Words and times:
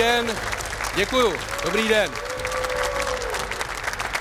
Den, 0.00 0.26
děkuju, 0.96 1.32
dobrý 1.64 1.88
den. 1.88 2.10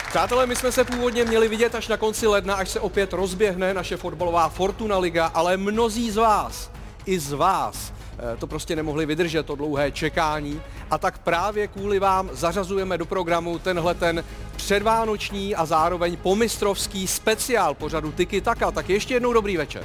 Přátelé, 0.09 0.45
my 0.45 0.55
jsme 0.55 0.71
se 0.71 0.83
původně 0.83 1.25
měli 1.25 1.47
vidět 1.47 1.75
až 1.75 1.87
na 1.87 1.97
konci 1.97 2.27
ledna, 2.27 2.55
až 2.55 2.69
se 2.69 2.79
opět 2.79 3.13
rozběhne 3.13 3.73
naše 3.73 3.97
fotbalová 3.97 4.49
Fortuna 4.49 4.97
Liga, 4.97 5.25
ale 5.25 5.57
mnozí 5.57 6.11
z 6.11 6.15
vás, 6.15 6.71
i 7.05 7.19
z 7.19 7.33
vás, 7.33 7.93
eh, 8.33 8.37
to 8.37 8.47
prostě 8.47 8.75
nemohli 8.75 9.05
vydržet, 9.05 9.45
to 9.45 9.55
dlouhé 9.55 9.91
čekání. 9.91 10.61
A 10.91 10.97
tak 10.97 11.17
právě 11.17 11.67
kvůli 11.67 11.99
vám 11.99 12.29
zařazujeme 12.33 12.97
do 12.97 13.05
programu 13.05 13.59
tenhle 13.59 13.93
ten 13.95 14.23
předvánoční 14.55 15.55
a 15.55 15.65
zároveň 15.65 16.17
pomistrovský 16.17 17.07
speciál 17.07 17.73
pořadu 17.73 18.11
Tiki 18.11 18.41
Taka. 18.41 18.71
Tak 18.71 18.89
ještě 18.89 19.13
jednou 19.13 19.33
dobrý 19.33 19.57
večer. 19.57 19.83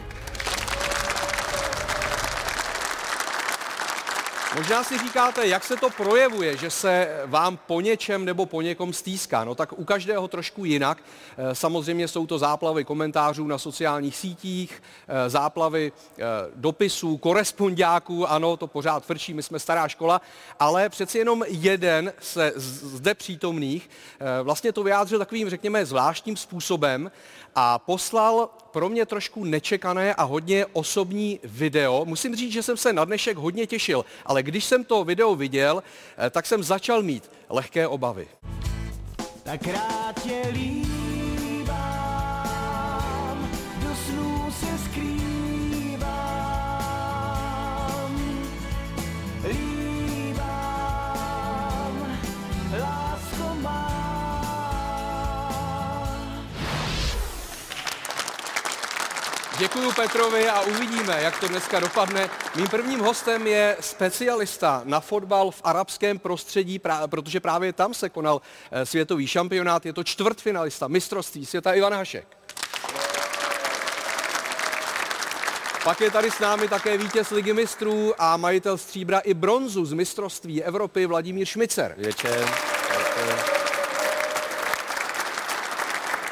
Možná 4.56 4.84
si 4.84 4.98
říkáte, 4.98 5.46
jak 5.46 5.64
se 5.64 5.76
to 5.76 5.90
projevuje, 5.90 6.56
že 6.56 6.70
se 6.70 7.22
vám 7.26 7.56
po 7.56 7.80
něčem 7.80 8.24
nebo 8.24 8.46
po 8.46 8.62
někom 8.62 8.92
stýská. 8.92 9.44
No 9.44 9.54
tak 9.54 9.72
u 9.72 9.84
každého 9.84 10.28
trošku 10.28 10.64
jinak. 10.64 10.98
Eh, 11.36 11.54
samozřejmě 11.54 12.08
jsou 12.08 12.27
to 12.27 12.38
záplavy 12.38 12.84
komentářů 12.84 13.46
na 13.46 13.58
sociálních 13.58 14.16
sítích, 14.16 14.82
eh, 15.08 15.30
záplavy 15.30 15.92
eh, 15.92 16.22
dopisů, 16.54 17.16
korespondáků, 17.16 18.30
ano, 18.30 18.56
to 18.56 18.66
pořád 18.66 19.04
frčí, 19.04 19.34
my 19.34 19.42
jsme 19.42 19.58
stará 19.58 19.88
škola, 19.88 20.20
ale 20.58 20.89
přeci 20.89 21.18
jenom 21.18 21.44
jeden 21.48 22.12
se 22.20 22.52
zde 22.56 23.14
přítomných 23.14 23.91
vlastně 24.42 24.72
to 24.72 24.83
vyjádřil 24.83 25.18
takovým, 25.18 25.50
řekněme, 25.50 25.86
zvláštním 25.86 26.36
způsobem 26.36 27.11
a 27.55 27.78
poslal 27.78 28.48
pro 28.75 28.89
mě 28.89 29.06
trošku 29.06 29.44
nečekané 29.44 30.14
a 30.14 30.22
hodně 30.22 30.67
osobní 30.67 31.41
video. 31.44 32.05
Musím 32.05 32.36
říct, 32.36 32.53
že 32.53 32.62
jsem 32.62 32.77
se 32.77 32.92
na 32.92 33.05
dnešek 33.05 33.36
hodně 33.36 33.67
těšil, 33.67 34.05
ale 34.27 34.42
když 34.42 34.64
jsem 34.64 34.84
to 34.84 35.05
video 35.05 35.34
viděl, 35.34 35.83
eh, 36.19 36.30
tak 36.30 36.47
jsem 36.47 36.62
začal 36.62 37.02
mít 37.02 37.30
lehké 37.50 37.86
obavy. 37.89 38.27
Tak 39.42 39.67
rád 39.67 40.22
tě 40.22 40.42
líbám, 40.52 40.94
Děkuji 59.58 59.92
Petrovi 59.92 60.48
a 60.48 60.60
uvidíme, 60.60 61.22
jak 61.22 61.41
to 61.41 61.48
dneska 61.48 61.80
dopadne. 61.80 62.30
Mým 62.56 62.66
prvním 62.66 63.00
hostem 63.00 63.47
je 63.47 63.77
specialista 63.80 64.83
na 64.84 65.00
fotbal 65.00 65.50
v 65.50 65.61
arabském 65.64 66.19
prostředí, 66.19 66.80
protože 67.06 67.41
právě 67.41 67.72
tam 67.72 67.94
se 67.94 68.08
konal 68.08 68.41
eh, 68.70 68.86
světový 68.86 69.27
šampionát. 69.27 69.86
Je 69.86 69.92
to 69.92 70.05
čtvrtfinalista 70.05 70.88
mistrovství 70.88 71.46
světa 71.46 71.72
Ivan 71.72 71.94
Hašek. 71.94 72.27
Pak 75.84 76.00
je 76.00 76.11
tady 76.11 76.30
s 76.30 76.39
námi 76.39 76.68
také 76.68 76.98
vítěz 76.98 77.30
ligy 77.30 77.52
mistrů 77.52 78.14
a 78.18 78.36
majitel 78.36 78.78
stříbra 78.78 79.18
i 79.18 79.34
bronzu 79.34 79.84
z 79.84 79.92
mistrovství 79.92 80.62
Evropy 80.62 81.06
Vladimír 81.06 81.46
Šmicer. 81.46 81.94
Večer. 81.98 82.48
Večer. 82.98 83.64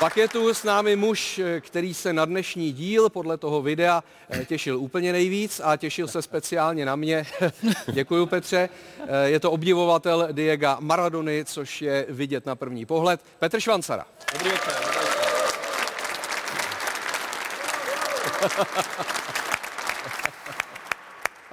Pak 0.02 0.16
je 0.16 0.28
tu 0.28 0.54
s 0.54 0.64
námi 0.64 0.96
muž, 0.96 1.40
který 1.60 1.94
se 1.94 2.12
na 2.12 2.24
dnešní 2.24 2.72
díl 2.72 3.08
podle 3.08 3.36
toho 3.36 3.62
videa 3.62 4.04
eh, 4.30 4.44
těšil 4.44 4.78
úplně 4.78 5.12
nejvíc 5.12 5.60
a 5.64 5.76
těšil 5.76 6.08
se 6.08 6.22
speciálně 6.22 6.86
na 6.86 6.96
mě. 6.96 7.26
Děkuji 7.92 8.26
Petře. 8.26 8.68
Eh, 9.00 9.28
je 9.28 9.41
to 9.41 9.50
obdivovatel 9.50 10.28
Diega 10.32 10.76
Maradony, 10.80 11.44
což 11.44 11.82
je 11.82 12.06
vidět 12.08 12.46
na 12.46 12.56
první 12.56 12.86
pohled. 12.86 13.20
Petr 13.38 13.60
Švancara. 13.60 14.06
Dobrý 14.32 14.50
večer. 14.50 14.74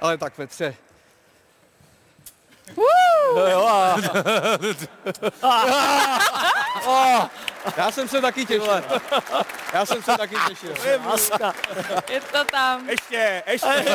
Ale 0.00 0.18
tak 0.18 0.34
Petře, 0.34 0.74
Já 7.76 7.90
jsem 7.90 8.08
se 8.08 8.20
taky 8.20 8.46
těšil. 8.46 8.82
Já 9.72 9.86
jsem 9.86 10.02
se 10.02 10.16
taky 10.16 10.36
těšil. 10.48 10.74
Je 12.08 12.20
to 12.20 12.44
tam. 12.44 12.88
Ještě, 12.88 13.42
ještě. 13.46 13.84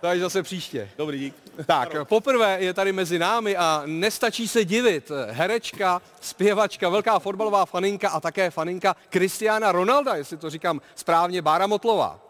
To 0.00 0.08
zase 0.18 0.42
příště. 0.42 0.90
Dobrý 0.98 1.18
dík. 1.18 1.34
Tak, 1.66 1.88
poprvé 2.04 2.56
je 2.60 2.74
tady 2.74 2.92
mezi 2.92 3.18
námi 3.18 3.56
a 3.56 3.82
nestačí 3.86 4.48
se 4.48 4.64
divit. 4.64 5.10
Herečka, 5.30 6.02
zpěvačka, 6.20 6.88
velká 6.88 7.18
fotbalová 7.18 7.66
faninka 7.66 8.08
a 8.08 8.20
také 8.20 8.50
faninka 8.50 8.96
Kristiána 9.08 9.72
Ronalda, 9.72 10.14
jestli 10.14 10.36
to 10.36 10.50
říkám 10.50 10.80
správně, 10.94 11.42
Bára 11.42 11.66
Motlová. 11.66 12.20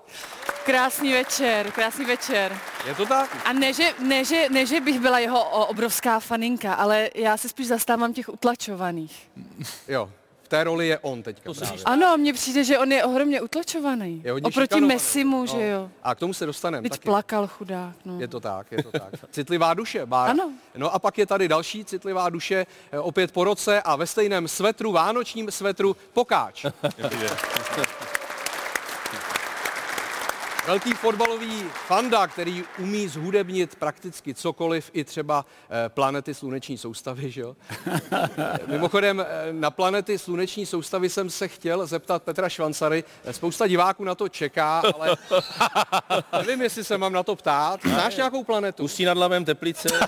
Krásný 0.64 1.12
večer, 1.12 1.70
krásný 1.70 2.04
večer. 2.04 2.58
Je 2.86 2.94
to 2.94 3.06
tak? 3.06 3.36
A 3.44 3.52
ne 3.52 3.72
že, 3.72 3.92
ne, 3.98 4.24
že, 4.24 4.46
ne, 4.50 4.66
že 4.66 4.80
bych 4.80 5.00
byla 5.00 5.19
jeho 5.19 5.66
obrovská 5.66 6.20
faninka, 6.20 6.74
ale 6.74 7.10
já 7.14 7.36
se 7.36 7.48
spíš 7.48 7.66
zastávám 7.66 8.12
těch 8.12 8.28
utlačovaných. 8.28 9.30
Jo, 9.88 10.10
v 10.42 10.48
té 10.48 10.64
roli 10.64 10.88
je 10.88 10.98
on 10.98 11.22
teďka 11.22 11.54
právě. 11.54 11.84
Ano, 11.84 12.16
mně 12.16 12.32
přijde, 12.32 12.64
že 12.64 12.78
on 12.78 12.92
je 12.92 13.04
ohromně 13.04 13.41
utlačovaný. 13.41 14.22
Je 14.24 14.32
Oproti 14.32 14.60
šikanovaný. 14.60 14.94
Messimu, 14.94 15.41
no. 15.41 15.46
že 15.46 15.69
jo. 15.69 15.91
A 16.02 16.14
k 16.14 16.19
tomu 16.19 16.34
se 16.34 16.46
dostaneme. 16.46 16.82
Teď 16.82 16.92
taky. 16.92 17.04
plakal 17.04 17.46
chudák. 17.46 17.96
No. 18.04 18.20
Je 18.20 18.28
to 18.28 18.40
tak, 18.40 18.72
je 18.72 18.82
to 18.82 18.90
tak. 18.90 19.14
Citlivá 19.30 19.75
duše, 19.75 20.06
Bára. 20.06 20.30
Ano. 20.30 20.52
No 20.76 20.94
a 20.94 20.98
pak 20.98 21.19
je 21.19 21.26
tady 21.26 21.48
další 21.48 21.84
citlivá 21.84 22.30
duše, 22.30 22.66
eh, 22.92 22.98
opět 22.98 23.32
po 23.32 23.44
roce 23.44 23.82
a 23.82 23.96
ve 23.96 24.06
stejném 24.06 24.48
svetru, 24.48 24.92
vánočním 24.92 25.50
svetru, 25.50 25.96
Pokáč. 26.12 26.66
Velký 30.69 30.93
fotbalový 30.93 31.65
fanda, 31.87 32.27
který 32.27 32.65
umí 32.79 33.09
zhudebnit 33.09 33.75
prakticky 33.75 34.34
cokoliv, 34.34 34.91
i 34.93 35.05
třeba 35.05 35.47
eh, 35.71 35.89
planety 35.89 36.34
sluneční 36.34 36.79
soustavy, 36.79 37.31
že 37.31 37.41
jo? 37.41 37.56
Mimochodem, 38.67 39.21
eh, 39.21 39.53
na 39.53 39.71
planety 39.71 40.19
sluneční 40.19 40.67
soustavy 40.67 41.09
jsem 41.09 41.31
se 41.31 41.49
chtěl 41.49 41.87
zeptat 41.87 42.23
Petra 42.23 42.49
Švancary. 42.49 43.05
Eh, 43.25 43.33
spousta 43.33 43.67
diváků 43.67 44.05
na 44.05 44.15
to 44.15 44.29
čeká, 44.29 44.83
ale 44.95 45.17
nevím, 46.33 46.62
jestli 46.62 46.85
se 46.85 46.99
mám 46.99 47.12
na 47.12 47.23
to 47.23 47.37
ptát. 47.37 47.81
Znáš 47.83 48.17
nějakou 48.17 48.45
planetu? 48.45 48.83
Ústí 48.83 49.05
nad 49.05 49.19
Labem, 49.19 49.45
Teplice. 49.45 49.89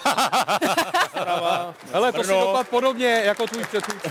Hele, 1.93 2.13
to 2.13 2.25
si 2.25 2.33
dopad 2.33 2.69
podobně 2.69 3.23
jako 3.25 3.47
tvůj 3.47 3.65
předchůdce. 3.65 4.11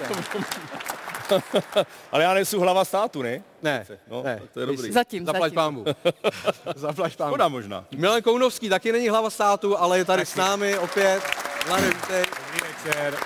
Ale 2.12 2.23
já 2.23 2.34
nejsem 2.34 2.59
hlava 2.59 2.85
státu, 2.85 3.22
ne? 3.22 3.44
Ne, 3.62 3.85
no, 4.07 4.23
ne. 4.23 4.41
to 4.53 4.59
je 4.59 4.66
dobrý. 4.66 4.91
Zatím, 4.91 5.25
Zaplať 5.25 5.41
zatím. 5.41 5.56
pámu. 5.56 5.85
Zaplať 6.75 7.16
pámu. 7.16 7.29
Škoda 7.31 7.47
možná. 7.47 7.85
Milan 7.97 8.22
Kounovský 8.22 8.69
taky 8.69 8.91
není 8.91 9.09
hlava 9.09 9.29
státu, 9.29 9.78
ale 9.78 9.97
je 9.97 10.06
tady 10.06 10.22
taky. 10.22 10.31
s 10.31 10.35
námi 10.35 10.78
opět. 10.78 11.22
Milane, 11.66 11.88
vítej. 11.88 12.23
Dobrý 12.45 12.69
večer. 12.85 13.18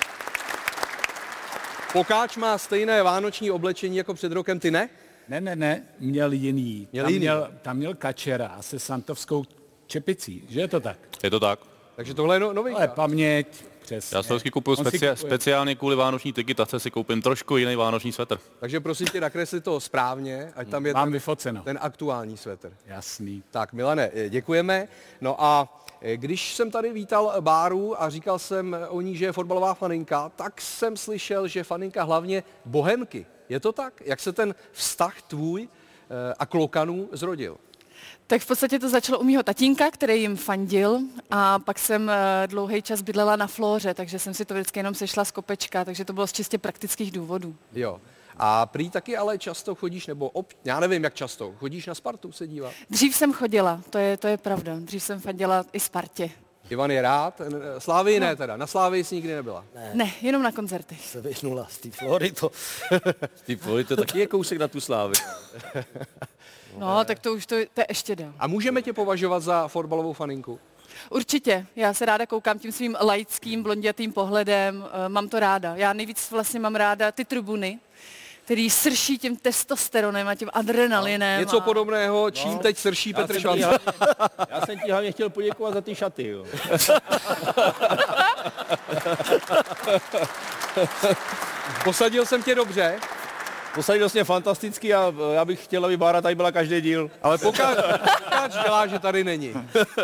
Pokáč 1.92 2.36
má 2.36 2.58
stejné 2.58 3.02
vánoční 3.02 3.50
oblečení 3.50 3.96
jako 3.96 4.14
před 4.14 4.32
rokem, 4.32 4.60
ty 4.60 4.70
ne? 4.70 4.88
Ne, 5.28 5.40
ne, 5.40 5.56
ne, 5.56 5.82
měl 6.00 6.32
jiný. 6.32 6.88
Měl 6.92 7.04
tam, 7.04 7.12
jiný. 7.12 7.24
Měl, 7.24 7.50
tam 7.62 7.76
měl 7.76 7.94
kačera 7.94 8.56
se 8.60 8.78
santovskou 8.78 9.44
čepicí, 9.86 10.44
že 10.48 10.60
je 10.60 10.68
to 10.68 10.80
tak? 10.80 10.98
Je 11.22 11.30
to 11.30 11.40
tak. 11.40 11.58
Takže 11.96 12.14
tohle 12.14 12.36
je 12.36 12.40
no, 12.40 12.52
novinka. 12.52 12.78
Ale 12.78 12.88
paměť, 12.88 13.64
Přesně. 13.84 14.16
Já 14.16 14.22
se 14.22 14.28
vždycky 14.34 14.50
kupuju 14.50 14.76
specia- 14.76 15.14
speciálně 15.14 15.74
kvůli 15.74 15.96
vánoční 15.96 16.32
tygitace 16.32 16.80
si 16.80 16.90
koupím 16.90 17.22
trošku 17.22 17.56
jiný 17.56 17.76
vánoční 17.76 18.12
svetr. 18.12 18.38
Takže 18.60 18.80
prosím 18.80 19.06
tě, 19.06 19.20
nakresli 19.20 19.60
to 19.60 19.80
správně, 19.80 20.52
ať 20.56 20.68
tam 20.68 20.86
je 20.86 20.94
Mám 20.94 21.06
ten, 21.06 21.12
vyfoceno. 21.12 21.62
ten 21.62 21.78
aktuální 21.82 22.36
svetr. 22.36 22.72
Jasný. 22.86 23.42
Tak, 23.50 23.72
Milane, 23.72 24.10
děkujeme. 24.28 24.88
No 25.20 25.44
a 25.44 25.82
eh, 26.00 26.16
když 26.16 26.54
jsem 26.54 26.70
tady 26.70 26.92
vítal 26.92 27.34
Báru 27.40 28.02
a 28.02 28.10
říkal 28.10 28.38
jsem 28.38 28.76
o 28.88 29.00
ní, 29.00 29.16
že 29.16 29.24
je 29.24 29.32
fotbalová 29.32 29.74
faninka, 29.74 30.28
tak 30.28 30.60
jsem 30.60 30.96
slyšel, 30.96 31.48
že 31.48 31.64
faninka 31.64 32.02
hlavně 32.02 32.42
bohemky. 32.64 33.26
Je 33.48 33.60
to 33.60 33.72
tak? 33.72 34.02
Jak 34.04 34.20
se 34.20 34.32
ten 34.32 34.54
vztah 34.72 35.22
tvůj 35.22 35.68
eh, 35.68 36.34
a 36.38 36.46
klokanů 36.46 37.08
zrodil? 37.12 37.56
Tak 38.26 38.42
v 38.42 38.46
podstatě 38.46 38.78
to 38.78 38.88
začalo 38.88 39.18
u 39.18 39.24
mýho 39.24 39.42
tatínka, 39.42 39.90
který 39.90 40.20
jim 40.20 40.36
fandil 40.36 40.98
a 41.30 41.58
pak 41.58 41.78
jsem 41.78 42.10
eh, 42.10 42.46
dlouhý 42.46 42.82
čas 42.82 43.02
bydlela 43.02 43.36
na 43.36 43.46
Flóře, 43.46 43.94
takže 43.94 44.18
jsem 44.18 44.34
si 44.34 44.44
to 44.44 44.54
vždycky 44.54 44.78
jenom 44.78 44.94
sešla 44.94 45.24
z 45.24 45.30
kopečka, 45.30 45.84
takže 45.84 46.04
to 46.04 46.12
bylo 46.12 46.26
z 46.26 46.32
čistě 46.32 46.58
praktických 46.58 47.10
důvodů. 47.12 47.56
Jo. 47.72 48.00
A 48.36 48.66
prý 48.66 48.90
taky 48.90 49.16
ale 49.16 49.38
často 49.38 49.74
chodíš, 49.74 50.06
nebo 50.06 50.28
ob, 50.28 50.46
já 50.64 50.80
nevím, 50.80 51.04
jak 51.04 51.14
často, 51.14 51.54
chodíš 51.58 51.86
na 51.86 51.94
Spartu 51.94 52.32
se 52.32 52.46
dívat? 52.46 52.72
Dřív 52.90 53.16
jsem 53.16 53.32
chodila, 53.32 53.80
to 53.90 53.98
je, 53.98 54.16
to 54.16 54.26
je 54.26 54.36
pravda. 54.36 54.76
Dřív 54.78 55.02
jsem 55.02 55.20
fandila 55.20 55.64
i 55.72 55.80
Spartě. 55.80 56.30
Ivan 56.70 56.90
je 56.90 57.02
rád, 57.02 57.40
Slávy 57.78 58.20
no. 58.20 58.26
ne 58.26 58.36
teda, 58.36 58.56
na 58.56 58.66
Slávy 58.66 59.04
jsi 59.04 59.14
nikdy 59.14 59.34
nebyla. 59.34 59.64
Ne, 59.74 59.90
ne 59.94 60.12
jenom 60.22 60.42
na 60.42 60.52
koncertech. 60.52 61.06
Se 61.06 61.20
vyhnula 61.20 61.66
z 61.70 61.78
té 61.78 61.90
Flory 61.90 62.32
to. 62.32 62.50
z 63.34 63.42
té 63.42 63.56
Flory 63.56 63.84
to 63.84 63.96
taky 63.96 64.18
je 64.18 64.26
kousek 64.26 64.58
na 64.58 64.68
tu 64.68 64.80
Slávy. 64.80 65.14
No, 66.78 67.04
tak 67.04 67.18
to 67.18 67.32
už 67.32 67.46
to, 67.46 67.56
to 67.74 67.80
je 67.80 67.86
ještě 67.88 68.16
dál. 68.16 68.32
A 68.38 68.46
můžeme 68.46 68.82
tě 68.82 68.92
považovat 68.92 69.40
za 69.42 69.68
fotbalovou 69.68 70.12
faninku? 70.12 70.60
Určitě. 71.10 71.66
Já 71.76 71.94
se 71.94 72.06
ráda 72.06 72.26
koukám 72.26 72.58
tím 72.58 72.72
svým 72.72 72.96
laickým, 73.00 73.62
blondětým 73.62 74.12
pohledem. 74.12 74.84
eh, 75.06 75.08
Mám 75.08 75.28
to 75.28 75.40
ráda. 75.40 75.72
Já 75.76 75.92
nejvíc 75.92 76.30
vlastně 76.30 76.60
mám 76.60 76.74
ráda 76.74 77.12
ty 77.12 77.24
tribuny, 77.24 77.78
který 78.44 78.70
srší 78.70 79.18
tím 79.18 79.36
testosteronem 79.36 80.28
a 80.28 80.34
tím 80.34 80.50
adrenalinem. 80.52 81.40
Něco 81.40 81.56
a... 81.56 81.60
podobného, 81.60 82.30
čím 82.30 82.58
teď 82.58 82.78
srší 82.78 83.12
No. 83.12 83.20
Já 83.20 83.26
Petr 83.26 83.40
Švanc. 83.40 83.60
hlavně, 83.60 83.78
já 84.50 84.66
jsem 84.66 84.78
ti 84.78 84.90
hlavně 84.90 85.12
chtěl 85.12 85.30
poděkovat 85.30 85.74
za 85.74 85.80
ty 85.80 85.94
šaty. 85.94 86.28
Jo. 86.28 86.44
Posadil 91.84 92.26
jsem 92.26 92.42
tě 92.42 92.54
dobře, 92.54 92.98
Posadil 93.74 94.08
jsi 94.08 94.18
mě 94.18 94.24
fantasticky 94.24 94.94
a 94.94 95.14
já 95.34 95.44
bych 95.44 95.64
chtěl, 95.64 95.84
aby 95.84 95.96
Bára 95.96 96.20
tady 96.20 96.34
byla 96.34 96.52
každý 96.52 96.80
díl. 96.80 97.10
ale 97.22 97.38
pokud, 97.38 97.60
dělá, 98.64 98.86
že 98.86 98.98
tady 98.98 99.24
není. 99.24 99.54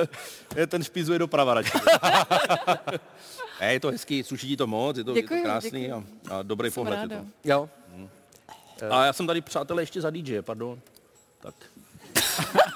Je 0.57 0.67
ten 0.67 0.85
špizuje 0.85 1.19
doprava 1.19 1.55
radši. 1.55 1.79
ne, 3.61 3.73
je 3.73 3.81
to 3.81 3.91
hezký, 3.91 4.23
sluší 4.23 4.49
ti 4.49 4.57
to 4.57 4.67
moc, 4.67 4.97
je 4.97 5.05
to, 5.05 5.11
je 5.11 5.23
Děkuju, 5.23 5.41
to 5.41 5.45
krásný 5.45 5.93
a, 5.93 6.05
a 6.31 6.43
dobrý 6.43 6.71
Jsem 6.71 6.75
pohled. 6.85 7.01
Je 7.03 7.09
to. 7.09 7.25
Jo. 7.45 7.71
A 8.91 9.05
já 9.05 9.13
jsem 9.13 9.27
tady, 9.27 9.41
přátelé, 9.41 9.83
ještě 9.83 10.01
za 10.01 10.11
DJ, 10.11 10.43
pardon. 10.43 10.81
Tak. 11.41 11.55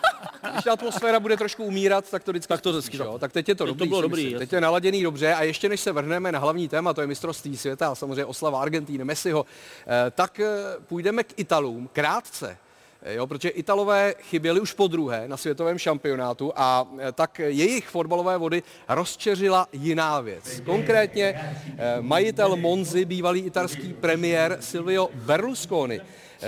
Když 0.53 0.65
ta 0.65 0.73
atmosféra 0.73 1.21
bude 1.21 1.37
trošku 1.37 1.65
umírat, 1.65 2.11
tak 2.11 2.25
to 2.25 2.31
vždycky 2.33 2.49
Tak 2.49 2.61
to 2.61 2.73
vždycky 2.73 2.97
jo. 2.97 3.19
Tak 3.19 3.33
teď 3.33 3.49
je 3.49 3.55
to 3.55 3.65
Teď 3.65 3.69
to 3.71 3.75
dobrý. 3.75 3.89
bylo 3.89 4.01
si 4.01 4.03
dobrý, 4.03 4.23
jasně. 4.25 4.39
Teď 4.39 4.53
je 4.53 4.61
naladěný 4.61 5.03
dobře 5.03 5.35
a 5.35 5.43
ještě 5.43 5.69
než 5.69 5.81
se 5.81 5.93
vrhneme 5.93 6.33
na 6.33 6.39
hlavní 6.39 6.69
téma, 6.69 6.95
to 6.95 7.01
je 7.01 7.07
mistrovství 7.07 7.57
světa 7.57 7.89
a 7.89 7.95
samozřejmě 7.95 8.25
oslava 8.25 8.61
Argentíny, 8.63 9.05
Messiho, 9.05 9.47
eh, 9.87 10.11
tak 10.11 10.41
eh, 10.41 10.47
půjdeme 10.87 11.25
k 11.25 11.39
Italům 11.39 11.89
krátce. 11.93 12.57
eh, 13.03 13.15
Jo, 13.15 13.27
protože 13.27 13.49
Italové 13.49 14.15
chyběli 14.21 14.61
už 14.61 14.73
po 14.73 14.87
druhé 14.87 15.29
na 15.29 15.37
světovém 15.37 15.79
šampionátu 15.79 16.53
a 16.57 16.87
tak 17.13 17.39
jejich 17.39 17.89
fotbalové 17.89 18.39
vody 18.39 18.63
rozčeřila 18.89 19.69
jiná 19.73 20.21
věc. 20.21 20.63
Konkrétně 20.65 21.55
majitel 22.01 22.57
Monzy, 22.57 23.05
bývalý 23.05 23.41
italský 23.41 23.93
premiér 23.93 24.57
Silvio 24.61 25.09
Berlusconi, 25.15 26.01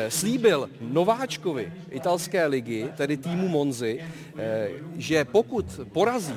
slíbil 0.09 0.71
nováčkovi 0.81 1.73
italské 1.91 2.47
ligy, 2.47 2.89
tedy 2.97 3.17
týmu 3.17 3.49
Monzy, 3.49 4.01
eh, 4.37 4.69
že 4.97 5.25
pokud 5.25 5.81
porazí 5.93 6.37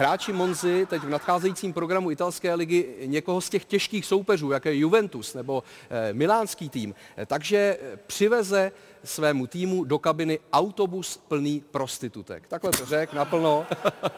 hráči 0.00 0.32
Monzy 0.32 0.86
teď 0.86 1.02
v 1.02 1.08
nadcházejícím 1.08 1.72
programu 1.72 2.10
italské 2.10 2.54
ligy 2.54 2.94
někoho 3.04 3.40
z 3.40 3.50
těch 3.50 3.64
těžkých 3.64 4.06
soupeřů, 4.06 4.50
jako 4.50 4.68
je 4.68 4.76
Juventus 4.76 5.34
nebo 5.34 5.62
eh, 5.90 6.12
milánský 6.12 6.68
tým, 6.68 6.94
eh, 7.16 7.26
takže 7.26 7.78
eh, 7.80 7.96
přiveze 8.06 8.72
svému 9.04 9.46
týmu 9.46 9.84
do 9.84 9.98
kabiny 9.98 10.38
autobus 10.52 11.20
plný 11.28 11.64
prostitutek. 11.70 12.46
Takhle 12.48 12.70
to 12.70 12.86
řekl 12.86 13.16
naplno. 13.16 13.66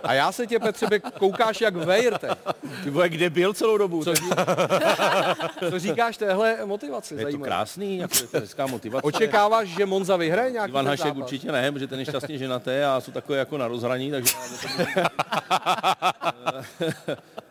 A 0.03 0.15
já 0.15 0.33
se 0.33 0.47
tě, 0.47 0.59
Petře, 0.59 0.87
koukáš 1.19 1.61
jak 1.61 1.77
vejr 1.77 2.19
teď. 2.19 2.31
Ty 2.85 2.91
kde 3.09 3.31
byl 3.31 3.53
celou 3.53 3.79
dobu? 3.79 4.05
Co, 4.05 4.13
co 5.71 5.79
říkáš 5.79 6.17
téhle 6.17 6.67
motivaci? 6.67 7.15
je 7.15 7.19
to 7.19 7.23
Zajímavé. 7.23 7.49
krásný, 7.49 7.99
jako 7.99 8.17
je 8.21 8.27
to 8.27 8.41
hezká 8.41 8.67
motivace. 8.73 9.07
Očekáváš, 9.07 9.69
že 9.69 9.87
Monza 9.87 10.17
vyhraje 10.17 10.51
nějaký 10.51 10.71
Ivan 10.71 10.87
Hašek 10.87 11.07
zápas? 11.07 11.23
určitě 11.23 11.53
ne, 11.53 11.73
protože 11.73 11.87
ten 11.87 11.99
je 11.99 12.05
šťastně 12.05 12.39
ženaté 12.39 12.87
a 12.87 13.01
jsou 13.01 13.13
takové 13.13 13.39
jako 13.39 13.59
na 13.59 13.69
rozhraní, 13.69 14.11
takže... 14.11 14.35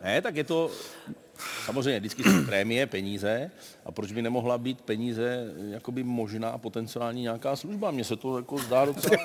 ne, 0.04 0.22
tak 0.22 0.36
je 0.36 0.44
to... 0.44 0.70
Samozřejmě 1.64 2.00
vždycky 2.00 2.22
jsou 2.22 2.44
prémie, 2.46 2.86
peníze 2.86 3.50
a 3.86 3.92
proč 3.92 4.12
by 4.12 4.22
nemohla 4.22 4.58
být 4.58 4.80
peníze 4.80 5.44
jakoby 5.70 6.02
možná 6.02 6.58
potenciální 6.58 7.22
nějaká 7.22 7.56
služba? 7.56 7.90
Mně 7.90 8.04
se 8.04 8.16
to 8.16 8.36
jako 8.36 8.58
zdá 8.58 8.84
docela... 8.84 9.16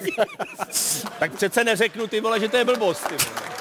tak 1.20 1.34
přece 1.34 1.64
neřeknu 1.64 2.08
ty 2.08 2.22
vole, 2.22 2.40
že 2.40 2.50
to 2.50 2.58
je 2.58 2.66
blbost. 2.66 3.08
Ty 3.08 3.16
vole. 3.16 3.58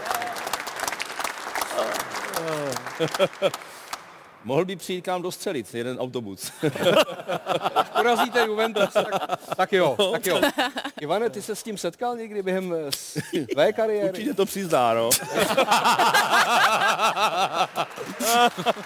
Mohl 4.47 4.65
by 4.65 4.77
přijít 4.77 5.03
k 5.03 5.09
nám 5.09 5.23
do 5.23 5.33
Střelic, 5.33 5.75
jeden 5.75 5.99
autobus. 5.99 6.53
Porazíte 7.97 8.47
Juventus, 8.47 8.93
tak, 8.93 9.39
tak 9.57 9.73
jo, 9.73 9.97
tak 10.13 10.27
jo. 10.27 10.41
Ivane, 11.01 11.31
ty 11.31 11.43
se 11.43 11.57
s 11.57 11.63
tím 11.63 11.79
setkal 11.79 12.17
někdy 12.17 12.43
během 12.43 12.75
eh, 12.75 12.91
své 13.53 13.73
kariéry? 13.73 14.09
Určitě 14.09 14.35
to 14.35 14.47
přizná, 14.47 14.95
no. 14.95 15.11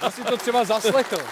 Asi 0.00 0.24
to 0.24 0.36
třeba 0.36 0.64
zaslechl. 0.64 1.16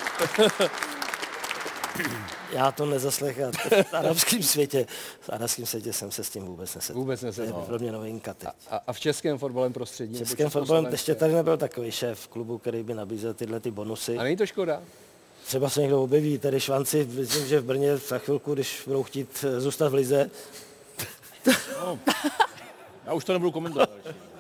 Já 2.53 2.73
to 2.73 2.87
nezaslech 2.87 3.41
a 3.41 3.51
v 3.83 3.95
arabském 3.95 4.43
světě, 4.43 4.87
v 5.21 5.31
arabském 5.31 5.67
světě 5.67 5.93
jsem 5.93 6.11
se 6.11 6.25
s 6.25 6.31
tím 6.31 6.45
vůbec 6.45 6.75
nesetkal. 6.75 7.01
Vůbec 7.01 7.21
To 7.21 7.27
je 7.27 7.31
nesetkal. 7.31 7.63
pro 7.63 7.79
mě 7.79 7.93
novinka 7.93 8.35
teď. 8.35 8.49
A, 8.71 8.81
a 8.87 8.93
v 8.93 9.01
českém 9.01 9.39
fotbalovém 9.39 9.73
prostředí? 9.73 10.15
V 10.15 10.19
českém 10.19 10.51
fotbalem 10.51 10.87
ještě 10.91 11.15
tady 11.15 11.33
nebyl 11.35 11.57
takový 11.57 11.91
šéf 11.91 12.29
klubu, 12.29 12.59
který 12.59 12.83
by 12.83 12.95
nabízel 12.95 13.35
tyhle 13.35 13.61
ty 13.61 13.71
bonusy. 13.71 14.19
A 14.19 14.23
není 14.23 14.37
to 14.37 14.47
škoda? 14.47 14.83
Třeba 15.47 15.69
se 15.71 15.81
někdo 15.81 16.03
objeví, 16.03 16.39
tady 16.39 16.61
švanci, 16.61 17.09
myslím, 17.11 17.47
že 17.47 17.61
v 17.61 17.65
Brně 17.65 17.97
za 17.97 18.19
chvilku, 18.19 18.55
když 18.55 18.83
budou 18.87 19.03
chtít 19.03 19.45
eh, 19.49 19.61
zůstat 19.61 19.89
v 19.89 19.95
lize, 19.95 20.31
Já 23.07 23.13
už 23.15 23.25
to 23.25 23.33
nebudu 23.33 23.53
komentovat. 23.53 23.91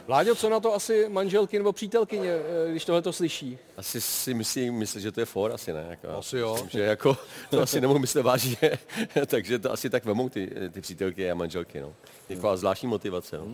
Vláďo, 0.08 0.34
co 0.34 0.50
na 0.50 0.60
to 0.60 0.75
asi 0.75 1.08
manželky 1.08 1.58
nebo 1.58 1.72
přítelkyně, 1.72 2.31
eh, 2.31 2.70
když 2.70 2.84
tohle 2.84 3.02
to 3.02 3.12
slyší? 3.12 3.58
Asi 3.76 4.00
si 4.00 4.34
myslí, 4.34 4.70
myslí, 4.70 5.00
že 5.00 5.12
to 5.12 5.20
je 5.20 5.26
for, 5.26 5.52
asi 5.52 5.72
ne. 5.72 5.87
Jako, 5.90 6.08
Asi 6.19 6.38
jo. 6.38 6.56
Že 6.70 6.81
jako, 6.81 7.16
to 7.50 7.62
asi 7.62 7.81
nemohu 7.81 7.99
myslet 7.99 8.22
vážně, 8.22 8.78
takže 9.26 9.58
to 9.58 9.72
asi 9.72 9.90
tak 9.90 10.05
vemou 10.05 10.28
ty, 10.28 10.50
ty 10.72 10.81
přítelky 10.81 11.31
a 11.31 11.34
manželky. 11.34 11.81
No. 11.81 11.94
Taková 12.28 12.56
zvláštní 12.56 12.88
motivace. 12.88 13.38
No. 13.38 13.46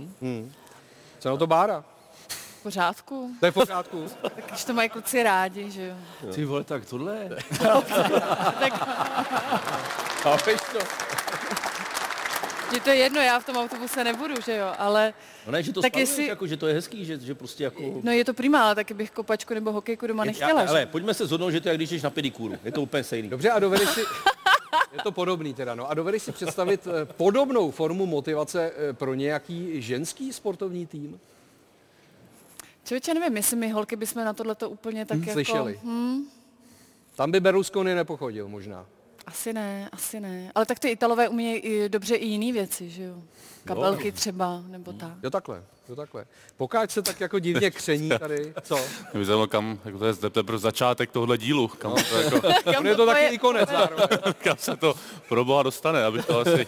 Co 1.19 1.29
na 1.29 1.37
to 1.37 1.47
Bára? 1.47 1.85
V 2.29 2.63
pořádku. 2.63 3.31
To 3.41 3.47
je 3.47 3.53
v 3.53 3.55
pořádku. 3.55 4.07
Tak 4.23 4.33
když 4.49 4.65
to 4.65 4.73
mají 4.73 4.89
kluci 4.89 5.23
rádi, 5.23 5.71
že 5.71 5.87
jo. 5.87 6.33
Ty 6.35 6.45
vole, 6.45 6.65
tak 6.65 6.87
tohle. 6.87 7.29
Chápeš 10.23 10.61
to? 10.73 10.79
Mně 12.75 12.81
to 12.81 12.91
je 12.91 12.97
jedno, 12.97 13.21
já 13.21 13.41
v 13.41 13.47
tom 13.47 13.57
autobuse 13.57 14.05
nebudu, 14.05 14.35
že 14.45 14.57
jo, 14.57 14.73
ale 14.79 15.15
No 15.47 15.53
ne, 15.53 15.63
že 15.63 15.73
to 15.73 15.81
Tak 15.81 15.97
jestli- 15.97 16.27
jako, 16.27 16.47
že 16.47 16.57
to 16.57 16.67
je 16.67 16.75
hezký, 16.75 17.05
že, 17.05 17.19
že 17.19 17.35
prostě 17.35 17.65
jako... 17.65 18.01
no 18.03 18.13
je 18.13 18.25
to 18.25 18.35
prima, 18.35 18.65
ale 18.65 18.75
taky 18.75 18.95
bych 18.95 19.11
kopačku 19.11 19.55
nebo 19.55 19.73
hokejku 19.73 20.07
doma 20.07 20.25
nechtěla. 20.25 20.61
Já, 20.61 20.67
že? 20.67 20.71
ale 20.71 20.87
pojďme 20.87 21.15
se 21.15 21.27
zhodnout, 21.27 21.51
že 21.51 21.61
to 21.61 21.69
je, 21.69 21.71
jak 21.71 21.79
když 21.79 21.91
jdeš 21.91 22.03
na 22.03 22.11
pedikůru. 22.11 22.55
Je 22.65 22.73
to 22.73 22.83
úplně 22.83 23.05
stejný. 23.05 23.29
Dobře, 23.29 23.51
a 23.51 23.59
dovedeš 23.59 23.89
si... 23.89 24.01
Je 24.93 24.99
to 25.03 25.13
podobný 25.13 25.55
teda, 25.55 25.75
no. 25.75 25.91
A 25.91 25.95
dovedeš 25.95 26.23
si 26.23 26.33
představit 26.33 26.87
eh, 26.87 27.05
podobnou 27.05 27.71
formu 27.71 28.07
motivace 28.07 28.73
eh, 28.77 28.93
pro 28.93 29.15
nějaký 29.15 29.83
ženský 29.83 30.33
sportovní 30.33 30.87
tým? 30.87 31.21
Člověče, 32.85 33.15
nevím, 33.15 33.37
jestli 33.37 33.57
my 33.57 33.69
holky 33.71 33.97
bychom 33.97 34.25
na 34.25 34.33
tohleto 34.33 34.71
úplně 34.71 35.05
tak 35.07 35.19
jako... 35.19 35.33
Slyšeli. 35.33 35.81
Hm, 35.85 36.23
Tam 37.17 37.31
by 37.31 37.41
Berlusconi 37.41 37.95
nepochodil 37.95 38.49
možná. 38.49 38.87
Asi 39.27 39.53
ne, 39.53 39.89
asi 39.93 40.21
ne. 40.21 40.53
Ale 40.55 40.67
tak 40.67 40.79
ty 40.79 40.89
Italové 40.89 41.29
umí 41.29 41.57
i 41.57 41.89
dobře 41.89 42.15
i 42.15 42.27
jiné 42.27 42.53
věci, 42.53 42.91
že 42.91 43.03
jo. 43.03 43.23
Kabelky 43.65 44.13
třeba, 44.13 44.63
nebo 44.67 44.93
tak. 44.93 45.13
Jo 45.23 45.31
takhle, 45.31 45.63
jo 45.89 45.97
takhle. 45.97 46.25
Pokud 46.57 46.91
se 46.91 47.03
tak 47.03 47.21
jako 47.21 47.39
divně 47.39 47.71
kření 47.71 48.09
tady, 48.19 48.55
co? 48.63 48.77
Mě 48.77 49.19
by 49.21 49.25
zajímalo, 49.25 49.47
kam, 49.47 49.79
jako 49.85 49.99
to 49.99 50.07
je 50.07 50.15
teprve 50.15 50.59
začátek 50.59 51.11
tohohle 51.11 51.39
dílu, 51.39 51.69
kam, 51.69 51.95
to 52.11 52.21
jako, 52.21 52.49
On 52.79 52.87
je 52.87 52.95
to 52.95 53.07
taky 53.07 53.27
i 53.27 53.39
konec 53.39 53.71
zároveň. 53.71 54.09
kam 54.43 54.57
se 54.57 54.77
to 54.77 54.95
pro 55.29 55.45
boha 55.45 55.63
dostane, 55.63 56.05
abych 56.05 56.27
to 56.27 56.39
asi 56.41 56.67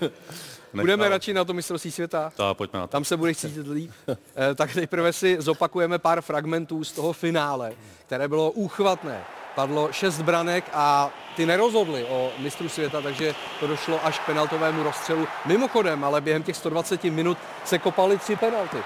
Budeme 0.74 0.96
nechal. 0.96 1.10
radši 1.10 1.34
na 1.34 1.44
to 1.44 1.52
mistrovství 1.52 1.90
světa. 1.90 2.32
Ta, 2.36 2.54
pojďme 2.54 2.78
na 2.78 2.86
to. 2.86 2.90
Tam 2.90 3.04
se 3.04 3.16
budeš 3.16 3.36
cítit 3.38 3.66
líp. 3.68 3.90
Eh, 4.08 4.54
Tak 4.54 4.74
nejprve 4.74 5.12
si 5.12 5.36
zopakujeme 5.40 5.98
pár 5.98 6.20
fragmentů 6.20 6.84
z 6.84 6.92
toho 6.92 7.12
finále, 7.12 7.72
které 8.06 8.28
bylo 8.28 8.50
úchvatné. 8.50 9.24
Padlo 9.54 9.88
šest 9.92 10.20
branek 10.22 10.64
a 10.72 11.10
ty 11.36 11.46
nerozhodly 11.46 12.04
o 12.04 12.30
mistru 12.38 12.68
světa, 12.68 13.00
takže 13.00 13.34
to 13.60 13.66
došlo 13.66 14.06
až 14.06 14.18
k 14.18 14.26
penaltovému 14.26 14.82
rozstřelu. 14.82 15.28
Mimochodem, 15.46 16.04
ale 16.04 16.20
během 16.20 16.42
těch 16.42 16.56
120 16.56 17.04
minut 17.04 17.38
se 17.64 17.78
kopaly 17.78 18.18
tři 18.18 18.36
penalty. 18.36 18.76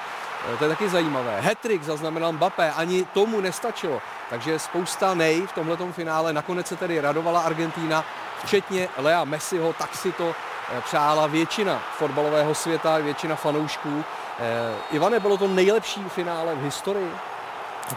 Eh, 0.52 0.56
To 0.56 0.64
je 0.64 0.70
taky 0.70 0.88
zajímavé. 0.88 1.40
Hetrik 1.40 1.82
zaznamenal 1.82 2.32
Mbappé, 2.32 2.72
ani 2.72 3.04
tomu 3.04 3.40
nestačilo. 3.40 4.00
Takže 4.30 4.58
spousta 4.58 5.14
nej 5.14 5.46
v 5.46 5.52
tomhletom 5.52 5.92
finále. 5.92 6.32
Nakonec 6.32 6.66
se 6.66 6.76
tedy 6.76 7.00
radovala 7.00 7.40
Argentína, 7.40 8.04
včetně 8.44 8.88
Lea 8.98 9.24
Messiho, 9.24 9.72
tak 9.72 9.94
si 9.96 10.12
to 10.12 10.34
přála 10.80 11.26
většina 11.26 11.82
fotbalového 11.98 12.54
světa, 12.54 12.98
většina 12.98 13.36
fanoušků. 13.36 14.04
Eh, 14.38 14.74
Ivane, 14.90 15.20
bylo 15.20 15.36
to 15.36 15.48
nejlepší 15.48 16.00
finále 16.08 16.54
v 16.54 16.62
historii? 16.62 17.10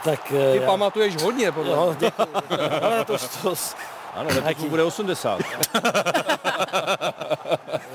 tak 0.04 0.24
Ty 0.24 0.38
eh, 0.38 0.56
já, 0.56 0.66
pamatuješ 0.66 1.24
hodně, 1.24 1.52
podle 1.52 1.72
jo, 1.72 1.96
děkuji. 2.00 2.28
Ale 2.82 3.06
to, 3.06 3.18
to, 3.42 3.56
Ano, 4.16 4.30
letos 4.46 4.66
bude 4.66 4.84
80. 4.84 5.40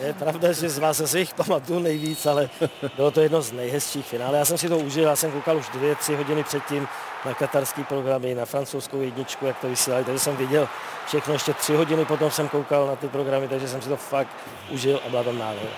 je 0.00 0.14
pravda, 0.14 0.52
že 0.52 0.68
z 0.68 0.78
vás 0.78 1.02
se 1.04 1.18
jich 1.18 1.34
pamatuju 1.34 1.78
nejvíc, 1.78 2.26
ale 2.26 2.50
bylo 2.96 3.10
to 3.10 3.20
jedno 3.20 3.42
z 3.42 3.52
nejhezčích 3.52 4.06
finále. 4.06 4.38
Já 4.38 4.44
jsem 4.44 4.58
si 4.58 4.68
to 4.68 4.78
užil, 4.78 5.04
já 5.04 5.16
jsem 5.16 5.32
koukal 5.32 5.56
už 5.56 5.68
dvě, 5.68 5.94
tři 5.94 6.16
hodiny 6.16 6.44
předtím 6.44 6.88
na 7.24 7.34
katarský 7.34 7.84
programy, 7.84 8.34
na 8.34 8.44
francouzskou 8.44 9.00
jedničku, 9.00 9.46
jak 9.46 9.58
to 9.58 9.68
vysílali, 9.68 10.04
takže 10.04 10.18
jsem 10.18 10.36
viděl 10.36 10.68
všechno, 11.06 11.32
ještě 11.32 11.52
tři 11.52 11.74
hodiny 11.74 12.04
potom 12.04 12.30
jsem 12.30 12.48
koukal 12.48 12.86
na 12.86 12.96
ty 12.96 13.08
programy, 13.08 13.48
takže 13.48 13.68
jsem 13.68 13.82
si 13.82 13.88
to 13.88 13.96
fakt 13.96 14.36
užil 14.70 15.00
a 15.06 15.08
byla 15.08 15.22
tam 15.22 15.38
nádhera. 15.38 15.70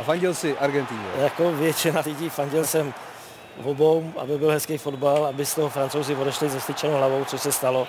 A 0.00 0.02
fandil 0.02 0.34
si 0.34 0.58
Argentíně. 0.58 1.08
Jako 1.18 1.52
většina 1.52 2.02
lidí 2.06 2.28
fandil 2.28 2.64
jsem 2.64 2.94
v 3.60 3.68
obou, 3.68 4.12
aby 4.16 4.38
byl 4.38 4.50
hezký 4.50 4.78
fotbal, 4.78 5.26
aby 5.26 5.46
z 5.46 5.54
toho 5.54 5.68
francouzi 5.68 6.16
odešli 6.16 6.50
se 6.50 6.60
styčenou 6.60 6.96
hlavou, 6.96 7.24
což 7.24 7.40
se 7.40 7.52
stalo, 7.52 7.88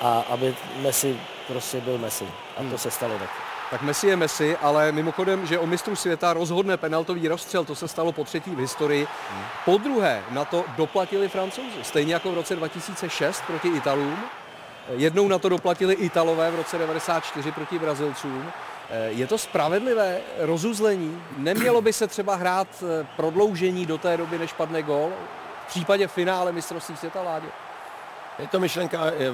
a 0.00 0.24
aby 0.28 0.54
Messi 0.82 1.16
prostě 1.48 1.80
byl 1.80 1.98
Messi. 1.98 2.26
A 2.56 2.70
to 2.70 2.78
se 2.78 2.90
stalo 2.90 3.18
taky. 3.18 3.53
Tak 3.74 3.82
Messi 3.82 4.06
je 4.06 4.16
Messi, 4.16 4.56
ale 4.56 4.92
mimochodem, 4.92 5.46
že 5.46 5.58
o 5.58 5.66
mistru 5.66 5.96
světa 5.96 6.32
rozhodne 6.32 6.76
penaltový 6.76 7.28
rozstřel, 7.28 7.64
to 7.64 7.74
se 7.74 7.88
stalo 7.88 8.12
po 8.12 8.24
třetí 8.24 8.50
v 8.50 8.58
historii. 8.58 9.06
Po 9.64 9.78
druhé 9.78 10.22
na 10.30 10.44
to 10.44 10.64
doplatili 10.76 11.28
francouzi, 11.28 11.78
stejně 11.82 12.14
jako 12.14 12.30
v 12.30 12.34
roce 12.34 12.56
2006 12.56 13.42
proti 13.46 13.68
Italům. 13.68 14.18
Jednou 14.96 15.28
na 15.28 15.38
to 15.38 15.48
doplatili 15.48 15.94
Italové 15.94 16.50
v 16.50 16.54
roce 16.54 16.78
94 16.78 17.52
proti 17.52 17.78
Brazilcům. 17.78 18.52
Eh, 18.90 19.08
Je 19.10 19.26
to 19.26 19.38
spravedlivé 19.38 20.20
rozuzlení? 20.38 21.22
Nemělo 21.36 21.82
by 21.82 21.92
se 21.92 22.06
třeba 22.06 22.34
hrát 22.34 22.68
eh, 22.82 23.06
prodloužení 23.16 23.86
do 23.86 23.98
té 23.98 24.16
doby, 24.16 24.38
než 24.38 24.52
padne 24.52 24.82
gol? 24.82 25.12
V 25.64 25.68
případě 25.68 26.08
finále 26.08 26.52
mistrovství 26.52 26.96
světa, 26.96 27.22
Láďo? 27.22 27.63
Je 28.38 28.46
to 28.48 28.60
myšlenka, 28.60 29.12
je, 29.18 29.32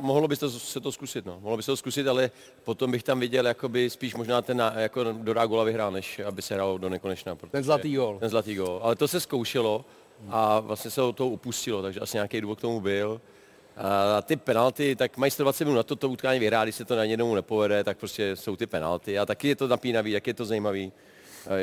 mohlo 0.00 0.28
by 0.28 0.36
to, 0.36 0.50
se 0.50 0.80
to 0.80 0.92
zkusit, 0.92 1.26
no. 1.26 1.38
Mohlo 1.40 1.56
by 1.56 1.62
se 1.62 1.66
to 1.72 1.76
zkusit, 1.76 2.06
ale 2.08 2.30
potom 2.64 2.90
bych 2.90 3.02
tam 3.02 3.20
viděl 3.20 3.46
jakoby 3.46 3.90
spíš 3.90 4.14
možná 4.14 4.42
ten, 4.42 4.56
na- 4.56 4.72
jako 4.80 5.04
do 5.12 5.32
Rágola 5.32 5.64
vyhrál, 5.64 5.90
než 5.92 6.18
aby 6.18 6.42
se 6.42 6.54
hrál 6.54 6.78
do 6.78 6.88
nekonečna. 6.88 7.36
protože- 7.36 7.50
Ten 7.52 7.62
zlatý 7.64 7.94
gól. 7.96 8.18
Ten 8.18 8.28
zlatý 8.28 8.54
gól. 8.54 8.80
Ale 8.82 8.96
to 8.96 9.08
se 9.08 9.20
zkoušelo 9.20 9.84
a 10.30 10.60
vlastně 10.60 10.90
se 10.90 11.02
od 11.02 11.16
toho 11.16 11.30
upustilo, 11.30 11.82
takže 11.82 12.00
asi 12.00 12.16
nějaký 12.16 12.40
důvod 12.40 12.58
k 12.58 12.60
tomu 12.60 12.80
byl. 12.80 13.20
A 14.16 14.22
ty 14.22 14.36
penalty, 14.36 14.96
tak 14.96 15.16
mají 15.16 15.30
120 15.30 15.64
minut 15.64 15.76
na 15.76 15.82
to, 15.82 15.96
to 15.96 16.08
utkání 16.08 16.40
vyhrát, 16.40 16.64
když 16.64 16.74
se 16.76 16.84
to 16.84 16.96
na 16.96 17.04
jednomu 17.04 17.34
nepovede, 17.34 17.84
tak 17.84 17.98
prostě 17.98 18.36
jsou 18.36 18.56
ty 18.56 18.66
penalty. 18.66 19.18
A 19.18 19.26
taky 19.26 19.48
je 19.48 19.56
to 19.56 19.68
napínavý, 19.68 20.10
jak 20.10 20.26
je 20.26 20.34
to 20.34 20.44
zajímavý. 20.44 20.92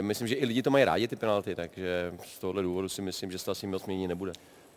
Myslím, 0.02 0.28
že 0.28 0.36
i 0.36 0.46
lidi 0.46 0.62
to 0.62 0.70
mají 0.70 0.86
rádi, 0.86 1.08
ty 1.08 1.16
penalty, 1.16 1.56
takže 1.56 2.14
z 2.26 2.40
tohohle 2.40 2.64
důvodu 2.64 2.90
si 2.90 3.02
myslím, 3.02 3.32
že 3.32 3.38
se 3.38 3.46
to 3.46 3.52
asi 3.52 3.68
moc 3.68 3.86
mění 3.86 4.08
nebude. 4.08 4.32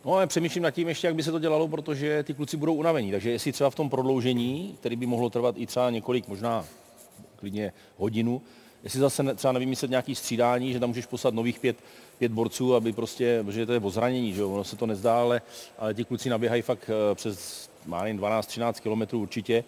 No 0.04 0.14
ale 0.14 0.26
přemýšlím 0.26 0.62
nad 0.62 0.71
tím 0.71 0.88
ještě, 0.88 1.06
jak 1.06 1.16
by 1.16 1.23
se 1.23 1.32
to 1.32 1.38
dělalo, 1.38 1.68
protože 1.68 2.23
ty 2.23 2.35
kluci 2.35 2.56
budou 2.56 2.75
unavení. 2.75 3.11
Takže 3.11 3.30
jestli 3.30 3.52
třeba 3.52 3.71
v 3.71 3.75
tom 3.75 3.90
prodloužení, 3.90 4.76
který 4.80 4.97
by 4.97 5.06
mohlo 5.06 5.30
trvat 5.30 5.54
i 5.59 5.66
třeba 5.66 5.90
několik, 5.90 6.28
možná 6.28 6.64
klidně 7.37 7.73
hodinu, 7.97 8.42
jestli 8.85 9.00
zase 9.00 9.35
třeba 9.35 9.52
nevymyslet 9.52 9.90
nějaký 9.90 10.14
střídání, 10.14 10.73
že 10.73 10.80
tam 10.80 10.88
můžeš 10.88 11.06
poslat 11.06 11.35
nových 11.35 11.59
pět, 11.59 11.76
pět 12.18 12.32
borců, 12.32 12.75
aby 12.75 12.92
prostě, 12.92 13.42
protože 13.44 13.66
to 13.66 13.73
je 13.73 13.80
o 13.80 13.90
zranění, 13.90 14.32
že 14.32 14.40
jo, 14.40 14.50
ono 14.50 14.64
se 14.64 14.76
to 14.76 14.87
nezdá, 14.87 15.21
ale, 15.21 15.42
ale 15.78 15.94
ti 15.94 16.04
kluci 16.04 16.28
naběhají 16.28 16.62
fakt 16.62 16.90
eh, 16.90 17.14
přes, 17.14 17.71
má 17.87 18.02
nevím, 18.02 18.21
12-13 18.21 18.73
kilometrů 18.73 19.21
určitě, 19.21 19.64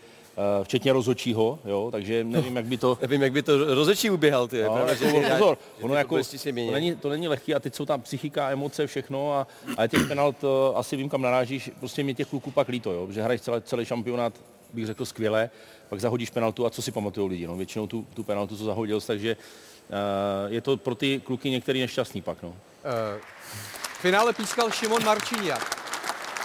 včetně 0.62 0.92
rozhodčího, 0.92 1.58
jo, 1.64 1.88
takže 1.92 2.24
nevím, 2.24 2.56
jak 2.56 2.64
by 2.64 2.76
to, 2.76 2.98
Nevím, 3.02 3.22
jak 3.22 3.32
by 3.32 3.42
to 3.42 3.74
rozečí 3.74 4.10
uběhal, 4.10 4.48
ty. 4.48 4.62
No, 4.62 4.72
pravda, 4.74 4.92
jako, 4.92 5.20
pozor, 5.20 5.58
že 5.78 5.84
ono 5.84 5.94
jako, 5.94 6.16
to, 6.18 6.72
není, 6.72 6.96
to 6.96 7.08
není 7.08 7.28
lehký 7.28 7.54
a 7.54 7.60
teď 7.60 7.74
jsou 7.74 7.86
tam 7.86 8.02
psychika, 8.02 8.50
emoce, 8.50 8.86
všechno 8.86 9.34
a, 9.34 9.46
a 9.76 9.86
těch 9.86 10.08
penalt 10.08 10.36
eh, 10.44 10.74
asi 10.74 10.96
vím, 10.96 11.08
kam 11.08 11.22
narážíš, 11.22 11.70
prostě 11.78 12.02
mě 12.02 12.14
těch 12.14 12.26
kluků 12.26 12.50
pak 12.50 12.68
líto, 12.68 12.92
jo, 12.92 13.06
že 13.10 13.22
hraješ 13.22 13.40
celý, 13.40 13.62
celý 13.62 13.84
šampionát, 13.84 14.34
bych 14.72 14.86
řekl 14.86 15.04
skvěle, 15.04 15.50
pak 15.88 16.00
zahodíš 16.00 16.30
penaltu 16.30 16.66
a 16.66 16.70
co 16.70 16.82
si 16.82 16.92
pamatují 16.92 17.30
lidi, 17.30 17.46
no, 17.46 17.56
většinou 17.56 17.86
tu, 17.86 18.06
tu 18.14 18.22
penaltu, 18.22 18.56
co 18.56 18.64
zahodil, 18.64 19.00
takže 19.00 19.36
uh, 19.36 20.52
je 20.52 20.60
to 20.60 20.76
pro 20.76 20.94
ty 20.94 21.20
kluky 21.24 21.50
některý 21.50 21.80
nešťastný 21.80 22.22
pak, 22.22 22.42
no. 22.42 22.54
Eh, 22.84 23.20
V 23.98 23.98
finále 23.98 24.32
pískal 24.32 24.70
Šimon 24.70 25.04
Marčíňák. 25.04 25.83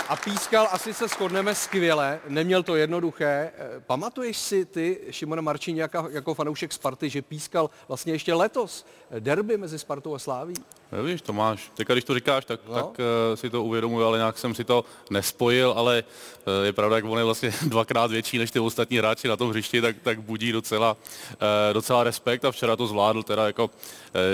A 0.09 0.15
pískal, 0.15 0.67
asi 0.71 0.93
se 0.93 1.07
shodneme, 1.07 1.55
skvěle, 1.55 2.19
neměl 2.27 2.63
to 2.63 2.75
jednoduché. 2.75 3.51
Eh, 3.57 3.79
Pamatuješ 3.79 4.37
si 4.37 4.65
ty, 4.65 4.99
Šimona 5.11 5.41
Marčíňáka, 5.41 6.05
jako 6.09 6.33
fanoušek 6.33 6.73
Sparty, 6.73 7.09
že 7.09 7.21
pískal 7.21 7.69
vlastně 7.87 8.13
ještě 8.13 8.33
letos 8.33 8.85
derby 9.19 9.57
mezi 9.57 9.79
Spartou 9.79 10.15
a 10.15 10.19
Sláví? 10.19 10.53
Víš, 10.91 11.21
Tomáš, 11.21 11.71
teďka 11.75 11.93
když 11.93 12.03
to 12.03 12.13
říkáš, 12.13 12.45
tak, 12.45 12.59
No. 12.67 12.73
tak 12.75 12.85
uh, 12.85 12.95
si 13.35 13.49
to 13.49 13.63
uvědomuji, 13.63 14.05
ale 14.05 14.17
nějak 14.17 14.37
jsem 14.37 14.55
si 14.55 14.63
to 14.63 14.85
nespojil, 15.09 15.73
ale 15.77 16.03
uh, 16.03 16.65
je 16.65 16.73
pravda, 16.73 16.95
jak 16.95 17.05
on 17.05 17.17
je 17.17 17.23
vlastně 17.23 17.53
dvakrát 17.61 18.11
větší 18.11 18.37
než 18.37 18.51
ty 18.51 18.59
ostatní 18.59 18.97
hráči 18.97 19.27
na 19.27 19.37
tom 19.37 19.49
hřišti, 19.49 19.81
tak, 19.81 19.95
tak 20.03 20.21
budí 20.21 20.51
docela, 20.51 20.97
uh, 21.31 21.37
docela 21.73 22.03
respekt 22.03 22.45
a 22.45 22.51
včera 22.51 22.75
to 22.75 22.87
zvládl 22.87 23.23
teda 23.23 23.45
jako, 23.45 23.65
uh, 23.65 23.71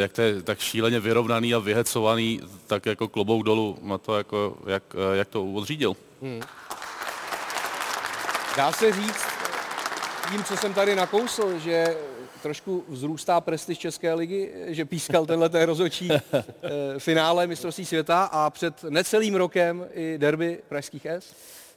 jak 0.01 0.13
to 0.13 0.21
je 0.21 0.41
tak 0.41 0.59
šíleně 0.59 0.99
vyrovnaný 0.99 1.53
a 1.53 1.59
vyhecovaný, 1.59 2.41
tak 2.67 2.85
jako 2.85 3.07
klobouk 3.07 3.43
dolů 3.43 3.77
na 3.81 3.97
to, 3.97 4.17
jako, 4.17 4.57
jak, 4.67 4.83
uh, 4.93 5.01
jak 5.13 5.27
to 5.27 5.45
odřídil. 5.45 5.95
Dá 8.57 8.71
se 8.71 8.91
říct, 8.93 9.25
tím, 10.31 10.43
co 10.43 10.57
jsem 10.57 10.73
tady 10.73 10.95
nakousl, 10.95 11.59
že 11.59 11.97
trošku 12.45 12.83
vzrůstá 12.89 13.41
prestiž 13.41 13.77
České 13.79 14.13
ligy, 14.13 14.51
že 14.67 14.85
pískal 14.85 15.25
tenhle 15.25 15.49
ten 15.49 15.63
rozhodčí 15.63 16.09
eh, 16.33 16.41
finále 16.97 17.47
mistrovství 17.47 17.85
světa 17.85 18.23
a 18.23 18.49
před 18.49 18.83
necelým 18.83 19.35
rokem 19.35 19.87
i 19.93 20.17
derby 20.17 20.59
pražských 20.69 21.05
S? 21.05 21.33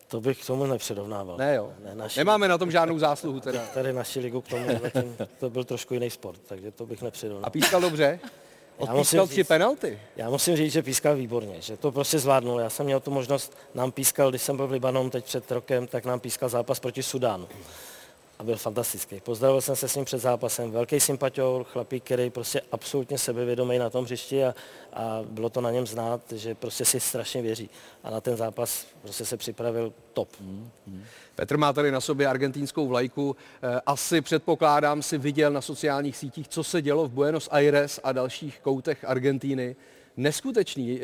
To 0.08 0.20
bych 0.20 0.42
k 0.42 0.46
tomu 0.46 0.66
nepřirovnával. 0.66 1.36
Ne 1.36 1.54
jo, 1.54 1.72
Ne, 1.84 1.94
naši, 1.94 2.20
nemáme 2.20 2.48
na 2.48 2.58
tom 2.58 2.70
žádnou 2.70 2.98
zásluhu 2.98 3.40
teda. 3.40 3.60
Tady 3.74 3.92
naši 3.92 4.20
ligu 4.20 4.40
k 4.40 4.48
tomu 4.48 4.66
zatím, 4.82 5.16
to 5.40 5.50
byl 5.50 5.64
trošku 5.64 5.94
jiný 5.94 6.10
sport, 6.10 6.40
takže 6.48 6.70
to 6.70 6.86
bych 6.86 7.02
nepřirovnal. 7.02 7.46
A 7.46 7.50
pískal 7.50 7.80
dobře? 7.80 8.20
Odpískal 8.76 9.26
tři 9.26 9.44
penalty. 9.44 9.98
Já 10.16 10.30
musím 10.30 10.56
říct, 10.56 10.72
že 10.72 10.82
pískal 10.82 11.16
výborně, 11.16 11.60
že 11.60 11.76
to 11.76 11.92
prostě 11.92 12.18
zvládnul. 12.18 12.60
Já 12.60 12.70
jsem 12.70 12.86
měl 12.86 13.00
tu 13.00 13.10
možnost, 13.10 13.56
nám 13.74 13.92
pískal, 13.92 14.30
když 14.30 14.42
jsem 14.42 14.56
byl 14.56 14.66
v 14.66 14.72
Libanonu 14.72 15.10
teď 15.10 15.24
před 15.24 15.50
rokem, 15.50 15.86
tak 15.86 16.04
nám 16.04 16.20
pískal 16.20 16.48
zápas 16.48 16.80
proti 16.80 17.02
Sudánu. 17.02 17.48
A 18.38 18.44
byl 18.44 18.56
fantastický. 18.56 19.20
Pozdravil 19.20 19.60
jsem 19.60 19.76
se 19.76 19.88
s 19.88 19.96
ním 19.96 20.04
před 20.04 20.18
zápasem. 20.18 20.70
Velký 20.70 21.00
sympatior, 21.00 21.64
chlapík, 21.64 22.04
který 22.04 22.30
prostě 22.30 22.60
absolutně 22.72 23.18
sebevědomý 23.18 23.78
na 23.78 23.90
tom 23.90 24.04
hřišti 24.04 24.44
a, 24.44 24.54
a 24.92 25.20
bylo 25.30 25.50
to 25.50 25.60
na 25.60 25.70
něm 25.70 25.86
znát, 25.86 26.20
že 26.32 26.54
prostě 26.54 26.84
si 26.84 27.00
strašně 27.00 27.42
věří. 27.42 27.70
A 28.02 28.10
na 28.10 28.20
ten 28.20 28.36
zápas 28.36 28.86
prostě 29.02 29.24
se 29.24 29.36
připravil 29.36 29.92
top. 30.12 30.28
Petr 31.34 31.56
má 31.56 31.72
tady 31.72 31.90
na 31.90 32.00
sobě 32.00 32.26
argentínskou 32.26 32.88
vlajku. 32.88 33.36
Eh, 33.62 33.80
Asi 33.86 34.20
předpokládám 34.20 35.02
si 35.02 35.18
viděl 35.18 35.52
na 35.52 35.60
sociálních 35.60 36.16
sítích, 36.16 36.48
co 36.48 36.64
se 36.64 36.82
dělo 36.82 37.08
v 37.08 37.10
Buenos 37.10 37.48
Aires 37.52 38.00
a 38.04 38.12
dalších 38.12 38.60
koutech 38.60 39.04
Argentíny. 39.04 39.76
Neskutečný. 40.16 41.00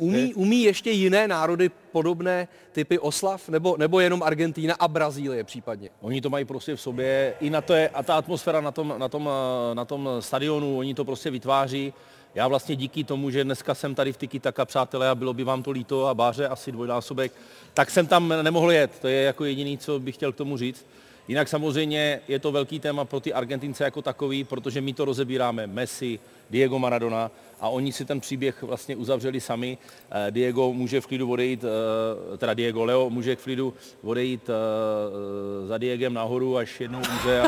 Eh, 0.00 0.04
Umí, 0.04 0.34
umí 0.34 0.62
ještě 0.62 0.90
jiné 0.90 1.28
národy 1.28 1.70
podobné 1.92 2.48
typy 2.72 2.98
oslav? 2.98 3.48
Nebo, 3.48 3.76
nebo 3.76 4.00
jenom 4.00 4.22
Argentína 4.22 4.74
a 4.74 4.88
Brazílie 4.88 5.44
případně? 5.44 5.90
Oni 6.00 6.20
to 6.20 6.30
mají 6.30 6.44
prostě 6.44 6.76
v 6.76 6.80
sobě, 6.80 7.34
i 7.40 7.50
na 7.50 7.60
to 7.60 7.74
je, 7.74 7.88
a 7.88 8.02
ta 8.02 8.14
atmosféra 8.16 8.60
na 8.60 8.70
tom, 8.70 8.94
na, 8.98 9.08
tom, 9.08 9.30
eh, 9.72 9.74
na 9.74 9.84
tom 9.84 10.08
stadionu, 10.20 10.78
oni 10.78 10.94
to 10.94 11.04
prostě 11.04 11.30
vytváří. 11.30 11.92
Já 12.34 12.48
vlastně 12.48 12.76
díky 12.76 13.04
tomu, 13.04 13.30
že 13.30 13.44
dneska 13.44 13.74
jsem 13.74 13.94
tady 13.94 14.12
v 14.12 14.16
Tiki 14.16 14.40
Taka, 14.40 14.64
přátelé, 14.64 15.08
a 15.08 15.14
bylo 15.14 15.34
by 15.34 15.44
vám 15.44 15.62
to 15.62 15.70
líto 15.70 16.06
a 16.06 16.14
báře 16.14 16.48
asi 16.48 16.72
dvojnásobek, 16.72 17.32
tak 17.74 17.90
jsem 17.90 18.06
tam 18.06 18.34
nemohl 18.42 18.72
jet. 18.72 18.98
To 19.00 19.08
je 19.08 19.22
jako 19.22 19.44
jediný, 19.44 19.78
co 19.78 19.98
bych 20.00 20.14
chtěl 20.14 20.32
k 20.32 20.36
tomu 20.36 20.56
říct. 20.56 20.86
Jinak 21.30 21.48
samozřejmě 21.48 22.20
je 22.28 22.38
to 22.38 22.52
velký 22.52 22.80
téma 22.80 23.04
pro 23.04 23.20
ty 23.20 23.32
Argentince 23.32 23.84
jako 23.84 24.02
takový, 24.02 24.44
protože 24.44 24.80
my 24.80 24.92
to 24.92 25.04
rozebíráme. 25.04 25.66
Messi, 25.66 26.18
Diego 26.50 26.78
Maradona 26.78 27.30
a 27.60 27.68
oni 27.68 27.92
si 27.92 28.04
ten 28.04 28.20
příběh 28.20 28.62
vlastně 28.62 28.96
uzavřeli 28.96 29.40
sami. 29.40 29.78
Eh, 30.10 30.30
Diego 30.30 30.72
může 30.72 31.00
v 31.00 31.06
klidu 31.06 31.30
odejít, 31.30 31.64
eh, 31.64 32.36
teda 32.36 32.54
Diego 32.54 32.84
Leo 32.84 33.10
může 33.10 33.36
v 33.36 33.42
klidu 33.42 33.74
odejít 34.02 34.50
eh, 34.50 35.66
za 35.66 35.78
Diegem 35.78 36.14
nahoru, 36.14 36.56
až 36.56 36.80
jednou 36.80 36.98
umře. 36.98 37.42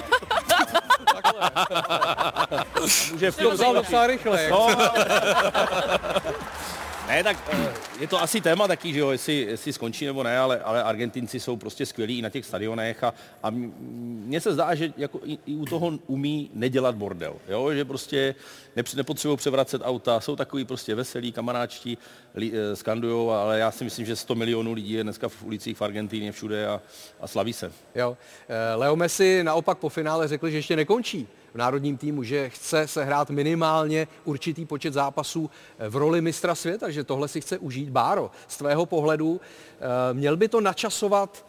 A... 1.40 2.64
může 3.12 3.30
v 3.30 3.36
To 3.36 3.50
klidu 3.50 3.74
docela 3.74 4.06
rychle. 4.06 4.48
No. 4.50 4.68
Ne, 7.08 7.24
tak 7.24 7.36
eh, 7.52 7.72
je 8.00 8.06
to 8.08 8.22
asi 8.22 8.40
téma 8.40 8.68
taky, 8.68 8.92
že 8.92 8.98
jo, 9.00 9.10
jestli, 9.10 9.34
jestli 9.36 9.72
skončí 9.72 10.06
nebo 10.06 10.22
ne, 10.22 10.38
ale, 10.38 10.60
ale 10.60 10.82
Argentinci 10.82 11.40
jsou 11.40 11.56
prostě 11.56 11.86
skvělí 11.86 12.18
i 12.18 12.22
na 12.22 12.30
těch 12.30 12.46
stadionech 12.46 13.04
a, 13.04 13.14
a 13.42 13.50
mně 13.50 14.40
se 14.40 14.52
zdá, 14.54 14.74
že 14.74 14.92
jako 14.96 15.20
i, 15.24 15.38
i 15.46 15.54
u 15.54 15.64
toho 15.64 15.92
umí 16.06 16.50
nedělat 16.54 16.94
bordel, 16.94 17.34
jo, 17.48 17.72
že 17.74 17.84
prostě 17.84 18.34
nepři- 18.76 18.96
nepotřebují 18.96 19.36
převracet 19.36 19.82
auta, 19.84 20.20
jsou 20.20 20.36
takový 20.36 20.64
prostě 20.64 20.94
veselí, 20.94 21.32
kamaráčtí, 21.32 21.98
li, 22.34 22.52
eh, 22.54 22.76
skandujou, 22.76 23.30
ale 23.30 23.58
já 23.58 23.70
si 23.70 23.84
myslím, 23.84 24.06
že 24.06 24.16
100 24.16 24.34
milionů 24.34 24.72
lidí 24.72 24.92
je 24.92 25.02
dneska 25.02 25.28
v 25.28 25.42
ulicích 25.42 25.76
v 25.76 25.82
Argentíně 25.82 26.32
všude 26.32 26.66
a, 26.66 26.80
a 27.20 27.26
slaví 27.26 27.52
se. 27.52 27.72
Jo. 27.94 28.16
Eh, 28.48 28.74
Leo 28.74 28.96
Messi 28.96 29.44
naopak 29.44 29.78
po 29.78 29.88
finále 29.88 30.28
řekl, 30.28 30.50
že 30.50 30.56
ještě 30.56 30.76
nekončí 30.76 31.28
v 31.54 31.58
národním 31.58 31.96
týmu, 31.96 32.22
že 32.22 32.50
chce 32.50 32.88
se 32.88 33.04
hrát 33.04 33.30
minimálně 33.30 34.08
určitý 34.24 34.66
počet 34.66 34.92
zápasů 34.92 35.50
eh, 35.78 35.88
v 35.88 35.96
roli 35.96 36.20
mistra 36.20 36.54
světa, 36.54 36.90
že 36.90 37.04
tohle 37.04 37.28
si 37.28 37.40
chce 37.40 37.58
užít. 37.58 37.88
Báro, 37.88 38.30
z 38.48 38.56
tvého 38.56 38.86
pohledu 38.86 39.40
eh, 39.40 40.14
měl 40.14 40.36
by 40.36 40.48
to 40.48 40.60
načasovat, 40.60 41.46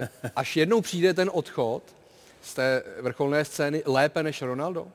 eh, 0.00 0.08
až 0.36 0.56
jednou 0.56 0.80
přijde 0.80 1.14
ten 1.14 1.30
odchod 1.34 1.82
z 2.42 2.54
té 2.54 2.82
vrcholné 3.00 3.44
scény 3.44 3.82
lépe 3.86 4.22
než 4.22 4.42
Ronaldo? 4.42 4.88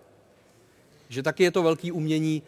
Že 1.09 1.23
taky 1.23 1.43
je 1.43 1.51
to 1.51 1.63
velký 1.63 1.91
umění 1.91 2.43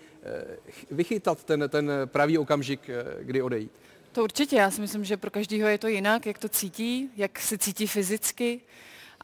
ch- 0.70 0.86
vychytat 0.92 1.44
ten, 1.44 1.64
ten 1.70 1.92
pravý 2.06 2.38
okamžik, 2.38 2.90
kdy 3.22 3.42
odejít. 3.42 3.72
To 4.12 4.24
určitě, 4.24 4.56
já 4.56 4.72
si 4.72 4.82
myslím, 4.82 5.06
že 5.06 5.18
pro 5.18 5.32
každého 5.32 5.70
je 5.70 5.78
to 5.78 5.88
jinak, 5.88 6.26
jak 6.26 6.38
to 6.38 6.50
cítí, 6.50 7.10
jak 7.18 7.40
se 7.40 7.58
cítí 7.58 7.88
fyzicky 7.88 8.62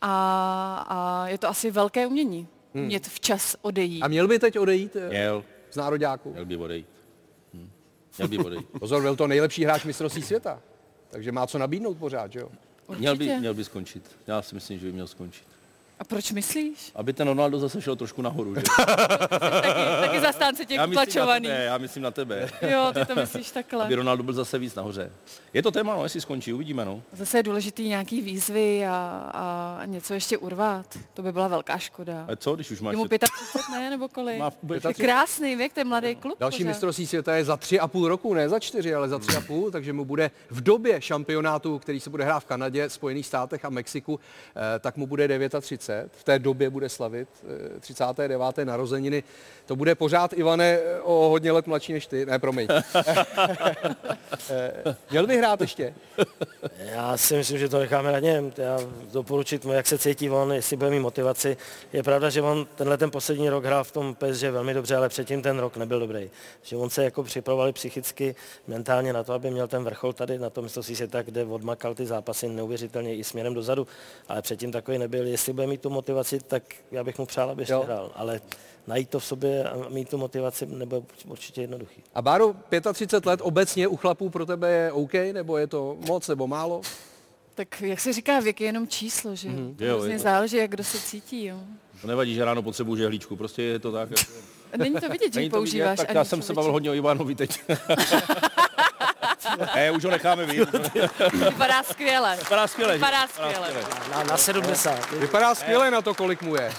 a, 0.01 0.85
a 0.87 1.27
je 1.27 1.37
to 1.37 1.47
asi 1.47 1.71
velké 1.71 2.07
umění, 2.07 2.47
hmm. 2.75 2.83
umět 2.83 3.07
včas 3.07 3.55
odejít. 3.61 4.01
A 4.01 4.07
měl 4.07 4.27
by 4.27 4.39
teď 4.39 4.59
odejít 4.59 4.95
eh, 4.95 5.09
Měl, 5.09 5.43
z 5.71 5.75
nároďáku? 5.75 6.31
měl 6.31 6.45
by 6.45 6.57
odejít. 6.57 6.87
Měl 8.17 8.27
by 8.27 8.37
odejít. 8.37 8.67
Pozor, 8.79 9.01
byl 9.01 9.15
to 9.15 9.27
nejlepší 9.27 9.63
hráč 9.63 9.83
mistrovství 9.83 10.21
světa. 10.21 10.61
Takže 11.09 11.31
má 11.31 11.47
co 11.47 11.57
nabídnout 11.57 11.97
pořád, 11.97 12.31
že 12.31 12.39
jo? 12.39 12.49
Měl 12.97 13.15
by, 13.15 13.25
měl 13.39 13.53
by 13.53 13.63
skončit. 13.63 14.11
Já 14.27 14.41
si 14.41 14.55
myslím, 14.55 14.79
že 14.79 14.85
by 14.85 14.91
měl 14.91 15.07
skončit. 15.07 15.47
A 15.99 16.03
proč 16.03 16.31
myslíš? 16.31 16.91
Aby 16.95 17.13
ten 17.13 17.27
Ronaldo 17.27 17.59
zase 17.59 17.81
šel 17.81 17.95
trošku 17.95 18.21
nahoru. 18.21 18.55
Že? 18.55 18.61
Taky, 19.61 19.81
taky 20.01 20.19
zastánce 20.19 20.65
těch 20.65 20.77
Já 20.77 20.85
myslím 20.85 20.95
na 20.95 21.01
utlačovaných. 21.01 21.49
tebe, 21.51 21.63
já 21.63 21.77
myslím 21.77 22.03
na 22.03 22.11
tebe. 22.11 22.49
Jo, 22.61 22.91
ty 22.93 23.05
to 23.05 23.15
myslíš 23.15 23.51
takhle. 23.51 23.85
Aby 23.85 23.95
Ronaldo 23.95 24.23
byl 24.23 24.33
zase 24.33 24.59
víc 24.59 24.75
nahoře. 24.75 25.11
Je 25.53 25.63
to 25.63 25.71
téma, 25.71 25.95
no, 25.95 26.03
jestli 26.03 26.21
skončí, 26.21 26.53
uvidíme, 26.53 26.85
no. 26.85 27.01
Zase 27.13 27.37
je 27.39 27.43
důležitý 27.43 27.87
nějaký 27.87 28.21
výzvy 28.21 28.85
a, 28.85 28.95
a 29.33 29.85
něco 29.85 30.13
ještě 30.13 30.37
urvat. 30.37 30.97
To 31.13 31.21
by 31.21 31.31
byla 31.31 31.47
velká 31.47 31.77
škoda. 31.77 32.23
Ale 32.27 32.37
co, 32.37 32.55
když 32.55 32.71
už 32.71 32.81
máš... 32.81 32.91
Je 32.93 32.97
mu 32.97 33.07
35, 33.07 33.61
ne? 33.71 33.89
Nebo 33.89 34.07
kolik? 34.07 34.39
Má 34.39 34.51
Je 34.87 34.93
krásný 34.93 35.55
věk, 35.55 35.73
ten 35.73 35.87
mladý 35.87 36.15
kluk. 36.15 36.39
Další 36.39 36.57
pořád. 36.57 36.67
mistrovství 36.67 37.07
světa 37.07 37.35
je 37.35 37.45
za 37.45 37.57
tři 37.57 37.79
a 37.79 37.87
půl 37.87 38.07
roku, 38.07 38.33
ne 38.33 38.49
za 38.49 38.59
čtyři, 38.59 38.95
ale 38.95 39.09
za 39.09 39.19
tři 39.19 39.37
a 39.37 39.41
půl, 39.41 39.71
takže 39.71 39.93
mu 39.93 40.05
bude 40.05 40.31
v 40.49 40.61
době 40.61 41.01
šampionátu, 41.01 41.79
který 41.79 41.99
se 41.99 42.09
bude 42.09 42.23
hrát 42.23 42.39
v 42.39 42.45
Kanadě, 42.45 42.89
Spojených 42.89 43.25
státech 43.25 43.65
a 43.65 43.69
Mexiku, 43.69 44.19
eh, 44.75 44.79
tak 44.79 44.97
mu 44.97 45.07
bude 45.07 45.27
39. 45.61 45.84
V 46.11 46.23
té 46.23 46.39
době 46.39 46.69
bude 46.69 46.89
slavit 46.89 47.29
eh, 47.75 47.79
39. 47.79 48.41
narozeniny. 48.63 49.23
To 49.65 49.75
bude 49.75 49.95
pořád, 49.95 50.33
Ivane, 50.33 50.79
eh, 50.83 51.01
o 51.01 51.29
hodně 51.29 51.51
let 51.51 51.67
mladší 51.67 51.93
než 51.93 52.07
ty. 52.07 52.25
Ne, 52.25 52.39
promiň. 52.39 52.67
Eh, 54.49 54.95
Měl 55.11 55.27
by 55.27 55.37
hrát 55.37 55.61
ještě? 55.61 55.93
Já 56.77 57.17
si 57.17 57.35
myslím, 57.35 57.57
že 57.57 57.69
to 57.69 57.79
necháme 57.79 58.11
na 58.11 58.19
něm. 58.19 58.53
Já 58.57 58.79
doporučit 59.11 59.65
mu, 59.65 59.73
jak 59.73 59.87
se 59.87 59.97
cítí 59.97 60.29
on, 60.29 60.53
jestli 60.53 60.77
bude 60.77 60.89
mít 60.89 60.99
motivaci. 60.99 61.57
Je 61.93 62.03
pravda, 62.03 62.29
že 62.29 62.41
on 62.41 62.67
tenhle 62.75 62.97
ten 62.97 63.11
poslední 63.11 63.49
rok 63.49 63.65
hrál 63.65 63.83
v 63.83 63.91
tom 63.91 64.15
PSG 64.15 64.41
velmi 64.43 64.73
dobře, 64.73 64.95
ale 64.95 65.09
předtím 65.09 65.41
ten 65.41 65.59
rok 65.59 65.77
nebyl 65.77 65.99
dobrý. 65.99 66.29
Že 66.63 66.75
on 66.75 66.89
se 66.89 67.03
jako 67.03 67.23
připravovali 67.23 67.73
psychicky, 67.73 68.35
mentálně 68.67 69.13
na 69.13 69.23
to, 69.23 69.33
aby 69.33 69.51
měl 69.51 69.67
ten 69.67 69.83
vrchol 69.83 70.13
tady 70.13 70.39
na 70.39 70.49
tom 70.49 70.63
mistrovství 70.63 70.95
světa, 70.95 71.21
kde 71.21 71.45
odmakal 71.45 71.95
ty 71.95 72.05
zápasy 72.05 72.49
neuvěřitelně 72.49 73.15
i 73.15 73.23
směrem 73.23 73.53
dozadu. 73.53 73.87
Ale 74.27 74.41
předtím 74.41 74.71
takový 74.71 74.97
nebyl. 74.97 75.27
Jestli 75.27 75.53
bude 75.53 75.67
mít 75.67 75.74
tu 75.81 75.89
motivaci, 75.89 76.39
tak 76.39 76.63
já 76.91 77.03
bych 77.03 77.17
mu 77.19 77.25
přál, 77.25 77.49
aby 77.49 77.65
Jo. 77.69 77.83
hrál. 77.85 78.11
Ale 78.15 78.41
najít 78.87 79.09
to 79.09 79.19
v 79.19 79.25
sobě 79.25 79.63
a 79.63 79.89
mít 79.89 80.09
tu 80.09 80.17
motivaci 80.17 80.65
nebude 80.65 81.01
určitě 81.27 81.61
jednoduchý. 81.61 82.03
A 82.15 82.21
Báro, 82.21 82.55
35 82.93 83.25
let 83.29 83.39
obecně 83.43 83.87
u 83.87 83.95
chlapů 83.95 84.29
pro 84.29 84.45
tebe 84.45 84.71
je 84.71 84.91
OK, 84.91 85.13
nebo 85.13 85.57
je 85.57 85.67
to 85.67 85.97
moc, 86.07 86.27
nebo 86.27 86.47
málo? 86.47 86.81
Tak 87.55 87.81
jak 87.81 87.99
se 87.99 88.13
říká, 88.13 88.39
věk 88.39 88.61
je 88.61 88.67
jenom 88.67 88.87
číslo, 88.87 89.35
že 89.35 89.49
mm-hmm. 89.49 89.75
Jo, 89.79 89.93
Hrozně 89.95 90.13
je 90.13 90.17
to- 90.17 90.23
záleží, 90.23 90.57
jak 90.57 90.71
kdo 90.71 90.83
se 90.83 90.99
cítí, 90.99 91.45
jo. 91.45 91.57
To 92.01 92.07
nevadí, 92.07 92.33
že 92.35 92.45
ráno 92.45 92.63
potřebuji 92.63 92.95
žehlíčku, 92.95 93.35
prostě 93.35 93.63
je 93.63 93.79
to 93.79 93.91
tak. 93.91 94.09
Jako... 94.11 94.23
A 94.73 94.77
Není 94.77 94.95
to 94.95 95.09
vidět, 95.09 95.33
že 95.33 95.41
ji 95.41 95.49
to 95.49 95.55
vidět, 95.55 95.59
používáš. 95.59 95.97
tak 95.99 96.13
já 96.13 96.23
jsem 96.23 96.41
se 96.41 96.53
bavil 96.53 96.71
hodně 96.71 96.89
o 96.91 96.93
Ivanovi 96.93 97.35
teď. 97.35 97.59
ne, 99.75 99.91
už 99.91 100.03
ho 100.05 100.11
necháme 100.11 100.45
být. 100.45 100.69
Vypadá 101.33 101.83
skvěle. 101.83 102.35
Vypadá 102.39 102.67
skvěle. 102.67 102.93
Vypadá 102.93 103.27
skvěle. 103.27 103.67
Na, 104.11 104.23
na 104.23 104.37
70. 104.37 105.11
Vypadá 105.11 105.55
skvěle 105.55 105.91
na 105.91 106.01
to, 106.01 106.13
kolik 106.13 106.41
mu 106.41 106.55
je. 106.55 106.71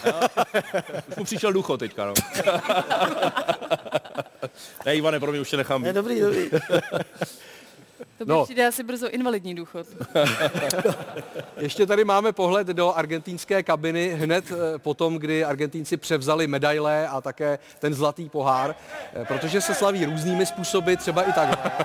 Už 1.09 1.17
mu 1.17 1.25
přišel 1.25 1.53
ducho 1.53 1.77
teďka, 1.79 2.05
no. 2.07 2.15
ne, 4.87 4.95
Ivane, 4.97 5.21
pro 5.21 5.31
mě 5.33 5.41
už 5.41 5.51
tě 5.51 5.57
nechám 5.57 5.85
Je 5.85 5.93
být. 5.93 5.95
dobrý, 5.95 6.21
dobrý. 6.21 6.51
To 8.19 8.25
by 8.25 8.33
No. 8.33 8.45
přijde 8.45 8.67
asi 8.67 8.83
brzo 8.83 9.09
invalidní 9.11 9.55
důchod. 9.55 9.87
Ještě 11.57 11.87
tady 11.87 12.05
máme 12.05 12.33
pohled 12.33 12.67
do 12.67 12.93
argentinské 12.93 13.63
kabiny 13.63 14.09
hned 14.09 14.45
eh, 14.53 14.79
potom, 14.79 15.17
kdy 15.19 15.45
Argentínci 15.45 15.97
převzali 15.97 16.47
medaile 16.47 17.09
a 17.09 17.21
také 17.21 17.59
ten 17.79 17.95
zlatý 17.95 18.29
pohár, 18.29 18.75
eh, 19.15 19.25
protože 19.25 19.61
se 19.61 19.75
slaví 19.75 20.05
různými 20.05 20.47
způsoby, 20.47 20.95
třeba 20.95 21.23
i 21.23 21.33
tak. 21.33 21.83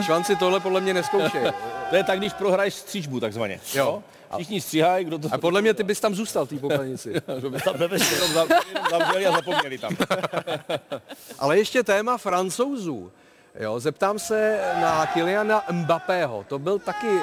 Švanci 0.04 0.36
tohle 0.36 0.60
podle 0.60 0.80
mě 0.80 0.94
neskoušejí. 0.94 1.44
To 1.90 1.96
je 1.96 2.04
tak, 2.04 2.18
když 2.18 2.32
prohraješ 2.32 2.74
střížbu, 2.74 3.20
takzvaně. 3.20 3.60
Jo. 3.74 4.02
Všichni 4.34 4.60
stříhají, 4.60 5.04
kdo 5.04 5.18
to... 5.18 5.28
A 5.32 5.38
podle 5.38 5.62
mě 5.62 5.74
ty 5.74 5.82
bys 5.82 6.00
tam 6.00 6.14
zůstal 6.14 6.46
té 6.46 6.56
popelnici. 6.58 7.20
tam 7.20 7.36
jenom 7.36 7.52
zav- 7.54 8.60
jenom 8.68 8.88
zavřeli 8.90 9.26
a 9.26 9.32
zapomněli 9.32 9.78
tam. 9.78 9.96
Ale 11.38 11.58
ještě 11.58 11.82
téma 11.82 12.18
francouzů. 12.18 13.12
Jo, 13.60 13.80
zeptám 13.80 14.18
se 14.18 14.60
na 14.80 15.06
Kyliana 15.06 15.62
Mbappého. 15.70 16.44
To 16.48 16.58
byl 16.58 16.78
taky, 16.78 17.18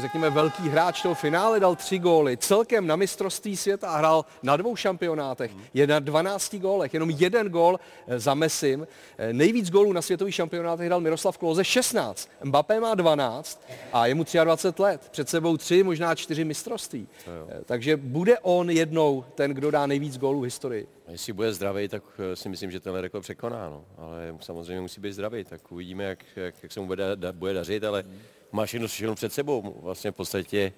řekněme, 0.00 0.30
velký 0.30 0.68
hráč 0.68 1.02
toho 1.02 1.14
finále, 1.14 1.60
dal 1.60 1.76
tři 1.76 1.98
góly. 1.98 2.36
Celkem 2.36 2.86
na 2.86 2.96
mistrovství 2.96 3.56
světa 3.56 3.90
a 3.90 3.98
hrál 3.98 4.24
na 4.42 4.56
dvou 4.56 4.76
šampionátech. 4.76 5.50
Je 5.74 5.86
na 5.86 5.98
12 5.98 6.54
gólech, 6.54 6.94
jenom 6.94 7.10
jeden 7.10 7.48
gól 7.48 7.80
eh, 8.06 8.20
za 8.20 8.34
Messim. 8.34 8.86
Eh, 9.18 9.32
Nejvíc 9.32 9.70
gólů 9.70 9.92
na 9.92 10.02
světových 10.02 10.34
šampionátech 10.34 10.88
dal 10.88 11.00
Miroslav 11.00 11.38
Klose 11.38 11.64
16. 11.64 12.28
Mbappé 12.44 12.80
má 12.80 12.94
12 12.94 13.68
a 13.92 14.06
je 14.06 14.14
mu 14.14 14.24
23 14.44 14.82
let. 14.82 15.08
Před 15.10 15.28
sebou 15.28 15.56
tři, 15.56 15.82
možná 15.82 16.14
čtyři 16.14 16.44
mistrovství. 16.44 17.08
Eh, 17.26 17.60
Takže 17.64 17.96
bude 17.96 18.38
on 18.38 18.70
jednou 18.70 19.24
ten, 19.34 19.50
kdo 19.50 19.70
dá 19.70 19.86
nejvíc 19.86 20.18
gólů 20.18 20.40
v 20.40 20.44
historii. 20.44 20.86
A 21.06 21.10
Jestli 21.10 21.32
bude 21.32 21.52
zdravý, 21.52 21.88
tak 21.88 22.02
si 22.34 22.48
myslím, 22.48 22.70
že 22.70 22.80
tenhle 22.80 23.00
rekord 23.00 23.22
překoná. 23.22 23.68
No. 23.68 23.84
Ale 23.98 24.34
samozřejmě 24.40 24.80
musí 24.80 25.00
být 25.00 25.12
zdravý, 25.12 25.44
tak 25.44 25.72
uvidíme, 25.72 26.04
jak, 26.04 26.24
jak, 26.36 26.54
jak 26.62 26.72
se 26.72 26.80
mu 26.80 26.86
bude, 26.86 27.04
da, 27.14 27.32
bude 27.32 27.52
dařit, 27.52 27.84
ale 27.84 28.04
má 28.52 28.66
všechno, 28.66 28.88
všechno 28.88 29.14
před 29.14 29.32
sebou. 29.32 29.80
Vlastně 29.82 30.10
v 30.10 30.14
podstatě 30.14 30.72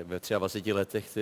eh, 0.00 0.04
ve 0.04 0.20
23 0.38 0.72
letech, 0.72 1.18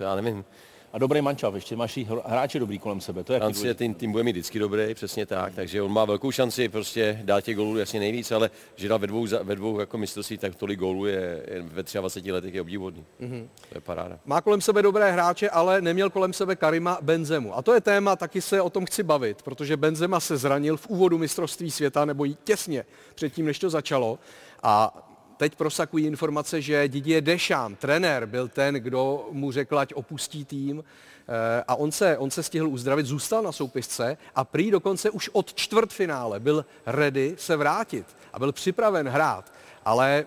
já 0.00 0.14
nevím, 0.14 0.44
A 0.92 0.98
dobrý 0.98 1.22
mančav, 1.22 1.54
ještě 1.54 1.76
máš 1.76 1.98
hráče 2.24 2.58
dobrý 2.58 2.78
kolem 2.78 3.00
sebe, 3.00 3.24
to 3.24 3.32
je 3.32 3.38
Francie 3.38 3.74
tým, 3.74 3.94
tým 3.94 4.12
bude 4.12 4.24
mít 4.24 4.32
vždycky 4.32 4.58
dobrý, 4.58 4.94
přesně 4.94 5.26
tak, 5.26 5.54
takže 5.54 5.82
on 5.82 5.92
má 5.92 6.04
velkou 6.04 6.30
šanci 6.30 6.68
prostě 6.68 7.20
dát 7.24 7.40
těch 7.40 7.56
gólů 7.56 7.78
jasně 7.78 8.00
nejvíc, 8.00 8.32
ale 8.32 8.50
že 8.76 8.88
dal 8.88 8.98
ve 8.98 9.06
dvou, 9.06 9.26
ve 9.42 9.56
dvou 9.56 9.80
jako 9.80 9.98
mistrovství, 9.98 10.38
tak 10.38 10.54
tolik 10.54 10.78
gólů 10.78 11.06
je, 11.06 11.44
je 11.48 11.62
ve 11.62 11.82
23 11.82 12.32
letech 12.32 12.54
je 12.54 12.60
obdivuhodný. 12.60 13.04
Mm-hmm. 13.20 13.48
To 13.68 13.76
je 13.76 13.80
paráda. 13.80 14.18
Má 14.24 14.40
kolem 14.40 14.60
sebe 14.60 14.82
dobré 14.82 15.12
hráče, 15.12 15.50
ale 15.50 15.80
neměl 15.80 16.10
kolem 16.10 16.32
sebe 16.32 16.56
Karima 16.56 16.98
Benzemu. 17.02 17.56
A 17.56 17.62
to 17.62 17.74
je 17.74 17.80
téma, 17.80 18.16
taky 18.16 18.40
se 18.40 18.62
o 18.62 18.70
tom 18.70 18.86
chci 18.86 19.02
bavit, 19.02 19.42
protože 19.42 19.76
Benzema 19.76 20.20
se 20.20 20.36
zranil 20.36 20.76
v 20.76 20.86
úvodu 20.86 21.18
mistrovství 21.18 21.70
světa, 21.70 22.04
nebo 22.04 22.24
jí 22.24 22.36
těsně 22.44 22.84
předtím, 23.14 23.46
než 23.46 23.58
to 23.58 23.70
začalo. 23.70 24.18
A 24.62 25.04
teď 25.36 25.54
prosakují 25.56 26.06
informace, 26.06 26.62
že 26.62 26.88
Didier 26.88 27.22
Deschamps, 27.22 27.80
trenér, 27.80 28.26
byl 28.26 28.48
ten, 28.48 28.74
kdo 28.74 29.28
mu 29.32 29.52
řekl, 29.52 29.78
ať 29.78 29.94
opustí 29.94 30.44
tým. 30.44 30.84
Eh, 31.28 31.64
A 31.68 31.74
on 31.74 31.92
se, 31.92 32.18
on 32.18 32.30
se 32.30 32.42
stihl 32.42 32.68
uzdravit, 32.68 33.06
zůstal 33.06 33.42
na 33.42 33.52
soupisce 33.52 34.16
a 34.34 34.44
prý 34.44 34.70
dokonce 34.70 35.10
už 35.10 35.30
od 35.32 35.54
čtvrtfinále 35.54 36.40
byl 36.40 36.64
ready 36.86 37.34
se 37.38 37.56
vrátit 37.56 38.16
a 38.32 38.38
byl 38.38 38.52
připraven 38.52 39.08
hrát 39.08 39.52
ale 39.88 40.18
e, 40.18 40.24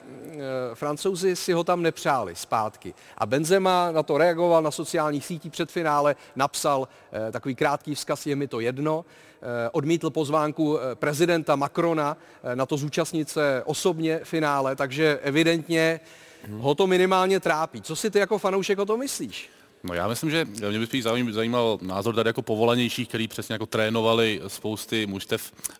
francouzi 0.76 1.36
si 1.36 1.54
ho 1.54 1.64
tam 1.64 1.82
nepřáli 1.82 2.36
zpátky. 2.36 2.94
A 3.18 3.26
Benzema 3.26 3.92
na 3.92 4.04
to 4.04 4.18
reagoval 4.18 4.62
na 4.62 4.72
sociálních 4.72 5.26
sítích 5.26 5.52
před 5.52 5.72
finále, 5.72 6.16
napsal 6.36 6.88
e, 7.28 7.32
takový 7.32 7.56
krátký 7.56 7.96
vzkaz, 7.96 8.26
je 8.26 8.36
mi 8.36 8.48
to 8.48 8.60
jedno, 8.60 9.06
odmítl 9.72 10.10
pozvánku 10.10 10.80
e, 10.80 10.96
prezidenta 10.96 11.56
Macrona 11.56 12.18
e, 12.44 12.56
na 12.56 12.66
to 12.66 12.78
zúčastnit 12.78 13.30
se 13.30 13.64
osobně 13.66 14.20
finále, 14.24 14.76
takže 14.76 15.20
evidentně 15.22 16.00
ho 16.52 16.76
to 16.76 16.88
minimálně 16.88 17.40
trápí. 17.40 17.82
Co 17.82 17.96
si 17.96 18.12
ty 18.12 18.20
jako 18.20 18.38
fanoušek 18.38 18.80
o 18.80 18.86
tom 18.86 19.00
myslíš? 19.00 19.50
No 19.84 19.94
já 19.94 20.08
myslím, 20.08 20.30
že 20.30 20.46
mě 20.46 20.80
by 20.80 20.86
spíš 20.86 21.04
zajímal 21.32 21.80
názor 21.82 22.16
tady 22.16 22.30
jako 22.30 22.42
povolanějších, 22.42 23.08
který 23.08 23.28
přesně 23.28 23.54
jako 23.54 23.66
trénovali 23.66 24.42
spousty 24.48 25.06
mužstev. 25.06 25.52
E, 25.52 25.72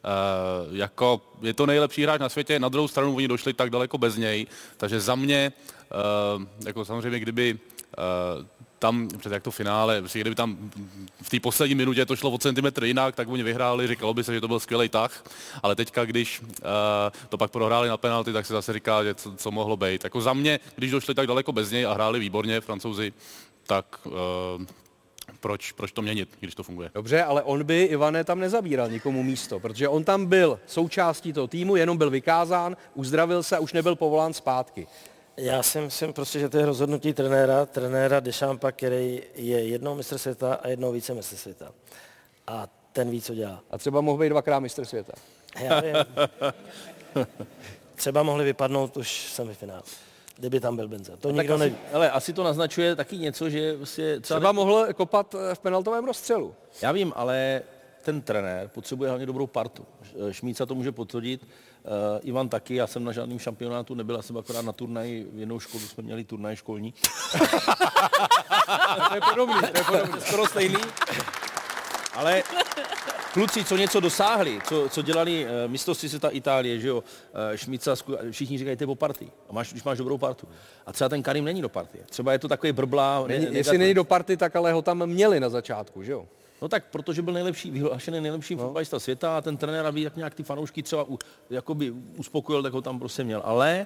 jako 0.72 1.22
je 1.42 1.54
to 1.54 1.66
nejlepší 1.66 2.04
hráč 2.04 2.22
na 2.22 2.30
světě, 2.30 2.60
na 2.60 2.70
druhou 2.70 2.88
stranu 2.88 3.16
oni 3.16 3.28
došli 3.28 3.54
tak 3.54 3.70
daleko 3.70 3.98
bez 3.98 4.18
něj, 4.18 4.48
takže 4.78 5.00
za 5.00 5.16
mě, 5.16 5.38
e, 5.46 6.66
jako 6.66 6.86
samozřejmě 6.86 7.20
kdyby 7.20 7.60
e, 7.98 8.61
tam 8.82 9.08
před 9.18 9.32
jak 9.32 9.44
to 9.44 9.52
finále, 9.52 10.00
prostě 10.00 10.20
kdyby 10.20 10.36
tam 10.36 10.72
v 11.22 11.30
té 11.30 11.40
poslední 11.40 11.76
minutě 11.76 12.06
to 12.06 12.16
šlo 12.16 12.32
o 12.32 12.38
centimetr 12.38 12.84
jinak, 12.84 13.16
tak 13.16 13.28
oni 13.28 13.44
vyhráli, 13.44 13.88
říkalo 13.88 14.14
by 14.14 14.24
se, 14.24 14.34
že 14.34 14.42
to 14.42 14.48
byl 14.48 14.60
skvělý 14.60 14.90
tah, 14.90 15.24
ale 15.64 15.76
teďka, 15.76 16.06
když 16.06 16.42
uh, 16.42 16.48
to 17.30 17.38
pak 17.38 17.52
prohráli 17.52 17.90
na 17.90 17.98
penalty, 17.98 18.34
tak 18.34 18.46
se 18.46 18.54
zase 18.54 18.74
říká, 18.74 19.04
že 19.04 19.16
co, 19.16 19.36
co 19.36 19.52
mohlo 19.52 19.78
být. 19.78 20.04
Jako 20.04 20.22
za 20.22 20.34
mě, 20.34 20.60
když 20.76 20.92
došli 20.92 21.16
tak 21.16 21.28
daleko 21.28 21.52
bez 21.52 21.72
něj 21.72 21.86
a 21.86 21.94
hráli 21.94 22.20
výborně 22.20 22.62
francouzi, 22.62 23.14
tak 23.68 23.86
uh, 24.06 24.14
proč, 25.40 25.72
proč 25.72 25.92
to 25.92 26.02
měnit, 26.02 26.30
když 26.40 26.56
to 26.56 26.64
funguje? 26.64 26.92
Dobře, 26.94 27.24
ale 27.24 27.44
on 27.44 27.64
by 27.64 27.84
Ivane 27.84 28.24
tam 28.24 28.40
nezabíral 28.40 28.90
nikomu 28.90 29.24
místo, 29.24 29.60
protože 29.60 29.88
on 29.88 30.04
tam 30.04 30.26
byl 30.26 30.60
součástí 30.68 31.34
toho 31.34 31.48
týmu, 31.48 31.76
jenom 31.76 31.98
byl 31.98 32.10
vykázán, 32.10 32.78
uzdravil 32.94 33.44
se 33.44 33.58
a 33.58 33.60
už 33.60 33.74
nebyl 33.74 33.96
povolán 33.96 34.34
zpátky. 34.34 34.88
Já 35.38 35.64
si 35.64 35.82
myslím 35.82 36.14
prostě, 36.14 36.40
že 36.40 36.50
to 36.50 36.58
je 36.58 36.66
rozhodnutí 36.66 37.14
trenéra, 37.14 37.66
trenéra 37.66 38.20
Deschampa, 38.20 38.72
který 38.72 39.22
je 39.36 39.66
jednou 39.66 39.96
mistr 39.96 40.18
světa 40.18 40.54
a 40.54 40.68
jednou 40.68 40.92
více 40.92 41.14
mistr 41.14 41.36
světa. 41.36 41.72
A 42.48 42.68
ten 42.94 43.10
ví, 43.10 43.22
co 43.22 43.36
dělá. 43.36 43.64
A 43.72 43.78
třeba 43.78 44.02
mohl 44.02 44.18
být 44.18 44.30
dvakrát 44.30 44.60
mistr 44.60 44.86
světa. 44.86 45.14
Já 45.60 45.80
vím. 45.82 45.96
Třeba 47.96 48.24
mohli 48.24 48.46
vypadnout 48.46 48.98
už 48.98 49.26
v 49.28 49.32
semifinále, 49.32 49.82
kdyby 50.38 50.60
tam 50.60 50.76
byl 50.76 50.88
Benza. 50.88 51.18
To 51.18 51.32
nikdo 51.32 51.54
asi, 51.54 51.60
neví. 51.60 51.76
ale 51.94 52.12
asi 52.12 52.34
to 52.34 52.44
naznačuje 52.44 52.96
taky 52.96 53.18
něco, 53.18 53.50
že 53.50 53.78
vlastně 53.78 54.20
třeba 54.20 54.40
Třeba 54.40 54.52
mohl 54.52 54.88
kopat 54.94 55.36
eh, 55.36 55.56
v 55.56 55.60
penaltovém 55.60 56.06
rozstřelu. 56.06 56.56
Já 56.82 56.92
vím, 56.92 57.14
ale 57.16 57.62
ten 58.02 58.22
trenér 58.22 58.68
potřebuje 58.68 59.10
hlavně 59.10 59.26
dobrou 59.26 59.48
partu. 59.48 59.86
Šmíca 60.32 60.66
to 60.66 60.76
může 60.76 60.92
potvrdit, 60.92 61.48
Ivan 62.22 62.50
taky, 62.50 62.76
já 62.76 62.88
jsem 62.88 63.04
na 63.04 63.12
žádném 63.12 63.40
šampionátu 63.40 63.96
nebyl, 63.96 64.16
já 64.16 64.22
jsem 64.22 64.38
akorát 64.38 64.62
na 64.66 64.72
turnaji, 64.72 65.28
v 65.34 65.40
jednou 65.40 65.60
školu 65.60 65.84
jsme 65.84 66.04
měli 66.04 66.24
turnaj 66.24 66.56
školní. 66.56 66.94
To 69.10 69.16
je 69.16 69.22
podobný, 69.30 69.62
to 69.72 69.78
je 69.78 69.84
podobný. 69.84 70.22
skoro 70.22 70.48
stejný. 70.48 70.76
Ale 72.14 72.44
kluci, 73.34 73.64
co 73.66 73.78
něco 73.78 74.00
dosáhli, 74.00 74.60
co, 74.68 74.90
co 74.90 75.02
dělali 75.02 75.46
uh, 75.46 75.72
mistrovství 75.72 76.10
světa 76.10 76.30
Itálie, 76.30 76.80
že 76.80 76.88
jo, 76.88 76.98
uh, 76.98 77.04
Šmica, 77.56 77.94
sku- 77.94 78.32
všichni 78.32 78.58
říkají, 78.58 78.78
to 78.78 78.84
je 78.84 78.88
po 78.88 78.96
party. 78.96 79.32
A 79.50 79.54
máš, 79.54 79.72
když 79.72 79.84
máš 79.84 79.98
dobrou 79.98 80.18
partu. 80.18 80.48
A 80.86 80.94
třeba 80.94 81.10
ten 81.10 81.24
Karim 81.24 81.46
není 81.46 81.62
do 81.62 81.70
party. 81.70 82.00
Třeba 82.10 82.32
je 82.34 82.40
to 82.40 82.48
takový 82.48 82.72
brblá. 82.72 83.24
Není, 83.28 83.46
ne- 83.46 83.52
jestli 83.58 83.78
není 83.78 83.94
do 83.94 84.04
party, 84.04 84.38
tak 84.38 84.56
ale 84.56 84.72
ho 84.74 84.82
tam 84.82 85.06
měli 85.06 85.40
na 85.40 85.50
začátku, 85.50 86.04
že 86.04 86.12
jo? 86.12 86.28
No 86.62 86.70
tak, 86.70 86.84
protože 86.92 87.22
byl 87.22 87.34
nejlepší, 87.34 87.72
vyhlášený 87.72 88.22
nejlepší 88.22 88.56
no. 88.56 88.64
fotbalista 88.64 89.00
světa 89.00 89.38
a 89.38 89.42
ten 89.42 89.58
trenér, 89.58 89.86
aby 89.86 90.04
tak 90.04 90.16
nějak 90.16 90.34
ty 90.36 90.44
fanoušky 90.44 90.84
třeba 90.84 91.04
u, 91.10 91.20
jakoby 91.50 91.92
uspokojil, 92.18 92.64
tak 92.64 92.74
ho 92.74 92.82
tam 92.82 93.00
prostě 93.00 93.24
měl. 93.24 93.42
Ale 93.46 93.86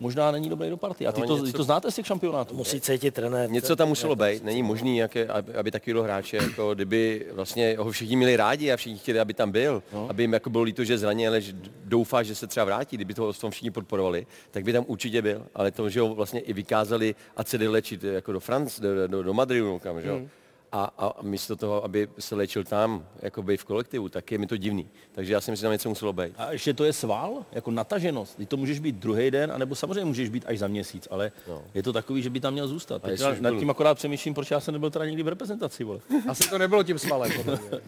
možná 0.00 0.30
není 0.30 0.48
dobrý 0.48 0.70
do 0.70 0.76
party. 0.76 1.06
A 1.06 1.12
ty, 1.12 1.20
No, 1.20 1.26
to, 1.26 1.32
něco- 1.34 1.46
ty 1.46 1.52
to 1.52 1.62
znáte 1.64 1.90
z 1.90 1.94
těch 1.94 2.06
šampionátů? 2.06 2.54
Musí 2.54 2.80
cítit 2.80 3.14
trenér. 3.14 3.50
Něco 3.50 3.76
tam 3.76 3.88
muselo 3.88 4.16
být, 4.16 4.44
není 4.44 4.62
možný, 4.62 4.98
jaké, 4.98 5.26
aby, 5.26 5.54
aby 5.54 5.70
takovýhle 5.70 6.02
hráče, 6.02 6.36
jako 6.36 6.74
kdyby 6.74 7.26
vlastně 7.32 7.76
ho 7.78 7.90
všichni 7.90 8.16
měli 8.16 8.36
rádi 8.36 8.72
a 8.72 8.76
všichni 8.76 8.98
chtěli, 8.98 9.20
aby 9.20 9.34
tam 9.34 9.50
byl, 9.50 9.82
no. 9.92 10.10
aby 10.10 10.22
jim 10.22 10.32
jako 10.32 10.50
bylo 10.50 10.64
líto, 10.64 10.84
že 10.84 10.98
zraně, 10.98 11.28
ale 11.28 11.40
že 11.40 11.52
doufá, 11.84 12.22
že 12.22 12.34
se 12.34 12.46
třeba 12.46 12.64
vrátí, 12.64 12.96
kdyby 12.96 13.14
toho 13.14 13.32
v 13.32 13.38
tom 13.38 13.50
všichni 13.50 13.70
podporovali, 13.70 14.26
tak 14.50 14.64
by 14.64 14.72
tam 14.72 14.84
určitě 14.88 15.22
byl. 15.22 15.46
Ale 15.54 15.70
to, 15.70 15.88
že 15.88 16.00
ho 16.00 16.14
vlastně 16.14 16.40
i 16.40 16.52
vykázali 16.52 17.14
a 17.36 17.44
se 17.44 17.58
jde 17.58 17.68
léčit 17.68 18.04
jako 18.04 18.32
do 18.32 18.40
Franc, 18.40 18.80
do, 18.80 19.08
do, 19.08 19.22
do 19.22 19.34
Madridu, 19.34 19.78
kam, 19.78 20.00
že 20.00 20.08
jo. 20.08 20.16
Hmm. 20.16 20.28
A, 20.74 20.90
a 20.98 21.22
místo 21.22 21.56
toho, 21.56 21.84
aby 21.84 22.08
se 22.18 22.34
léčil 22.34 22.64
tam, 22.64 23.06
jako 23.22 23.42
v 23.42 23.64
kolektivu, 23.64 24.08
tak 24.08 24.32
je 24.32 24.38
mi 24.38 24.46
to 24.46 24.56
divný. 24.56 24.88
Takže 25.12 25.32
já 25.32 25.40
si 25.40 25.50
myslím, 25.50 25.60
že 25.60 25.66
tam 25.66 25.72
něco 25.72 25.88
muselo 25.88 26.12
být. 26.12 26.32
A 26.36 26.52
ještě 26.52 26.74
to 26.74 26.84
je 26.84 26.92
sval, 26.92 27.44
jako 27.52 27.70
nataženost. 27.70 28.36
Ty 28.36 28.46
to 28.46 28.56
můžeš 28.56 28.78
být 28.78 28.96
druhý 28.96 29.30
den, 29.30 29.52
anebo 29.52 29.74
samozřejmě 29.74 30.04
můžeš 30.04 30.28
být 30.28 30.44
až 30.46 30.58
za 30.58 30.68
měsíc, 30.68 31.08
ale 31.10 31.32
no. 31.48 31.62
je 31.74 31.82
to 31.82 31.92
takový, 31.92 32.22
že 32.22 32.30
by 32.30 32.40
tam 32.40 32.52
měl 32.52 32.68
zůstat. 32.68 33.02
Teď 33.02 33.20
už 33.20 33.40
nad 33.40 33.58
tím 33.58 33.70
akorát 33.70 33.94
přemýšlím, 33.94 34.34
proč 34.34 34.50
já 34.50 34.60
jsem 34.60 34.72
nebyl 34.72 34.90
teda 34.90 35.04
nikdy 35.04 35.22
v 35.22 35.28
reprezentaci, 35.28 35.84
vole. 35.84 36.00
Asi 36.28 36.50
to 36.50 36.58
nebylo 36.58 36.82
tím 36.82 36.98
svalem. 36.98 37.32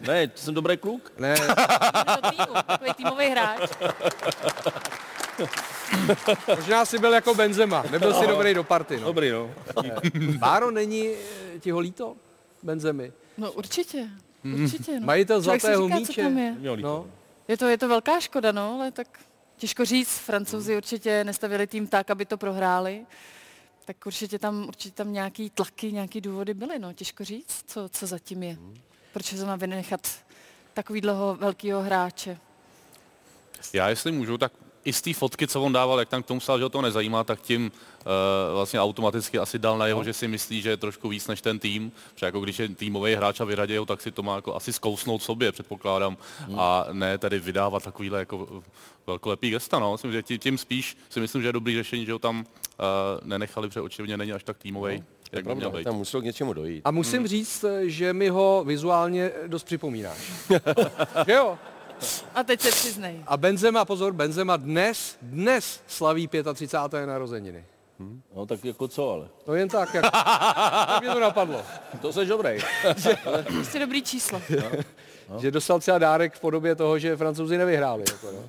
Ne, 0.07 0.31
jsem 0.35 0.53
dobrý 0.53 0.77
kluk. 0.77 1.13
Ne, 1.17 1.35
týmu, 2.29 2.53
takový 2.67 2.93
týmový 2.93 3.25
hráč. 3.25 3.69
možná 6.47 6.85
si 6.85 6.99
byl 6.99 7.13
jako 7.13 7.35
Benzema, 7.35 7.83
nebyl 7.91 8.13
si 8.13 8.27
dobrý 8.27 8.53
do 8.53 8.63
party. 8.63 8.97
No. 8.99 9.05
Dobrý, 9.05 9.31
no. 9.31 9.49
Báro, 10.37 10.71
není 10.71 11.09
ti 11.59 11.71
ho 11.71 11.79
líto, 11.79 12.15
Benzemy? 12.63 13.13
No 13.37 13.51
určitě, 13.51 14.09
určitě. 14.63 14.99
No. 14.99 15.05
Majitel 15.05 15.41
Člověk 15.43 15.61
zlatého 15.61 15.87
říká, 15.87 15.99
míče. 15.99 16.21
je. 16.21 16.77
No, 16.81 17.07
Je 17.47 17.57
to, 17.57 17.65
je 17.67 17.77
to 17.77 17.87
velká 17.87 18.19
škoda, 18.19 18.51
no, 18.51 18.73
ale 18.75 18.91
tak 18.91 19.19
těžko 19.57 19.85
říct. 19.85 20.17
Francouzi 20.17 20.77
určitě 20.77 21.23
nestavili 21.23 21.67
tým 21.67 21.87
tak, 21.87 22.09
aby 22.09 22.25
to 22.25 22.37
prohráli. 22.37 23.05
Tak 23.85 24.05
určitě 24.05 24.39
tam, 24.39 24.65
určitě 24.67 24.95
tam 24.95 25.13
nějaký 25.13 25.49
tlaky, 25.49 25.91
nějaký 25.91 26.21
důvody 26.21 26.53
byly, 26.53 26.79
no. 26.79 26.93
Těžko 26.93 27.23
říct, 27.23 27.63
co, 27.67 27.89
co 27.89 28.07
zatím 28.07 28.43
je. 28.43 28.57
Proč 29.13 29.25
se 29.25 29.45
má 29.45 29.55
vynechat 29.55 30.07
takový 30.73 31.01
dlouho 31.01 31.35
velkého 31.35 31.81
hráče. 31.81 32.37
Já 33.73 33.89
jestli 33.89 34.11
můžu, 34.11 34.37
tak 34.37 34.51
i 34.85 34.93
z 34.93 35.01
té 35.01 35.13
fotky, 35.13 35.47
co 35.47 35.61
on 35.61 35.73
dával, 35.73 35.99
jak 35.99 36.09
tam 36.09 36.23
k 36.23 36.25
tomu 36.25 36.39
psal, 36.39 36.57
že 36.57 36.63
ho 36.63 36.69
to 36.69 36.81
nezajímá, 36.81 37.23
tak 37.23 37.41
tím 37.41 37.71
uh, 37.71 38.11
vlastně 38.53 38.79
automaticky 38.79 39.39
asi 39.39 39.59
dal 39.59 39.77
najevo, 39.77 39.99
no. 39.99 40.03
že 40.03 40.13
si 40.13 40.27
myslí, 40.27 40.61
že 40.61 40.69
je 40.69 40.77
trošku 40.77 41.09
víc 41.09 41.27
než 41.27 41.41
ten 41.41 41.59
tým. 41.59 41.91
Že 42.15 42.25
jako 42.25 42.39
když 42.39 42.59
je 42.59 42.69
týmový 42.69 43.15
hráč 43.15 43.39
a 43.39 43.45
vyradí 43.45 43.77
ho, 43.77 43.85
tak 43.85 44.01
si 44.01 44.11
to 44.11 44.23
má 44.23 44.35
jako 44.35 44.55
asi 44.55 44.73
zkousnout 44.73 45.23
sobě, 45.23 45.51
předpokládám. 45.51 46.17
Hmm. 46.39 46.59
A 46.59 46.85
ne 46.91 47.17
tady 47.17 47.39
vydávat 47.39 47.83
takovýhle 47.83 48.19
jako 48.19 48.63
velkolepý 49.07 49.49
gesta. 49.49 49.79
No. 49.79 49.91
Myslím, 49.91 50.11
že 50.11 50.23
tí- 50.23 50.39
tím 50.39 50.57
spíš 50.57 50.97
si 51.09 51.19
myslím, 51.19 51.41
že 51.41 51.47
je 51.47 51.53
dobrý 51.53 51.75
řešení, 51.75 52.05
že 52.05 52.13
ho 52.13 52.19
tam 52.19 52.39
uh, 52.39 52.45
nenechali, 53.23 53.67
protože 53.67 53.81
očividně 53.81 54.17
není 54.17 54.33
až 54.33 54.43
tak 54.43 54.57
týmový, 54.57 54.97
no, 54.97 55.03
jak 55.31 55.45
by 55.45 55.55
měl 55.55 55.71
být. 55.71 55.83
Tam 55.83 55.95
muselo 55.95 56.21
k 56.21 56.25
něčemu 56.25 56.53
dojít. 56.53 56.81
A 56.85 56.91
musím 56.91 57.27
říct, 57.27 57.63
eh, 57.63 57.89
že 57.89 58.13
mi 58.13 58.29
ho 58.29 58.63
vizuálně 58.67 59.31
dost 59.47 59.63
připomínáš. 59.63 60.31
jo? 61.27 61.57
A 62.35 62.43
teď 62.43 62.61
se 62.61 62.69
přiznej. 62.71 63.23
A 63.27 63.37
Benzema, 63.37 63.85
pozor, 63.85 64.13
Benzema 64.13 64.57
dnes, 64.57 65.17
dnes 65.21 65.81
slaví 65.87 66.29
35. 66.53 67.05
narozeniny. 67.05 67.65
no. 68.35 68.45
tak 68.45 68.65
jako 68.65 68.87
co, 68.87 69.11
ale. 69.11 69.27
To 69.45 69.55
jen 69.55 69.69
tak, 69.69 69.93
jak 69.93 70.11
tak 70.11 71.01
mě 71.01 71.09
to 71.09 71.19
napadlo. 71.19 71.61
To 72.01 72.13
jsi 72.13 72.25
dobrý. 72.25 72.57
Prostě 73.47 73.79
dobrý 73.79 74.01
číslo. 74.01 74.41
Že 75.39 75.51
dostal 75.51 75.79
třeba 75.79 75.97
dárek 75.97 76.35
v 76.35 76.39
podobě 76.39 76.75
toho, 76.75 76.99
že 76.99 77.17
francouzi 77.17 77.57
nevyhráli. 77.57 78.03
Jako, 78.11 78.31
no. 78.31 78.43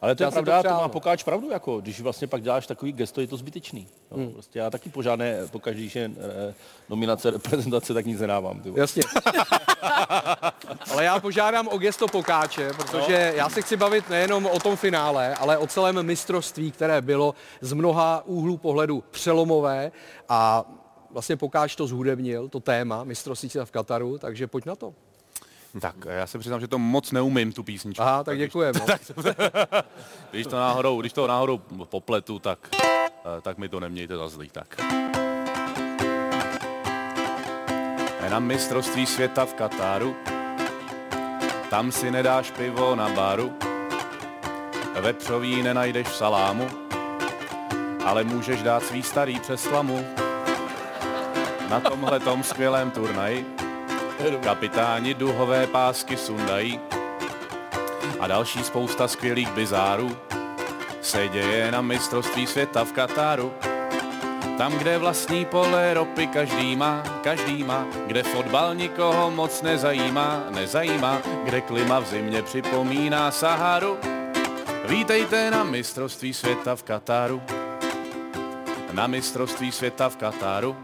Ale 0.00 0.14
to 0.14 0.22
Já 0.22 0.26
je 0.26 0.30
to 0.30 0.34
pravda, 0.34 0.56
to, 0.56 0.68
přál, 0.68 0.76
má 0.76 0.82
no. 0.82 0.88
pokáč 0.88 1.22
pravdu, 1.22 1.50
jako, 1.50 1.80
když 1.80 2.00
vlastně 2.00 2.26
pak 2.26 2.42
děláš 2.42 2.66
takový 2.66 2.92
gesto, 2.92 3.20
je 3.20 3.26
to 3.26 3.36
zbytečný. 3.36 3.88
No, 4.10 4.16
hmm. 4.16 4.32
prostě 4.32 4.58
já 4.58 4.70
taky 4.70 4.90
požádné, 4.90 5.46
pokaždé, 5.50 5.80
když 5.80 5.96
je 5.96 6.10
eh, 6.16 6.54
nominace 6.88 7.30
reprezentace, 7.30 7.94
tak 7.94 8.06
nic 8.06 8.20
nedávám. 8.20 8.60
Ty. 8.60 8.72
Jasně. 8.76 9.02
ale 10.90 11.04
já 11.04 11.20
požádám 11.20 11.68
o 11.68 11.78
gesto 11.78 12.06
pokáče, 12.08 12.70
protože 12.76 13.32
já 13.36 13.48
se 13.48 13.62
chci 13.62 13.76
bavit 13.76 14.10
nejenom 14.10 14.46
o 14.46 14.60
tom 14.60 14.76
finále, 14.76 15.34
ale 15.34 15.58
o 15.58 15.66
celém 15.66 16.02
mistrovství, 16.02 16.70
které 16.70 17.00
bylo 17.00 17.34
z 17.60 17.72
mnoha 17.72 18.22
úhlů 18.26 18.56
pohledu 18.56 19.04
přelomové 19.10 19.92
a 20.28 20.64
vlastně 21.10 21.36
pokáč 21.36 21.76
to 21.76 21.86
zhudebnil, 21.86 22.48
to 22.48 22.60
téma 22.60 23.04
mistrovství 23.04 23.50
v 23.64 23.70
Kataru, 23.70 24.18
takže 24.18 24.46
pojď 24.46 24.64
na 24.64 24.76
to. 24.76 24.94
Tak 25.80 25.94
já 26.08 26.26
se 26.26 26.38
přiznám, 26.38 26.60
že 26.60 26.68
to 26.68 26.78
moc 26.78 27.12
neumím, 27.12 27.52
tu 27.52 27.62
písničku. 27.62 28.02
Aha, 28.02 28.24
tak 28.24 28.38
děkujeme. 28.38 28.80
No. 28.80 28.86
Když 30.30 30.46
to 30.46 30.56
náhodou, 30.56 31.00
když 31.00 31.12
to 31.12 31.26
náhodou 31.26 31.58
popletu, 31.84 32.38
tak, 32.38 32.58
eh, 32.76 33.40
tak 33.42 33.58
mi 33.58 33.68
to 33.68 33.80
nemějte 33.80 34.16
za 34.16 34.28
zlý. 34.28 34.48
Tak. 34.48 34.80
Na 38.30 38.38
mistrovství 38.38 39.06
světa 39.06 39.46
v 39.46 39.54
Kataru, 39.54 40.16
tam 41.70 41.92
si 41.92 42.10
nedáš 42.10 42.50
pivo 42.50 42.94
na 42.96 43.08
baru, 43.08 43.52
vepřový 45.00 45.62
nenajdeš 45.62 46.06
v 46.06 46.16
salámu, 46.16 46.68
ale 48.04 48.24
můžeš 48.24 48.62
dát 48.62 48.82
svý 48.82 49.02
starý 49.02 49.40
přes 49.40 49.62
slamu. 49.62 50.04
Na 51.70 51.80
tomhle 51.80 52.20
tom 52.20 52.42
skvělém 52.42 52.90
turnaji 52.90 53.67
kapitáni 54.42 55.14
duhové 55.14 55.66
pásky 55.66 56.16
sundají 56.16 56.80
a 58.20 58.26
další 58.26 58.64
spousta 58.64 59.08
skvělých 59.08 59.50
bizárů 59.50 60.16
se 61.02 61.28
děje 61.28 61.72
na 61.72 61.80
mistrovství 61.80 62.46
světa 62.46 62.84
v 62.84 62.92
Kataru. 62.92 63.52
Tam, 64.58 64.72
kde 64.72 64.98
vlastní 64.98 65.44
pole 65.44 65.94
ropy 65.94 66.26
každý 66.26 66.76
má, 66.76 67.02
každý 67.22 67.64
má, 67.64 67.86
kde 68.06 68.22
fotbal 68.22 68.74
nikoho 68.74 69.30
moc 69.30 69.62
nezajímá, 69.62 70.44
nezajímá, 70.50 71.18
kde 71.44 71.60
klima 71.60 71.98
v 71.98 72.06
zimě 72.06 72.42
připomíná 72.42 73.30
Saharu. 73.30 73.98
Vítejte 74.88 75.50
na 75.50 75.64
mistrovství 75.64 76.34
světa 76.34 76.76
v 76.76 76.82
Kataru. 76.82 77.42
Na 78.92 79.06
mistrovství 79.06 79.72
světa 79.72 80.08
v 80.08 80.16
Kataru. 80.16 80.76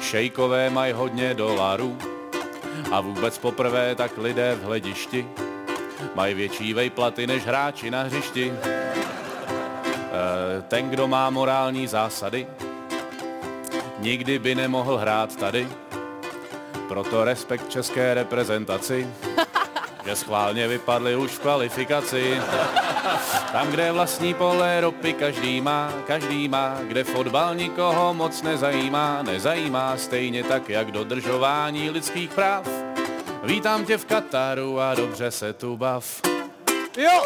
Šejkové 0.00 0.70
mají 0.70 0.92
hodně 0.92 1.34
dolarů 1.34 1.98
a 2.92 3.00
vůbec 3.00 3.38
poprvé 3.38 3.94
tak 3.94 4.18
lidé 4.18 4.54
v 4.54 4.64
hledišti 4.64 5.26
mají 6.14 6.34
větší 6.34 6.74
vejplaty 6.74 7.26
než 7.26 7.46
hráči 7.46 7.90
na 7.90 8.02
hřišti. 8.02 8.52
Eh, 8.64 10.62
Ten, 10.68 10.90
kdo 10.90 11.08
má 11.08 11.30
morální 11.30 11.86
zásady, 11.86 12.46
nikdy 13.98 14.38
by 14.38 14.54
nemohl 14.54 14.96
hrát 14.96 15.36
tady. 15.36 15.68
Proto 16.88 17.24
respekt 17.24 17.68
české 17.68 18.14
reprezentaci, 18.14 19.08
že 20.04 20.16
schválně 20.16 20.68
vypadli 20.68 21.16
už 21.16 21.30
v 21.30 21.38
kvalifikaci. 21.38 22.40
Tam, 23.52 23.70
kde 23.70 23.92
vlastní 23.92 24.34
pole 24.34 24.80
ropy 24.80 25.12
každý 25.12 25.60
má, 25.60 25.92
každý 26.06 26.48
má, 26.48 26.78
kde 26.82 27.04
fotbal 27.04 27.54
nikoho 27.54 28.14
moc 28.14 28.42
nezajímá, 28.42 29.22
nezajímá 29.22 29.96
stejně 29.96 30.44
tak, 30.44 30.68
jak 30.68 30.90
dodržování 30.90 31.90
lidských 31.90 32.30
práv. 32.30 32.68
Vítám 33.42 33.84
tě 33.84 33.98
v 33.98 34.04
Kataru 34.04 34.80
a 34.80 34.94
dobře 34.94 35.30
se 35.30 35.52
tu 35.52 35.76
bav. 35.76 36.20
Jo! 36.96 37.22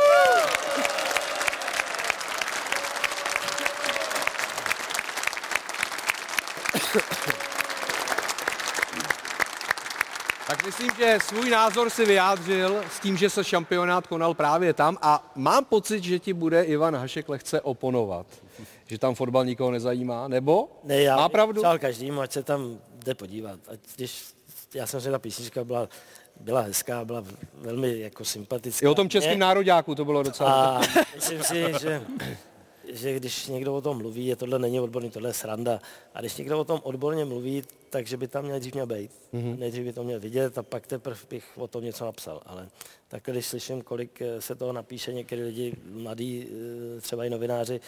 Tak 10.57 10.67
myslím, 10.67 10.91
že 10.99 11.19
svůj 11.25 11.51
názor 11.51 11.91
si 11.91 12.05
vyjádřil 12.07 12.83
s 12.91 13.01
tím, 13.01 13.17
že 13.17 13.31
se 13.31 13.45
šampionát 13.45 14.07
konal 14.07 14.35
právě 14.35 14.73
tam 14.73 14.99
a 15.03 15.33
mám 15.35 15.65
pocit, 15.65 16.05
že 16.05 16.19
ti 16.19 16.33
bude 16.33 16.63
Ivan 16.63 16.97
Hašek 16.97 17.29
lehce 17.29 17.61
oponovat. 17.61 18.27
Že 18.87 18.99
tam 18.99 19.15
fotbal 19.15 19.45
nikoho 19.45 19.71
nezajímá, 19.71 20.29
nebo? 20.29 20.69
Ne, 20.85 21.03
já 21.03 21.17
Má 21.17 21.29
pravdu? 21.29 21.61
přál 21.63 21.79
každému, 21.79 22.21
ať 22.21 22.33
se 22.33 22.43
tam 22.43 22.79
jde 23.05 23.15
podívat. 23.15 23.61
Ať 23.69 23.79
když 23.97 24.25
já 24.75 24.87
jsem 24.87 25.01
si 25.01 25.11
ta 25.11 25.19
písnička 25.19 25.65
byla, 25.65 25.89
byla 26.41 26.61
hezká, 26.61 27.05
byla 27.05 27.25
velmi 27.55 28.01
jako 28.01 28.25
sympatická. 28.25 28.87
I 28.87 28.89
o 28.89 28.95
tom 28.95 29.09
českém 29.09 29.39
nároďáku 29.39 29.95
to 29.95 30.05
bylo 30.05 30.23
docela. 30.23 30.53
A 30.53 30.81
myslím 31.15 31.43
si, 31.43 31.65
že, 31.81 32.03
že 32.89 33.15
když 33.17 33.47
někdo 33.47 33.75
o 33.75 33.81
tom 33.81 33.99
mluví, 33.99 34.27
je 34.27 34.37
tohle 34.37 34.59
není 34.59 34.81
odborný, 34.81 35.11
tohle 35.11 35.29
je 35.29 35.35
sranda. 35.35 35.81
A 36.15 36.21
když 36.21 36.37
někdo 36.37 36.61
o 36.61 36.65
tom 36.65 36.81
odborně 36.83 37.25
mluví, 37.25 37.63
takže 37.91 38.17
by 38.17 38.29
tam 38.29 38.49
nejdřív 38.49 38.75
měl 38.75 38.87
být. 38.87 39.11
Mm-hmm. 39.35 39.59
Nejdřív 39.59 39.85
by 39.85 39.93
to 39.93 40.05
měl 40.05 40.21
vidět 40.21 40.59
a 40.59 40.63
pak 40.63 40.87
teprve 40.87 41.21
bych 41.31 41.45
o 41.57 41.67
tom 41.67 41.85
něco 41.85 42.05
napsal. 42.05 42.43
Ale 42.47 42.69
tak 43.09 43.23
když 43.27 43.47
slyším, 43.47 43.83
kolik 43.83 44.23
eh, 44.23 44.41
se 44.41 44.55
toho 44.55 44.73
napíše 44.73 45.13
některý 45.13 45.43
lidi, 45.43 45.77
mladí, 45.91 46.49
eh, 46.97 47.01
třeba 47.01 47.25
i 47.25 47.31
novináři, 47.31 47.81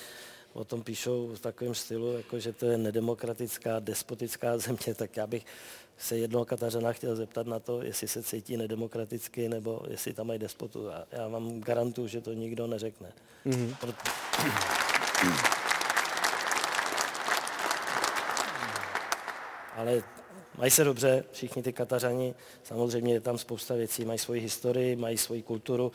o 0.53 0.65
tom 0.65 0.83
píšou 0.83 1.29
v 1.35 1.41
takovém 1.41 1.75
stylu, 1.75 2.13
jako 2.13 2.39
že 2.39 2.53
to 2.53 2.67
je 2.67 2.79
nedemokratická, 2.79 3.79
despotická 3.79 4.59
země, 4.67 4.95
tak 4.95 5.17
já 5.17 5.27
bych 5.27 5.45
se 5.99 6.19
jednoho 6.19 6.45
Katařana 6.45 6.93
chtěl 6.93 7.17
zeptat 7.17 7.47
na 7.47 7.59
to, 7.59 7.83
jestli 7.83 8.09
se 8.09 8.23
cítí 8.23 8.57
nedemokraticky, 8.57 9.49
nebo 9.49 9.83
jestli 9.89 10.13
tam 10.13 10.27
mají 10.27 10.39
despotu. 10.39 10.91
A 10.91 11.07
já 11.13 11.29
vám 11.29 11.61
garantuju, 11.61 12.09
že 12.09 12.21
to 12.21 12.33
nikdo 12.33 12.67
neřekne. 12.67 13.13
Mm-hmm. 13.47 13.77
Proto... 13.81 13.99
Ale 19.77 20.03
mají 20.59 20.71
se 20.71 20.85
dobře, 20.85 21.25
všichni 21.33 21.63
ty 21.63 21.73
Katařani, 21.73 22.35
samozřejmě 22.63 23.13
je 23.13 23.21
tam 23.21 23.39
spousta 23.39 23.75
věcí, 23.75 24.05
mají 24.05 24.19
svoji 24.19 24.41
historii, 24.41 24.97
mají 24.97 25.19
svoji 25.19 25.43
kulturu, 25.43 25.93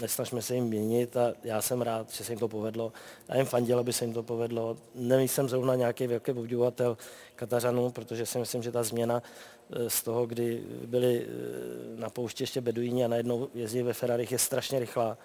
nesnažme 0.00 0.42
se 0.42 0.54
jim 0.54 0.64
měnit 0.64 1.16
a 1.16 1.32
já 1.44 1.62
jsem 1.62 1.82
rád, 1.82 2.10
že 2.10 2.24
se 2.24 2.32
jim 2.32 2.38
to 2.38 2.48
povedlo. 2.48 2.92
Já 3.28 3.36
jim 3.36 3.46
fandil, 3.46 3.78
aby 3.78 3.92
se 3.92 4.04
jim 4.04 4.14
to 4.14 4.22
povedlo. 4.22 4.76
Nejsem 4.94 5.48
zrovna 5.48 5.74
nějaký 5.74 6.06
velký 6.06 6.32
obdivovatel 6.32 6.96
Katařanů, 7.36 7.90
protože 7.90 8.26
si 8.26 8.38
myslím, 8.38 8.62
že 8.62 8.72
ta 8.72 8.82
změna 8.82 9.22
eh, 9.70 9.90
z 9.90 10.02
toho, 10.02 10.26
kdy 10.26 10.62
byli 10.86 11.26
eh, 11.26 12.00
na 12.00 12.10
pouště 12.10 12.42
ještě 12.42 12.60
beduíni 12.60 13.04
a 13.04 13.08
najednou 13.08 13.48
jezdí 13.54 13.82
ve 13.82 13.92
Ferrarich, 13.92 14.32
je 14.32 14.38
strašně 14.38 14.78
rychlá. 14.78 15.18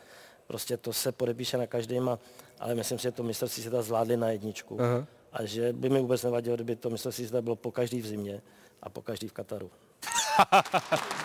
Prostě 0.47 0.77
to 0.77 0.93
se 0.93 1.11
podepíše 1.11 1.57
na 1.57 1.67
každém, 1.67 2.17
ale 2.59 2.75
myslím 2.75 2.99
si, 2.99 3.03
že 3.03 3.11
to 3.11 3.23
mistrovství 3.23 3.63
se 3.63 3.81
zvládli 3.83 4.17
na 4.17 4.29
jedničku. 4.29 4.81
Aha. 4.81 5.07
A 5.33 5.45
že 5.45 5.73
by 5.73 5.89
mi 5.89 5.99
vůbec 5.99 6.23
nevadilo, 6.23 6.55
kdyby 6.55 6.75
to 6.75 6.89
mistrovství 6.89 7.25
světa 7.25 7.41
bylo 7.41 7.55
po 7.55 7.71
každý 7.71 8.01
v 8.01 8.07
zimě 8.07 8.41
a 8.81 8.89
po 8.89 9.01
každý 9.01 9.27
v 9.27 9.33
Kataru. 9.33 9.71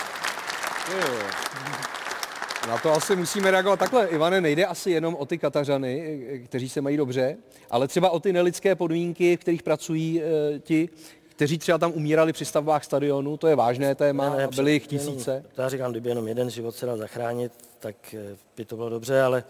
Na 2.69 2.79
to 2.79 2.93
asi 2.93 3.17
musíme 3.17 3.51
reagovat 3.51 3.79
takhle. 3.79 4.09
Ivane, 4.09 4.41
nejde 4.41 4.67
asi 4.67 4.91
jenom 4.91 5.15
o 5.15 5.27
ty 5.27 5.39
Katařany, 5.39 6.43
kteří 6.45 6.69
se 6.69 6.81
mají 6.81 6.97
dobře, 6.97 7.37
ale 7.71 7.89
třeba 7.89 8.11
o 8.11 8.21
ty 8.21 8.33
nelidské 8.33 8.75
podmínky, 8.75 9.37
v 9.37 9.41
kterých 9.41 9.63
pracují 9.63 10.23
e, 10.23 10.59
ti, 10.59 10.89
kteří 11.35 11.59
třeba 11.59 11.79
tam 11.79 11.93
umírali 11.93 12.33
při 12.33 12.45
stavbách 12.45 12.85
stadionu, 12.85 13.37
to 13.37 13.47
je 13.47 13.57
vážné 13.57 13.95
téma, 13.95 14.31
ne, 14.31 14.37
ne, 14.37 14.49
byly 14.49 14.73
jich 14.73 14.87
tisíce. 14.87 15.31
Jenom, 15.31 15.47
já 15.57 15.69
říkám, 15.69 15.91
kdyby 15.91 16.09
jenom 16.09 16.29
jeden 16.29 16.51
život 16.51 16.75
se 16.75 16.87
dal 16.87 16.97
zachránit, 16.97 17.53
tak 17.79 18.15
eh, 18.15 18.37
by 18.57 18.65
to 18.65 18.77
bylo 18.77 18.89
dobře, 18.89 19.23
ale 19.23 19.45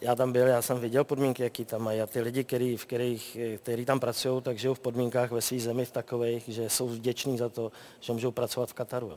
já 0.00 0.14
tam 0.14 0.32
byl, 0.32 0.46
já 0.46 0.62
jsem 0.62 0.78
viděl 0.78 1.04
podmínky, 1.04 1.42
jaký 1.42 1.64
tam 1.64 1.82
mají 1.82 2.00
a 2.00 2.06
ty 2.06 2.20
lidi, 2.20 2.44
který, 2.44 2.76
v 2.76 2.86
kterých, 2.86 3.38
který 3.56 3.84
tam 3.84 4.00
pracují, 4.00 4.42
tak 4.42 4.58
žijou 4.58 4.74
v 4.74 4.80
podmínkách 4.80 5.30
ve 5.30 5.40
své 5.40 5.58
zemi 5.58 5.84
v 5.84 5.90
takových, 5.90 6.44
že 6.48 6.70
jsou 6.70 6.88
vděční 6.88 7.38
za 7.38 7.48
to, 7.48 7.72
že 8.00 8.12
můžou 8.12 8.30
pracovat 8.30 8.70
v 8.70 8.72
Kataru. 8.72 9.12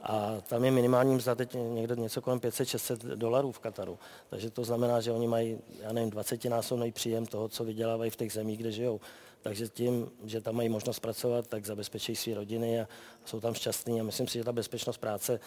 A 0.00 0.40
tam 0.48 0.64
je 0.64 0.70
minimální 0.70 1.14
mzda 1.14 1.34
teď 1.34 1.56
někde 1.74 1.96
něco 1.96 2.20
kolem 2.22 2.38
500-600 2.38 2.96
dolarů 2.96 3.52
v 3.52 3.58
Kataru. 3.58 3.98
Takže 4.30 4.50
to 4.50 4.64
znamená, 4.64 5.00
že 5.00 5.12
oni 5.12 5.26
mají, 5.26 5.58
já 5.80 5.92
nevím, 5.92 6.10
20 6.10 6.44
násobný 6.44 6.92
příjem 6.92 7.26
toho, 7.26 7.48
co 7.48 7.64
vydělávají 7.64 8.10
v 8.10 8.16
těch 8.16 8.32
zemích, 8.32 8.58
kde 8.58 8.72
žijou. 8.72 9.00
Takže 9.44 9.68
tím, 9.68 10.10
že 10.24 10.40
tam 10.40 10.54
mají 10.56 10.68
možnost 10.68 11.00
pracovat, 11.00 11.46
tak 11.46 11.66
zabezpečí 11.66 12.16
své 12.16 12.34
rodiny 12.34 12.80
a 12.80 12.88
jsou 13.24 13.40
tam 13.40 13.54
šťastní. 13.54 14.00
A 14.00 14.04
myslím 14.04 14.28
si, 14.28 14.38
že 14.38 14.44
ta 14.44 14.52
bezpečnost 14.52 14.98
práce, 14.98 15.40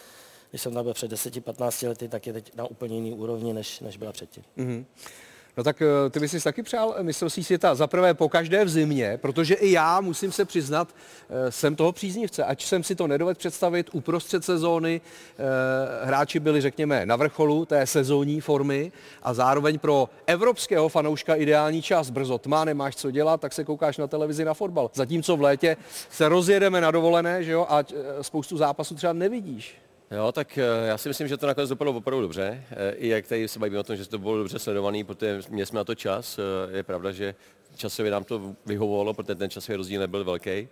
když 0.50 0.62
jsem 0.62 0.74
tam 0.74 0.84
byl 0.84 0.94
před 0.94 1.12
10-15 1.12 1.88
lety, 1.88 2.08
tak 2.08 2.26
je 2.26 2.32
teď 2.32 2.54
na 2.54 2.64
úplně 2.64 2.94
jiný 2.94 3.12
úrovni, 3.12 3.52
než, 3.52 3.80
než 3.80 3.96
byla 3.96 4.12
předtím. 4.12 4.44
Mm-hmm. 4.56 4.84
No 5.58 5.64
tak 5.64 5.82
eh, 5.82 6.10
ty 6.10 6.20
bys 6.20 6.30
si 6.30 6.40
taky 6.40 6.62
přál 6.62 6.96
mistrovství 7.02 7.44
světa 7.44 7.74
za 7.74 7.86
prvé 7.86 8.14
po 8.14 8.28
každé 8.28 8.64
v 8.64 8.68
zimě, 8.68 9.18
protože 9.22 9.54
i 9.54 9.70
já 9.70 10.00
musím 10.00 10.32
se 10.32 10.44
přiznat, 10.44 10.88
eh, 11.30 11.52
jsem 11.52 11.76
toho 11.76 11.92
příznivce. 11.92 12.44
Ať 12.44 12.64
jsem 12.64 12.82
si 12.82 12.94
to 12.94 13.06
nedovedl 13.06 13.38
představit 13.38 13.90
uprostřed 13.92 14.44
sezóny, 14.44 15.00
eh, 15.00 16.06
hráči 16.06 16.40
byli, 16.40 16.60
řekněme, 16.60 17.06
na 17.06 17.16
vrcholu 17.16 17.64
té 17.64 17.86
sezónní 17.86 18.40
formy 18.40 18.92
a 19.22 19.34
zároveň 19.34 19.78
pro 19.78 20.08
evropského 20.26 20.88
fanouška 20.88 21.34
ideální 21.34 21.82
čas. 21.82 22.10
Brzo 22.10 22.38
tma, 22.38 22.64
nemáš 22.64 22.96
co 22.96 23.10
dělat, 23.10 23.40
tak 23.40 23.52
se 23.52 23.64
koukáš 23.64 23.98
na 23.98 24.06
televizi 24.06 24.44
na 24.44 24.54
fotbal. 24.54 24.90
Zatímco 24.94 25.36
v 25.36 25.42
létě 25.42 25.76
se 26.10 26.28
rozjedeme 26.28 26.80
na 26.80 26.90
dovolené, 26.90 27.44
že 27.44 27.52
jo, 27.52 27.66
a 27.68 27.84
spoustu 28.22 28.56
zápasů 28.56 28.94
třeba 28.94 29.12
nevidíš. 29.12 29.87
Jo, 30.10 30.32
tak 30.32 30.58
eh, 30.58 30.86
já 30.86 30.98
si 30.98 31.08
myslím, 31.08 31.28
že 31.28 31.36
to 31.36 31.46
nakonec 31.46 31.70
dopadlo 31.70 31.92
opravdu 31.92 32.22
dobře. 32.22 32.64
Eh, 32.70 32.90
I 32.90 33.08
jak 33.08 33.26
tady 33.26 33.48
se 33.48 33.58
bavíme 33.58 33.78
o 33.78 33.82
tom, 33.82 33.96
že 33.96 34.08
to 34.08 34.18
bylo 34.18 34.38
dobře 34.38 34.58
sledovaný, 34.58 35.04
protože 35.04 35.40
měli 35.48 35.66
jsme 35.66 35.76
na 35.76 35.84
to 35.84 35.94
čas. 35.94 36.38
Eh, 36.38 36.76
je 36.76 36.82
pravda, 36.82 37.12
že 37.12 37.34
časově 37.76 38.12
nám 38.12 38.24
to 38.24 38.56
vyhovovalo, 38.66 39.14
protože 39.14 39.34
ten 39.34 39.50
časový 39.50 39.76
rozdíl 39.76 40.00
nebyl 40.00 40.24
velký. 40.24 40.68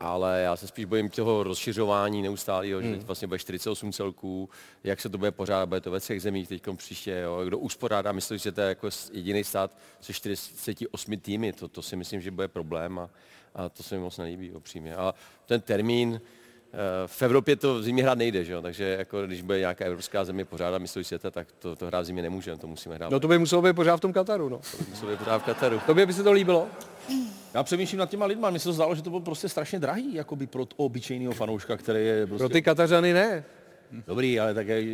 Ale 0.00 0.40
já 0.40 0.56
se 0.56 0.66
spíš 0.66 0.84
bojím 0.84 1.08
toho 1.08 1.42
rozšiřování 1.42 2.22
neustálého, 2.22 2.80
hmm. 2.80 2.90
že 2.90 2.96
teď 2.96 3.06
vlastně 3.06 3.28
bude 3.28 3.38
48 3.38 3.92
celků, 3.92 4.50
jak 4.84 5.00
se 5.00 5.08
to 5.08 5.18
bude 5.18 5.30
pořádat, 5.30 5.66
bude 5.66 5.80
to 5.80 5.90
ve 5.90 6.00
třech 6.00 6.22
zemích 6.22 6.48
teď 6.48 6.62
příště, 6.76 7.20
jo. 7.24 7.44
kdo 7.44 7.58
uspořádá, 7.58 8.12
myslím, 8.12 8.38
že 8.38 8.52
to 8.52 8.60
je 8.60 8.68
jako 8.68 8.88
jediný 9.12 9.44
stát 9.44 9.78
se 10.00 10.12
48 10.12 11.16
týmy, 11.16 11.52
to, 11.52 11.68
to 11.68 11.82
si 11.82 11.96
myslím, 11.96 12.20
že 12.20 12.30
bude 12.30 12.48
problém 12.48 12.98
a, 12.98 13.10
a 13.54 13.68
to 13.68 13.82
se 13.82 13.94
mi 13.94 14.00
moc 14.00 14.18
nelíbí 14.18 14.52
upřímně. 14.52 14.96
A 14.96 15.14
ten 15.46 15.60
termín, 15.60 16.20
v 17.06 17.22
Evropě 17.22 17.56
to 17.56 17.74
v 17.74 17.82
zimě 17.82 18.02
hrát 18.02 18.18
nejde, 18.18 18.44
že 18.44 18.52
jo? 18.52 18.62
takže 18.62 18.96
jako, 18.98 19.26
když 19.26 19.42
bude 19.42 19.58
nějaká 19.58 19.84
evropská 19.84 20.24
země 20.24 20.44
pořádat 20.44 20.78
mistrovství 20.78 21.08
světa, 21.08 21.30
tak 21.30 21.48
to, 21.58 21.76
to 21.76 21.86
hrát 21.86 22.00
v 22.00 22.04
zimě 22.04 22.22
nemůžeme, 22.22 22.58
to 22.58 22.66
musíme 22.66 22.94
hrát. 22.94 23.10
No 23.10 23.20
to 23.20 23.28
by 23.28 23.38
muselo 23.38 23.62
být 23.62 23.76
pořád 23.76 23.96
v 23.96 24.00
tom 24.00 24.12
Kataru, 24.12 24.48
no. 24.48 24.58
To 24.58 24.76
by 24.84 24.90
muselo 24.90 25.10
být 25.10 25.18
pořád 25.18 25.38
v 25.38 25.42
Kataru. 25.42 25.80
Tobě 25.86 26.06
by 26.06 26.12
se 26.12 26.22
to 26.22 26.32
líbilo? 26.32 26.66
Já 27.54 27.62
přemýšlím 27.62 27.98
nad 27.98 28.10
těma 28.10 28.26
lidma, 28.26 28.50
mně 28.50 28.58
se 28.58 28.64
to 28.64 28.72
zdálo, 28.72 28.94
že 28.94 29.02
to 29.02 29.10
bylo 29.10 29.22
prostě 29.22 29.48
strašně 29.48 29.78
drahý, 29.78 30.14
jakoby 30.14 30.46
pro 30.46 30.66
obyčejného 30.76 31.32
fanouška, 31.32 31.76
který 31.76 32.06
je 32.06 32.26
prostě... 32.26 32.42
Pro 32.42 32.48
ty 32.48 32.62
Katařany 32.62 33.12
ne. 33.12 33.44
Dobrý, 34.06 34.40
ale 34.40 34.54
také 34.54 34.84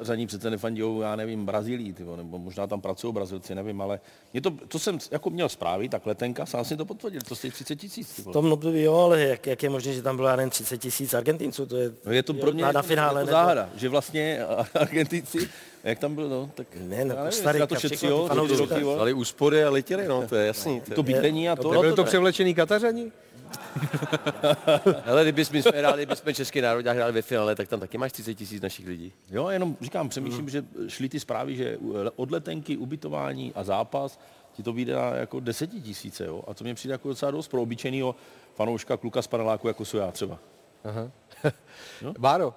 řadní 0.00 0.26
přece 0.26 0.50
nefandí, 0.50 0.82
já 1.00 1.16
nevím, 1.16 1.46
Brazílii, 1.46 1.92
tyvo, 1.92 2.16
nebo 2.16 2.38
možná 2.38 2.66
tam 2.66 2.80
pracují 2.80 3.14
Brazilci, 3.14 3.54
nevím, 3.54 3.80
ale 3.80 4.00
mě 4.32 4.40
to, 4.40 4.50
to 4.68 4.78
jsem 4.78 4.98
jako 5.10 5.30
měl 5.30 5.48
zprávy, 5.48 5.88
tak 5.88 6.06
letenka, 6.06 6.46
sám 6.46 6.64
si 6.64 6.76
to 6.76 6.84
potvrdil, 6.84 7.20
to 7.28 7.36
stojí 7.36 7.50
30 7.50 7.76
tisíc. 7.76 8.18
V 8.18 8.32
tom 8.32 8.52
období 8.52 8.82
jo, 8.82 8.94
ale 8.94 9.20
jak, 9.20 9.46
jak, 9.46 9.62
je 9.62 9.70
možné, 9.70 9.92
že 9.92 10.02
tam 10.02 10.16
bylo 10.16 10.28
jen 10.40 10.50
30 10.50 10.78
tisíc 10.78 11.14
Argentinců, 11.14 11.66
to 11.66 11.76
je, 11.76 11.92
no 12.06 12.12
je 12.12 12.22
to 12.22 12.34
pro 12.34 12.52
mě 12.52 12.62
na, 12.62 12.72
na 12.72 12.82
finále, 12.82 13.20
jako 13.20 13.30
záhada, 13.30 13.70
že 13.76 13.88
vlastně 13.88 14.40
Argentinci 14.74 15.48
jak 15.86 15.98
tam 15.98 16.14
bylo, 16.14 16.28
no, 16.28 16.50
tak 16.54 16.66
ne, 16.80 17.04
no, 17.04 17.14
nevím, 17.14 17.32
Starý, 17.32 17.60
to 17.66 17.74
šetří, 17.74 18.06
jo, 18.06 18.28
Ale 19.00 19.12
úspory 19.12 19.64
a 19.64 19.70
letěli, 19.70 20.08
no, 20.08 20.26
to 20.28 20.36
je 20.36 20.46
jasný. 20.46 20.80
To, 20.80 20.94
to 20.94 21.02
bydlení 21.02 21.48
a 21.48 21.56
to. 21.56 21.68
Byli 21.68 21.92
to 21.92 22.04
převlečený 22.04 22.54
Katařani? 22.54 23.12
Ale 25.06 25.22
kdybychom 25.22 25.62
jsme 25.62 25.78
hráli, 25.78 26.06
kdybychom 26.06 26.34
Český 26.34 26.60
národ 26.60 26.86
a 26.86 26.92
hráli 26.92 27.12
ve 27.12 27.22
finále, 27.22 27.54
tak 27.54 27.68
tam 27.68 27.80
taky 27.80 27.98
máš 27.98 28.12
30 28.12 28.34
tisíc 28.34 28.62
našich 28.62 28.86
lidí. 28.86 29.12
Jo, 29.30 29.48
jenom 29.48 29.76
říkám, 29.80 30.08
přemýšlím, 30.08 30.42
mm. 30.42 30.48
že 30.48 30.64
šly 30.88 31.08
ty 31.08 31.20
zprávy, 31.20 31.56
že 31.56 31.78
od 32.16 32.30
letenky, 32.30 32.76
ubytování 32.76 33.52
a 33.54 33.64
zápas 33.64 34.18
ti 34.52 34.62
to 34.62 34.72
vyjde 34.72 34.94
na 34.94 35.14
jako 35.14 35.40
desetitisíce, 35.40 36.26
jo. 36.26 36.44
A 36.46 36.54
to 36.54 36.64
mě 36.64 36.74
přijde 36.74 36.94
jako 36.94 37.08
docela 37.08 37.30
dost 37.30 37.48
pro 37.48 37.62
obyčejného 37.62 38.16
fanouška 38.54 38.96
kluka 38.96 39.22
z 39.22 39.26
paneláku, 39.26 39.68
jako 39.68 39.84
jsou 39.84 39.96
já 39.96 40.10
třeba. 40.10 40.38
Aha. 40.84 41.10
no? 42.02 42.14
Báro, 42.18 42.54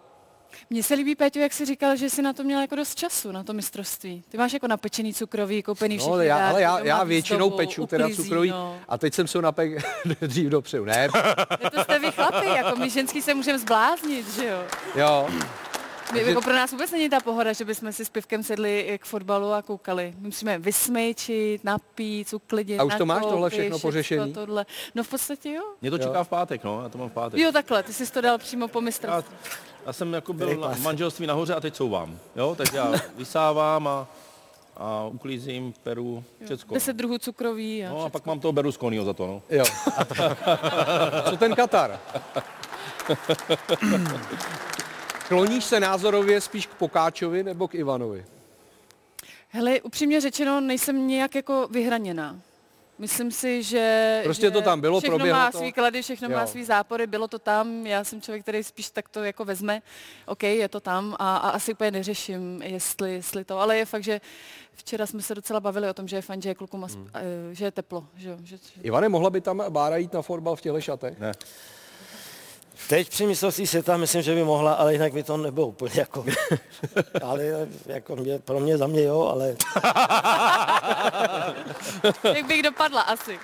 mně 0.69 0.83
se 0.83 0.93
líbí, 0.93 1.15
Péťo, 1.15 1.39
jak 1.39 1.53
jsi 1.53 1.65
říkal, 1.65 1.95
že 1.95 2.09
jsi 2.09 2.21
na 2.21 2.33
to 2.33 2.43
měl 2.43 2.61
jako 2.61 2.75
dost 2.75 2.95
času, 2.95 3.31
na 3.31 3.43
to 3.43 3.53
mistrovství. 3.53 4.23
Ty 4.29 4.37
máš 4.37 4.53
jako 4.53 4.67
napečený 4.67 5.13
cukroví, 5.13 5.63
koupený 5.63 5.97
všechny 5.97 6.17
no, 6.17 6.21
já, 6.21 6.49
ale 6.49 6.61
já, 6.61 6.79
já 6.79 7.03
většinou 7.03 7.49
peču 7.49 7.87
teda 7.87 8.09
cukroví 8.09 8.49
no. 8.49 8.77
a 8.87 8.97
teď 8.97 9.13
jsem 9.13 9.27
se 9.27 9.37
ho 9.37 9.41
napek 9.41 9.71
dřív 10.21 10.49
dopředu, 10.49 10.85
ne? 10.85 11.09
to 11.71 11.83
jste 11.83 11.99
vy 11.99 12.11
chlapi, 12.11 12.45
jako 12.45 12.75
my 12.75 12.89
ženský 12.89 13.21
se 13.21 13.33
můžeme 13.33 13.59
zbláznit, 13.59 14.35
že 14.35 14.45
jo? 14.45 14.63
Jo. 14.95 15.27
My, 16.13 16.21
jako 16.21 16.41
pro 16.41 16.53
nás 16.53 16.71
vůbec 16.71 16.91
není 16.91 17.09
ta 17.09 17.19
pohoda, 17.19 17.53
že 17.53 17.65
bychom 17.65 17.93
si 17.93 18.05
s 18.05 18.09
pivkem 18.09 18.43
sedli 18.43 18.99
k 19.01 19.05
fotbalu 19.05 19.53
a 19.53 19.61
koukali. 19.61 20.13
My 20.17 20.27
musíme 20.27 20.59
vysmejčit, 20.59 21.63
napít, 21.63 22.33
uklidit, 22.33 22.79
A 22.79 22.83
už 22.83 22.95
to 22.95 23.05
máš 23.05 23.21
tohle 23.21 23.49
všechno 23.49 23.79
pořešení? 23.79 24.33
Tohle. 24.33 24.65
No 24.95 25.03
v 25.03 25.07
podstatě 25.07 25.51
jo. 25.51 25.63
Mě 25.81 25.91
to 25.91 25.97
čeká 25.97 26.17
jo. 26.17 26.23
v 26.23 26.27
pátek, 26.27 26.63
no, 26.63 26.81
já 26.83 26.89
to 26.89 26.97
mám 26.97 27.09
v 27.09 27.13
pátek. 27.13 27.39
Jo, 27.39 27.51
takhle, 27.51 27.83
ty 27.83 27.93
jsi 27.93 28.11
to 28.11 28.21
dal 28.21 28.37
přímo 28.37 28.67
po 28.67 28.81
mistrovství. 28.81 29.35
Já 29.89 29.93
jsem 29.93 30.13
jako 30.13 30.33
byl 30.33 30.55
na 30.55 30.75
manželství 30.81 31.27
nahoře 31.27 31.55
a 31.55 31.59
teď 31.59 31.75
souvám. 31.75 32.19
Jo? 32.35 32.55
Takže 32.55 32.77
já 32.77 32.93
vysávám 33.17 33.87
a, 33.87 34.07
a 34.77 35.05
uklízím, 35.05 35.73
peru, 35.83 36.23
všecko. 36.45 36.73
Deset 36.73 36.95
druhů 36.95 37.17
cukroví. 37.17 37.85
A 37.85 37.89
no 37.89 38.03
a 38.05 38.09
pak 38.09 38.25
mám 38.25 38.39
toho 38.39 38.51
Berlusconiho 38.51 39.05
za 39.05 39.13
to, 39.13 39.27
no. 39.27 39.41
Jo. 39.49 39.63
Co 41.29 41.37
ten 41.37 41.55
Katar? 41.55 41.99
Kloníš 45.27 45.63
se 45.63 45.79
názorově 45.79 46.41
spíš 46.41 46.67
k 46.67 46.73
Pokáčovi 46.73 47.43
nebo 47.43 47.67
k 47.67 47.75
Ivanovi? 47.75 48.25
Hele, 49.49 49.81
upřímně 49.81 50.21
řečeno, 50.21 50.61
nejsem 50.61 51.07
nějak 51.07 51.35
jako 51.35 51.67
vyhraněná. 51.71 52.39
Myslím 52.99 53.31
si, 53.31 53.63
že 53.63 54.21
Prostě 54.23 54.45
že 54.45 54.51
to 54.51 54.61
tam 54.61 54.81
bylo, 54.81 54.99
všechno 54.99 55.17
proběhlo 55.17 55.39
má 55.41 55.51
to. 55.51 55.57
svý 55.57 55.71
klady, 55.73 56.01
všechno 56.01 56.29
má 56.29 56.41
Jo. 56.41 56.47
svý 56.47 56.63
zápory, 56.63 57.07
bylo 57.07 57.27
to 57.27 57.39
tam, 57.39 57.87
já 57.87 58.03
jsem 58.03 58.21
člověk, 58.21 58.41
který 58.43 58.63
spíš 58.63 58.89
tak 58.89 59.09
to 59.09 59.23
jako 59.23 59.45
vezme, 59.45 59.81
OK, 60.25 60.43
je 60.43 60.69
to 60.69 60.79
tam 60.79 61.15
a, 61.19 61.37
a 61.37 61.49
asi 61.49 61.73
úplně 61.73 61.91
neřeším, 61.91 62.61
jestli, 62.61 63.13
jestli 63.13 63.43
to, 63.45 63.59
ale 63.59 63.77
je 63.77 63.85
fakt, 63.85 64.03
že 64.03 64.21
včera 64.73 65.05
jsme 65.05 65.21
se 65.21 65.35
docela 65.35 65.59
bavili 65.59 65.89
o 65.89 65.93
tom, 65.93 66.07
že 66.07 66.15
je 66.15 66.21
fajn, 66.21 66.41
že 66.41 66.49
je 66.49 66.55
klukům, 66.55 66.79
Hmm. 66.83 67.07
eh, 67.13 67.55
že 67.55 67.65
je 67.65 67.71
teplo, 67.71 68.07
že, 68.15 68.37
že, 68.43 68.57
že 68.57 68.81
Ivane, 68.83 69.09
mohla 69.09 69.29
by 69.29 69.41
tam 69.41 69.63
Bára 69.69 69.97
jít 69.97 70.13
na 70.13 70.21
fotbal 70.21 70.55
v 70.55 70.61
těchto 70.61 70.81
šatech? 70.81 71.19
Ne. 71.19 71.31
Teď 72.87 73.09
při 73.09 73.25
mistrovství 73.25 73.67
světa 73.67 73.97
myslím, 73.97 74.21
že 74.21 74.35
by 74.35 74.43
mohla, 74.43 74.73
ale 74.73 74.93
jinak 74.93 75.13
by 75.13 75.23
to 75.23 75.37
nebylo 75.37 75.67
úplně 75.67 75.91
jako... 75.95 76.25
ale 77.23 77.67
jako 77.85 78.15
mě, 78.15 78.39
pro 78.39 78.59
mě, 78.59 78.77
za 78.77 78.87
mě 78.87 79.03
jo, 79.03 79.21
ale 79.21 79.55
jak 82.35 82.45
bych 82.47 82.63
dopadla 82.63 83.01
asi. 83.01 83.39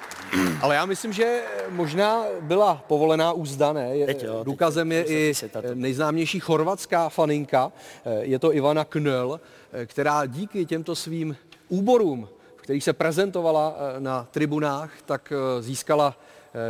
Ale 0.61 0.75
já 0.75 0.85
myslím, 0.85 1.13
že 1.13 1.43
možná 1.69 2.23
byla 2.41 2.83
povolená 2.87 3.31
úzda, 3.33 3.73
ne? 3.73 3.97
Je- 3.97 4.05
Teď 4.05 4.23
jo, 4.23 4.33
teď 4.37 4.45
Důkazem 4.45 4.91
je 4.91 5.03
i 5.05 5.33
nejznámější 5.73 6.39
chorvatská 6.39 7.09
faninka, 7.09 7.71
eh, 8.05 8.13
je 8.21 8.39
to 8.39 8.53
Ivana 8.53 8.85
Knöl, 8.85 9.39
eh, 9.73 9.85
která 9.85 10.25
díky 10.25 10.65
těmto 10.65 10.95
svým 10.95 11.37
úborům, 11.69 12.29
v 12.55 12.61
kterých 12.61 12.83
se 12.83 12.93
prezentovala 12.93 13.75
eh, 13.77 13.99
na 13.99 14.27
tribunách, 14.31 14.91
tak 15.05 15.33
získala 15.59 16.15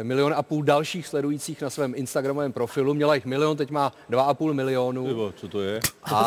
milion 0.04 0.34
a 0.38 0.44
půl 0.44 0.64
dalších 0.64 1.08
sledujících 1.08 1.62
na 1.62 1.70
svém 1.70 1.94
Instagramovém 1.96 2.54
profilu. 2.54 2.94
Měla 2.94 3.16
jich 3.16 3.26
milion, 3.26 3.58
teď 3.58 3.70
má 3.70 3.94
dva 4.10 4.24
a 4.24 4.34
půl 4.34 4.54
milionu. 4.54 5.08
Tyvo, 5.08 5.32
co 5.32 5.48
to 5.48 5.62
je? 5.62 5.80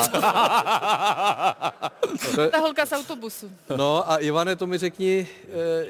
To 2.35 2.41
je- 2.43 2.49
Ta 2.49 2.59
holka 2.59 2.87
z 2.87 2.93
autobusu. 2.93 3.51
No 3.77 4.11
a 4.11 4.17
Ivane, 4.17 4.57
to 4.57 4.67
mi 4.67 4.79
řekni, 4.79 5.27
eh, 5.83 5.87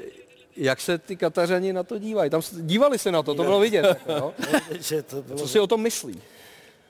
jak 0.57 0.81
se 0.81 0.97
ty 0.97 1.15
Katařani 1.15 1.73
na 1.73 1.83
to 1.83 1.99
dívají. 1.99 2.29
Tam 2.29 2.41
dívali 2.53 2.99
se 2.99 3.11
na 3.11 3.23
to, 3.23 3.35
to 3.35 3.43
bylo 3.43 3.59
vidět. 3.59 3.85
Jako, 3.85 4.11
no. 4.21 4.33
že 4.79 5.01
to 5.03 5.21
bylo... 5.21 5.39
Co 5.39 5.47
si 5.47 5.59
o 5.59 5.67
tom 5.67 5.81
myslí? 5.81 6.21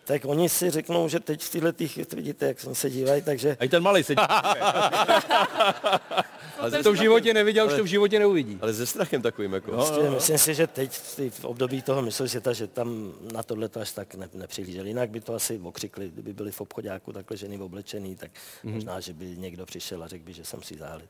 Tak 0.10 0.26
oni 0.26 0.50
si 0.50 0.70
řeknou, 0.70 1.08
že 1.08 1.20
teď 1.20 1.42
v 1.44 1.50
těchto 1.50 1.72
těch, 1.72 1.98
vidíte, 2.14 2.46
jak 2.48 2.58
oni 2.66 2.76
se 2.76 2.90
dívají, 2.90 3.22
takže 3.22 3.58
A 3.60 3.66
i 3.66 3.70
ten 3.70 3.84
malý 3.84 4.04
sedí. 4.04 4.22
Ale 6.60 6.84
to 6.84 6.92
v 6.94 6.96
životě 6.96 7.34
neviděl, 7.34 7.68
už 7.68 7.74
to 7.74 7.84
v 7.84 7.88
životě 7.88 8.20
neuvidí. 8.20 8.58
Ale 8.62 8.74
se 8.74 8.86
strachem 8.86 9.22
takovým 9.22 9.54
jako. 9.54 9.72
prostě 9.72 10.10
myslím 10.10 10.38
si, 10.38 10.56
že 10.56 10.68
teď 10.68 10.92
v 11.30 11.46
období 11.46 11.82
toho 11.82 12.02
mistrovství 12.02 12.30
světa, 12.32 12.54
že 12.54 12.68
tam 12.68 13.14
na 13.34 13.44
tohle 13.44 13.70
to 13.70 13.80
až 13.80 13.92
tak 13.92 14.16
ne, 14.16 14.30
nepřihlíželi. 14.34 14.88
Jinak 14.90 15.10
by 15.10 15.20
to 15.22 15.34
asi 15.36 15.60
okřikli, 15.64 16.10
kdyby 16.10 16.34
byli 16.34 16.52
v 16.52 16.62
obchodáku 16.62 17.14
takhle 17.14 17.38
ženy 17.38 17.58
oblečený, 17.58 18.16
tak 18.16 18.32
Mhm. 18.64 18.74
možná, 18.74 19.00
že 19.00 19.14
by 19.14 19.26
někdo 19.38 19.66
přišel 19.66 20.04
a 20.04 20.08
řekl 20.08 20.26
by, 20.26 20.34
že 20.34 20.46
jsem 20.46 20.64
si 20.64 20.78
zálit. 20.78 21.10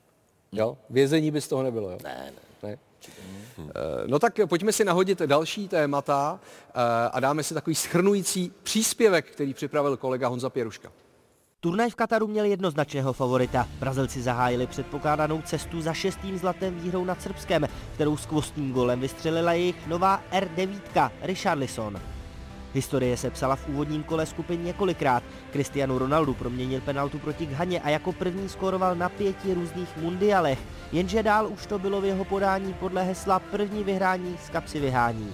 Jo? 0.52 0.78
Vězení 0.90 1.32
by 1.32 1.42
z 1.42 1.48
toho 1.48 1.64
nebylo, 1.64 1.90
jo? 1.92 1.98
Ne, 2.04 2.32
ne. 2.64 2.70
Ne? 2.70 2.78
Eh, 3.68 4.08
No 4.08 4.20
tak 4.20 4.40
pojďme 4.46 4.72
si 4.72 4.86
nahodit 4.86 5.22
další 5.22 5.68
témata 5.68 6.40
eh, 6.68 6.72
a 7.12 7.20
dáme 7.20 7.44
si 7.44 7.54
takový 7.54 7.76
schrnující 7.76 8.52
příspěvek, 8.64 9.32
který 9.32 9.54
připravil 9.54 9.98
kolega 9.98 10.28
Honza 10.28 10.50
Pěruška. 10.50 10.92
Turnaj 11.62 11.90
v 11.90 11.96
Kataru 11.96 12.28
měl 12.28 12.46
jednoznačného 12.46 13.14
favorita. 13.14 13.68
Brazilci 13.80 14.22
zahájili 14.22 14.68
předpokládanou 14.68 15.42
cestu 15.42 15.82
za 15.82 15.94
šestým 15.94 16.38
zlatým 16.38 16.80
výhrou 16.80 17.06
nad 17.06 17.22
Srbskem, 17.22 17.68
kterou 17.94 18.18
skvostným 18.18 18.72
golem 18.72 19.00
vystřelila 19.00 19.54
jejich 19.54 19.88
nová 19.88 20.24
R9 20.32 21.12
Richarlison. 21.22 22.02
Historie 22.74 23.18
se 23.18 23.30
psala 23.30 23.56
v 23.56 23.68
úvodním 23.68 24.04
kole 24.04 24.26
skupin 24.26 24.64
několikrát. 24.64 25.24
Cristiano 25.52 25.98
Ronaldo 25.98 26.34
proměnil 26.34 26.82
penaltu 26.82 27.20
proti 27.20 27.46
Ghaně 27.46 27.82
a 27.82 27.90
jako 27.90 28.12
první 28.12 28.50
skóroval 28.50 28.96
na 28.96 29.10
pěti 29.10 29.54
různých 29.54 29.98
mundialech. 29.98 30.60
Jenže 30.92 31.24
dál 31.24 31.48
už 31.48 31.66
to 31.66 31.80
bylo 31.80 32.02
v 32.02 32.06
jeho 32.06 32.26
podání 32.26 32.74
podle 32.74 33.04
hesla 33.04 33.40
první 33.40 33.84
vyhrání 33.84 34.38
z 34.46 34.50
kapsy 34.50 34.80
vyhání. 34.80 35.34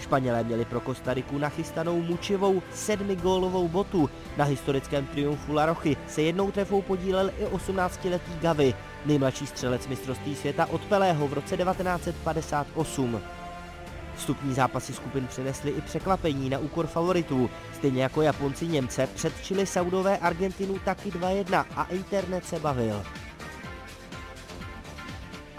Španělé 0.00 0.44
měli 0.44 0.64
pro 0.64 0.80
Kostariku 0.80 1.38
nachystanou 1.38 2.02
mučivou 2.02 2.62
sedmigólovou 2.74 3.68
botu. 3.68 4.10
Na 4.36 4.44
historickém 4.44 5.06
triumfu 5.06 5.52
La 5.52 5.66
Rochy 5.66 5.96
se 6.08 6.22
jednou 6.22 6.50
trefou 6.50 6.82
podílel 6.82 7.30
i 7.38 7.44
18-letý 7.44 8.38
Gavi, 8.40 8.74
nejmladší 9.06 9.46
střelec 9.46 9.86
mistrovství 9.86 10.34
světa 10.34 10.66
od 10.66 10.80
Pelého 10.80 11.28
v 11.28 11.32
roce 11.32 11.56
1958. 11.56 13.20
Vstupní 14.16 14.54
zápasy 14.54 14.92
skupin 14.92 15.26
přinesly 15.26 15.70
i 15.70 15.80
překvapení 15.80 16.50
na 16.50 16.58
úkor 16.58 16.86
favoritů. 16.86 17.50
Stejně 17.74 18.02
jako 18.02 18.22
Japonci 18.22 18.66
Němce 18.66 19.06
předčili 19.06 19.66
Saudové 19.66 20.18
Argentinu 20.18 20.78
taky 20.78 21.10
2-1 21.10 21.64
a 21.76 21.84
internet 21.84 22.44
se 22.44 22.58
bavil. 22.58 23.02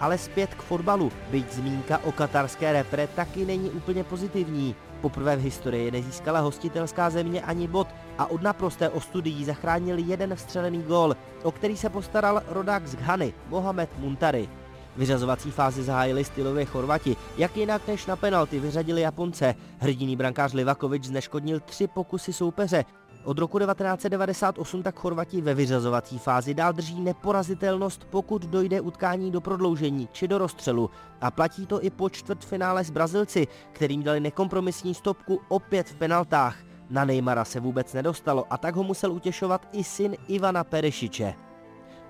Ale 0.00 0.18
zpět 0.18 0.54
k 0.54 0.62
fotbalu, 0.62 1.12
byť 1.30 1.52
zmínka 1.52 1.98
o 2.04 2.12
katarské 2.12 2.72
repre 2.72 3.06
taky 3.06 3.44
není 3.44 3.70
úplně 3.70 4.04
pozitivní. 4.04 4.74
Poprvé 5.00 5.36
v 5.36 5.40
historii 5.40 5.90
nezískala 5.90 6.40
hostitelská 6.40 7.10
země 7.10 7.42
ani 7.42 7.68
bod 7.68 7.88
a 8.18 8.26
od 8.26 8.42
naprosté 8.42 8.88
ostudy 8.88 9.30
jí 9.30 9.44
zachránil 9.44 9.98
jeden 9.98 10.36
vstřelený 10.36 10.82
gól, 10.82 11.16
o 11.42 11.52
který 11.52 11.76
se 11.76 11.90
postaral 11.90 12.42
rodák 12.48 12.86
z 12.86 12.96
Ghany, 12.96 13.34
Mohamed 13.48 13.98
Muntari. 13.98 14.48
Vyřazovací 14.96 15.50
fázi 15.50 15.82
zahájili 15.82 16.24
stylově 16.24 16.64
Chorvati, 16.64 17.16
jak 17.36 17.56
jinak 17.56 17.88
než 17.88 18.06
na 18.06 18.16
penalty 18.16 18.60
vyřadili 18.60 19.00
Japonce. 19.00 19.54
Hrdiný 19.78 20.16
brankář 20.16 20.52
Livakovič 20.52 21.04
zneškodnil 21.04 21.60
tři 21.60 21.86
pokusy 21.86 22.32
soupeře. 22.32 22.84
Od 23.24 23.38
roku 23.38 23.58
1998 23.58 24.82
tak 24.82 24.98
Chorvati 24.98 25.40
ve 25.40 25.54
vyřazovací 25.54 26.18
fázi 26.18 26.54
dál 26.54 26.72
drží 26.72 27.00
neporazitelnost, 27.00 28.04
pokud 28.04 28.46
dojde 28.46 28.80
utkání 28.80 29.30
do 29.30 29.40
prodloužení 29.40 30.08
či 30.12 30.28
do 30.28 30.38
rozstřelu. 30.38 30.90
A 31.20 31.30
platí 31.30 31.66
to 31.66 31.84
i 31.84 31.90
po 31.90 32.10
čtvrtfinále 32.10 32.84
s 32.84 32.90
Brazilci, 32.90 33.46
kterým 33.72 34.02
dali 34.02 34.20
nekompromisní 34.20 34.94
stopku 34.94 35.40
opět 35.48 35.88
v 35.88 35.94
penaltách. 35.94 36.56
Na 36.90 37.04
Neymara 37.04 37.44
se 37.44 37.60
vůbec 37.60 37.92
nedostalo 37.92 38.44
a 38.50 38.58
tak 38.58 38.76
ho 38.76 38.84
musel 38.84 39.12
utěšovat 39.12 39.68
i 39.72 39.84
syn 39.84 40.16
Ivana 40.28 40.64
Perešiče. 40.64 41.34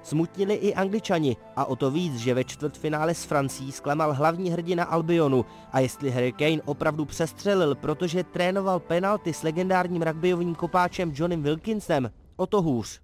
Smutnili 0.05 0.55
i 0.55 0.75
Angličani 0.75 1.37
a 1.57 1.64
o 1.64 1.77
to 1.77 1.90
víc, 1.90 2.17
že 2.17 2.35
ve 2.35 2.45
čtvrtfinále 2.45 3.14
s 3.14 3.25
Francií 3.25 3.73
zklamal 3.73 4.12
hlavní 4.12 4.51
hrdina 4.51 4.85
Albionu 4.85 5.45
a 5.73 5.81
jestli 5.81 6.11
Harry 6.11 6.33
Kane 6.33 6.62
opravdu 6.64 7.05
přestřelil, 7.05 7.75
protože 7.75 8.25
trénoval 8.25 8.81
penalty 8.81 9.33
s 9.33 9.43
legendárním 9.43 10.03
rugbyovým 10.03 10.55
kopáčem 10.55 11.12
Johnem 11.14 11.43
Wilkinsem, 11.43 12.11
o 12.37 12.47
to 12.47 12.62
hůř. 12.62 13.01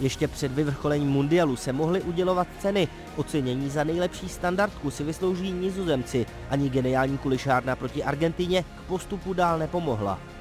Ještě 0.00 0.28
před 0.28 0.52
vyvrcholením 0.52 1.08
mundialu 1.08 1.56
se 1.56 1.72
mohly 1.72 2.02
udělovat 2.02 2.48
ceny. 2.58 2.88
Ocenění 3.16 3.70
za 3.70 3.84
nejlepší 3.84 4.28
standardku 4.28 4.90
si 4.90 5.04
vyslouží 5.04 5.52
nizozemci. 5.52 6.26
Ani 6.50 6.70
geniální 6.70 7.18
kulišárna 7.18 7.76
proti 7.76 8.04
Argentině 8.04 8.62
k 8.62 8.82
postupu 8.82 9.32
dál 9.32 9.58
nepomohla. 9.58 10.33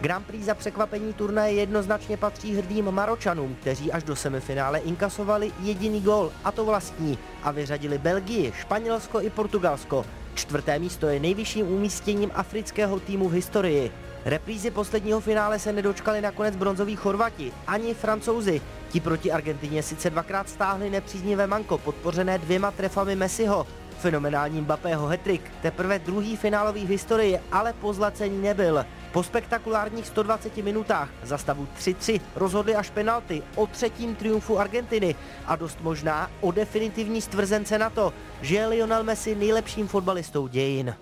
Grand 0.00 0.26
Prix 0.26 0.44
za 0.44 0.54
překvapení 0.54 1.12
turnaje 1.12 1.54
jednoznačně 1.54 2.16
patří 2.16 2.56
hrdým 2.56 2.90
Maročanům, 2.90 3.56
kteří 3.60 3.92
až 3.92 4.02
do 4.02 4.16
semifinále 4.16 4.78
inkasovali 4.78 5.52
jediný 5.62 6.00
gól, 6.00 6.32
a 6.44 6.52
to 6.52 6.64
vlastní, 6.64 7.18
a 7.42 7.50
vyřadili 7.50 7.98
Belgii, 7.98 8.52
Španělsko 8.60 9.20
i 9.20 9.30
Portugalsko. 9.30 10.04
Čtvrté 10.34 10.78
místo 10.78 11.06
je 11.06 11.20
nejvyšším 11.20 11.68
umístěním 11.68 12.30
afrického 12.34 13.00
týmu 13.00 13.28
v 13.28 13.32
historii. 13.32 13.92
Reprízy 14.24 14.70
posledního 14.70 15.20
finále 15.20 15.58
se 15.58 15.72
nedočkali 15.72 16.20
nakonec 16.20 16.56
bronzoví 16.56 16.96
Chorvati, 16.96 17.52
ani 17.66 17.94
Francouzi. 17.94 18.60
Ti 18.90 19.00
proti 19.00 19.32
Argentině 19.32 19.82
sice 19.82 20.10
dvakrát 20.10 20.48
stáhli 20.48 20.90
nepříznivé 20.90 21.46
manko, 21.46 21.78
podpořené 21.78 22.38
dvěma 22.38 22.70
trefami 22.70 23.16
Messiho. 23.16 23.66
Fenomenální 23.98 24.60
Mbappého 24.60 25.06
hetrik, 25.06 25.52
teprve 25.62 25.98
druhý 25.98 26.36
finálový 26.36 26.86
v 26.86 26.88
historii, 26.88 27.40
ale 27.52 27.72
pozlacení 27.72 28.42
nebyl. 28.42 28.84
Po 29.12 29.22
spektakulárních 29.22 30.06
120 30.06 30.56
minutách 30.56 31.08
za 31.22 31.38
stavu 31.38 31.68
3-3 31.78 32.20
rozhodli 32.36 32.76
až 32.76 32.90
penalty 32.90 33.42
o 33.54 33.66
třetím 33.66 34.14
triumfu 34.14 34.58
Argentiny 34.58 35.14
a 35.46 35.56
dost 35.56 35.78
možná 35.82 36.30
o 36.40 36.52
definitivní 36.52 37.20
stvrzence 37.20 37.78
na 37.78 37.90
to, 37.90 38.12
že 38.42 38.54
je 38.54 38.66
Lionel 38.66 39.04
Messi 39.04 39.34
nejlepším 39.34 39.88
fotbalistou 39.88 40.46
dějin. 40.46 40.94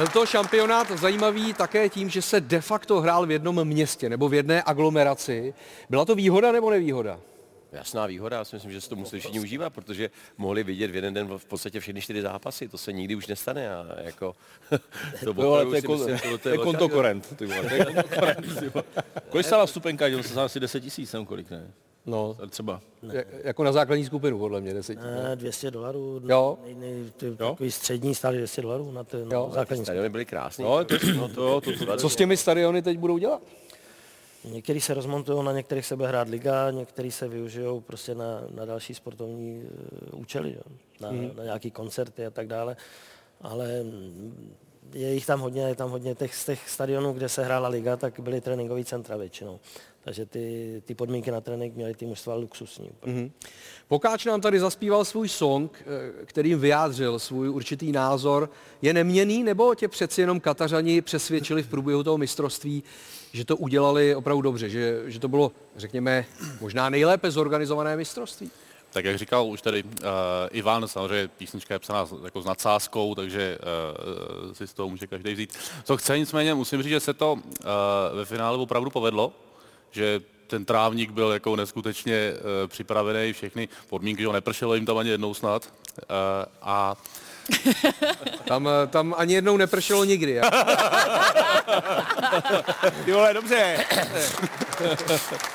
Byl 0.00 0.08
to 0.08 0.26
šampionát 0.26 0.90
zajímavý 0.90 1.54
také 1.54 1.88
tím, 1.88 2.08
že 2.08 2.22
se 2.22 2.40
de 2.40 2.60
facto 2.60 3.00
hrál 3.00 3.26
v 3.26 3.30
jednom 3.30 3.64
městě 3.64 4.08
nebo 4.08 4.28
v 4.28 4.34
jedné 4.34 4.62
aglomeraci. 4.62 5.54
Byla 5.90 6.04
to 6.04 6.14
výhoda 6.14 6.52
nebo 6.52 6.70
nevýhoda? 6.70 7.20
Jasná 7.72 8.06
výhoda, 8.06 8.36
já 8.36 8.44
si 8.44 8.56
myslím, 8.56 8.72
že 8.72 8.80
se 8.80 8.88
to 8.88 8.96
museli 8.96 9.20
všichni 9.20 9.40
užívat, 9.40 9.72
protože 9.72 10.10
mohli 10.38 10.64
vidět 10.64 10.90
v 10.90 10.94
jeden 10.94 11.14
den 11.14 11.38
v 11.38 11.44
podstatě 11.44 11.80
všechny 11.80 12.00
čtyři 12.00 12.22
zápasy, 12.22 12.68
to 12.68 12.78
se 12.78 12.92
nikdy 12.92 13.14
už 13.14 13.26
nestane 13.26 13.74
a 13.74 13.86
jako 14.02 14.36
to 15.24 15.42
Jo, 15.42 15.52
ale 15.52 15.66
to 15.66 15.74
je, 15.74 15.82
myslím, 15.88 16.38
to, 16.38 16.58
kontokorent. 16.58 17.42
Kolik 19.28 19.46
stála 19.46 19.66
vstupenka? 19.66 20.08
Dělal 20.08 20.22
se 20.22 20.42
asi 20.42 20.60
10 20.60 20.80
tisíc, 20.80 21.14
kolik 21.26 21.50
ne? 21.50 21.70
No, 22.06 22.36
Třeba. 22.50 22.80
ja- 23.02 23.24
jako 23.42 23.64
na 23.64 23.72
základní 23.72 24.04
skupinu, 24.04 24.38
podle 24.38 24.60
mě, 24.60 24.74
deset. 24.74 24.98
Ne, 24.98 25.36
200 25.36 25.70
dolarů, 25.70 26.20
Jo. 26.28 26.58
nej, 26.64 26.74
nej, 26.74 27.12
ty, 27.16 27.36
takový 27.36 27.70
střední 27.70 28.14
stály 28.14 28.36
200 28.36 28.62
dolarů 28.62 28.92
na 28.92 29.04
ten 29.04 29.32
Jo. 29.32 29.46
na 29.48 29.54
základní 29.54 29.84
Stadiony 29.84 30.08
byly 30.08 30.24
krásné. 30.24 30.64
No, 30.64 30.84
to, 30.84 30.94
no, 31.16 31.28
to, 31.28 31.42
jo, 31.42 31.60
to, 31.60 31.86
to, 31.86 31.96
Co 31.96 32.08
s 32.08 32.16
těmi 32.16 32.36
stadiony 32.36 32.82
teď 32.82 32.98
budou 32.98 33.18
dělat? 33.18 33.42
Někteří 34.44 34.80
se 34.80 34.94
rozmontují, 34.94 35.44
na 35.44 35.52
některých 35.52 35.86
se 35.86 35.96
bude 35.96 36.08
hrát 36.08 36.28
liga, 36.28 36.70
někteří 36.70 37.10
se 37.10 37.28
využijou 37.28 37.80
prostě 37.80 38.14
na, 38.14 38.40
na 38.54 38.64
další 38.64 38.94
sportovní 38.94 39.62
uh, 40.12 40.20
účely, 40.20 40.52
jo? 40.54 40.76
Na, 41.00 41.10
mm. 41.10 41.30
na 41.36 41.44
nějaký 41.44 41.70
koncerty 41.70 42.26
a 42.26 42.30
tak 42.30 42.46
dále. 42.46 42.76
Ale 43.40 43.82
mm, 43.82 44.54
je 44.92 45.14
jich 45.14 45.26
tam 45.26 45.40
hodně, 45.40 45.62
je 45.62 45.74
tam 45.74 45.90
hodně 45.90 46.14
těch, 46.14 46.34
z 46.34 46.44
těch 46.44 46.68
stadionů, 46.68 47.12
kde 47.12 47.28
se 47.28 47.44
hrála 47.44 47.68
liga, 47.68 47.96
tak 47.96 48.20
byly 48.20 48.40
tréninkové 48.40 48.84
centra 48.84 49.16
většinou. 49.16 49.60
Takže 50.04 50.26
ty, 50.26 50.82
ty 50.84 50.94
podmínky 50.94 51.30
na 51.30 51.40
trénink 51.40 51.74
měly 51.74 51.94
ty 51.94 52.06
mužstva 52.06 52.34
luxusní. 52.34 52.90
Mm-hmm. 53.02 53.30
Pokáč 53.88 54.24
nám 54.24 54.40
tady 54.40 54.60
zaspíval 54.60 55.04
svůj 55.04 55.28
song, 55.28 55.82
eh, 56.22 56.26
kterým 56.26 56.60
vyjádřil 56.60 57.18
svůj 57.18 57.48
určitý 57.48 57.92
názor. 57.92 58.50
Je 58.82 58.92
neměný, 58.92 59.42
nebo 59.42 59.74
tě 59.74 59.88
přeci 59.88 60.20
jenom 60.20 60.40
Katařani 60.40 61.02
přesvědčili 61.02 61.62
v 61.62 61.68
průběhu 61.68 62.02
toho 62.02 62.18
mistrovství, 62.18 62.82
že 63.32 63.44
to 63.44 63.56
udělali 63.56 64.14
opravdu 64.14 64.42
dobře, 64.42 64.68
že, 64.68 65.02
že 65.06 65.20
to 65.20 65.28
bylo, 65.28 65.52
řekněme, 65.76 66.24
možná 66.60 66.90
nejlépe 66.90 67.30
zorganizované 67.30 67.96
mistrovství? 67.96 68.50
Tak 68.92 69.04
jak 69.04 69.18
říkal 69.18 69.46
už 69.46 69.62
tady 69.62 69.82
uh, 69.82 69.90
Ivan, 70.50 70.88
samozřejmě 70.88 71.28
písnička 71.28 71.74
je 71.74 71.78
psaná 71.78 72.08
jako 72.24 72.42
s 72.42 72.44
nadsázkou, 72.44 73.14
takže 73.14 73.58
uh, 74.46 74.52
si 74.52 74.66
z 74.66 74.74
toho 74.74 74.88
může 74.88 75.06
každý 75.06 75.32
vzít. 75.32 75.58
Co 75.84 75.96
chce, 75.96 76.18
nicméně 76.18 76.54
musím 76.54 76.82
říct, 76.82 76.90
že 76.90 77.00
se 77.00 77.14
to 77.14 77.32
uh, 77.32 77.40
ve 78.14 78.24
finále 78.24 78.58
opravdu 78.58 78.90
povedlo, 78.90 79.32
že 79.90 80.20
ten 80.46 80.64
trávník 80.64 81.10
byl 81.10 81.32
jako 81.32 81.56
neskutečně 81.56 82.32
uh, 82.32 82.38
připravený, 82.68 83.32
všechny 83.32 83.68
podmínky, 83.88 84.22
že 84.22 84.26
ho 84.26 84.32
nepršelo 84.32 84.74
jim 84.74 84.86
tam 84.86 84.98
ani 84.98 85.10
jednou 85.10 85.34
snad. 85.34 85.72
Uh, 85.98 86.06
a 86.62 86.96
tam, 88.44 88.68
tam 88.90 89.14
ani 89.18 89.34
jednou 89.34 89.56
nepršelo 89.56 90.04
nikdy. 90.04 90.40
Ty 93.04 93.12
vole, 93.12 93.34
dobře. 93.34 93.84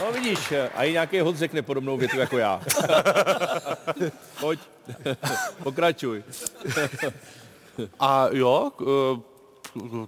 No 0.00 0.12
vidíš, 0.12 0.52
a 0.74 0.84
i 0.84 0.92
nějaký 0.92 1.20
hod 1.20 1.36
řekne 1.36 1.62
podobnou 1.62 1.96
větu 1.96 2.18
jako 2.18 2.38
já. 2.38 2.62
Pojď, 4.40 4.60
pokračuj. 5.62 6.22
A 8.00 8.28
jo, 8.32 8.70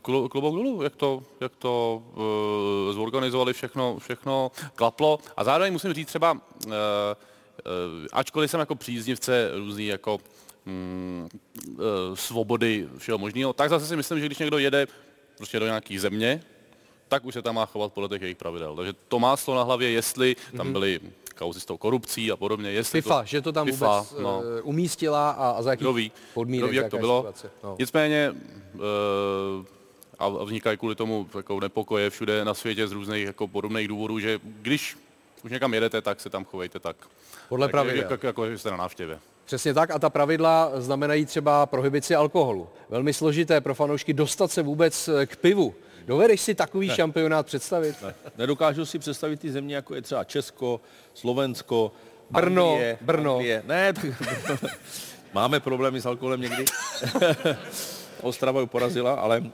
klobouk 0.03 0.55
dolů, 0.55 0.83
jak 0.83 0.97
to, 0.97 1.23
jak 1.41 1.53
to 1.57 2.03
uh, 2.15 2.95
zorganizovali, 2.95 3.53
všechno, 3.53 3.99
všechno 3.99 4.51
klaplo. 4.75 5.19
A 5.37 5.45
zároveň 5.45 5.73
musím 5.73 5.93
říct 5.93 6.07
třeba, 6.07 6.33
uh, 6.33 6.73
ačkoliv 8.13 8.51
jsem 8.51 8.61
jako 8.61 8.75
příznivce 8.75 9.51
různý 9.55 9.87
jako 9.87 10.15
uh, 10.15 10.21
svobody 12.15 12.89
všeho 12.99 13.19
možného, 13.19 13.53
tak 13.53 13.71
zase 13.71 13.87
si 13.87 13.97
myslím, 13.97 14.21
že 14.21 14.27
když 14.27 14.39
někdo 14.39 14.59
jede 14.59 14.87
prostě 15.37 15.59
do 15.59 15.67
nějaké 15.67 16.01
země, 16.01 16.43
tak 17.09 17.25
už 17.25 17.35
se 17.35 17.43
tam 17.43 17.55
má 17.55 17.67
chovat 17.67 17.93
podle 17.93 18.09
těch 18.09 18.23
jejich 18.23 18.37
pravidel. 18.37 18.77
Takže 18.77 18.93
to 19.09 19.19
má 19.19 19.37
na 19.49 19.63
hlavě, 19.63 19.91
jestli 19.91 20.37
tam 20.57 20.67
mhm. 20.67 20.73
byly 20.73 21.01
kauzy 21.39 21.61
s 21.61 21.65
tou 21.65 21.77
korupcí 21.77 22.33
a 22.33 22.37
podobně. 22.37 22.71
Jestli 22.71 23.03
FIFA, 23.03 23.21
to, 23.21 23.27
že 23.27 23.43
to 23.43 23.53
tam 23.53 23.67
FIFA, 23.67 24.01
vůbec 24.01 24.23
no. 24.23 24.43
Eh, 24.59 24.63
umístila 24.63 25.31
a, 25.31 25.51
a 25.51 25.63
za 25.63 25.71
jakých 25.71 25.95
ví, 25.95 26.13
podmínek. 26.35 26.71
ví, 26.71 26.77
jak 26.77 26.91
to 26.91 26.99
bylo. 26.99 27.33
No. 27.65 27.77
Nicméně 27.79 28.35
uh, 28.75 28.81
a 30.19 30.29
vznikají 30.29 30.79
kvůli 30.79 30.95
tomu 30.95 31.29
jako 31.37 31.61
nepokoje 31.61 32.11
všude 32.11 32.45
na 32.45 32.55
světě 32.55 32.89
z 32.89 32.93
různých 32.93 33.27
jako 33.27 33.49
podobných 33.49 33.89
důvodů, 33.89 34.19
že 34.19 34.41
když 34.45 34.97
už 35.45 35.51
někam 35.51 35.75
jedete, 35.75 36.03
tak 36.03 36.21
se 36.21 36.31
tam 36.31 36.45
chovejte 36.45 36.79
tak. 36.79 36.97
Podle 37.49 37.69
pravidel. 37.69 38.03
Jako, 38.03 38.13
jako, 38.13 38.27
jako 38.27 38.59
jste 38.59 38.71
na 38.71 38.77
návštěvě. 38.77 39.19
Přesně 39.45 39.75
tak 39.75 39.91
a 39.91 39.99
ta 39.99 40.11
pravidla 40.11 40.71
znamenají 40.75 41.27
třeba 41.27 41.67
prohibici 41.67 42.15
alkoholu. 42.15 42.69
Velmi 42.89 43.13
složité 43.13 43.61
pro 43.61 43.75
fanoušky 43.75 44.13
dostat 44.13 44.51
se 44.51 44.63
vůbec 44.63 45.11
k 45.27 45.37
pivu. 45.37 45.75
Dovedeš 46.09 46.41
si 46.41 46.55
takový 46.55 46.89
ne. 46.89 46.95
šampionát 46.95 47.47
představit? 47.47 48.03
Ne. 48.03 48.15
Nedokážu 48.39 48.87
si 48.87 48.99
představit 48.99 49.41
ty 49.41 49.53
země, 49.53 49.75
jako 49.75 49.95
je 49.95 50.03
třeba 50.03 50.25
Česko, 50.25 50.81
Slovensko, 51.15 51.93
Brno, 52.31 52.71
Anglie, 52.71 52.99
Brno. 53.01 53.37
Anglie. 53.37 53.63
Ne, 53.67 53.93
tak, 53.93 54.05
máme 55.35 55.61
problémy 55.61 56.01
s 56.01 56.07
alkoholem 56.07 56.41
někdy. 56.41 56.65
Ostrava 58.23 58.61
ju 58.61 58.67
porazila, 58.67 59.15
ale 59.15 59.41
uh, 59.41 59.47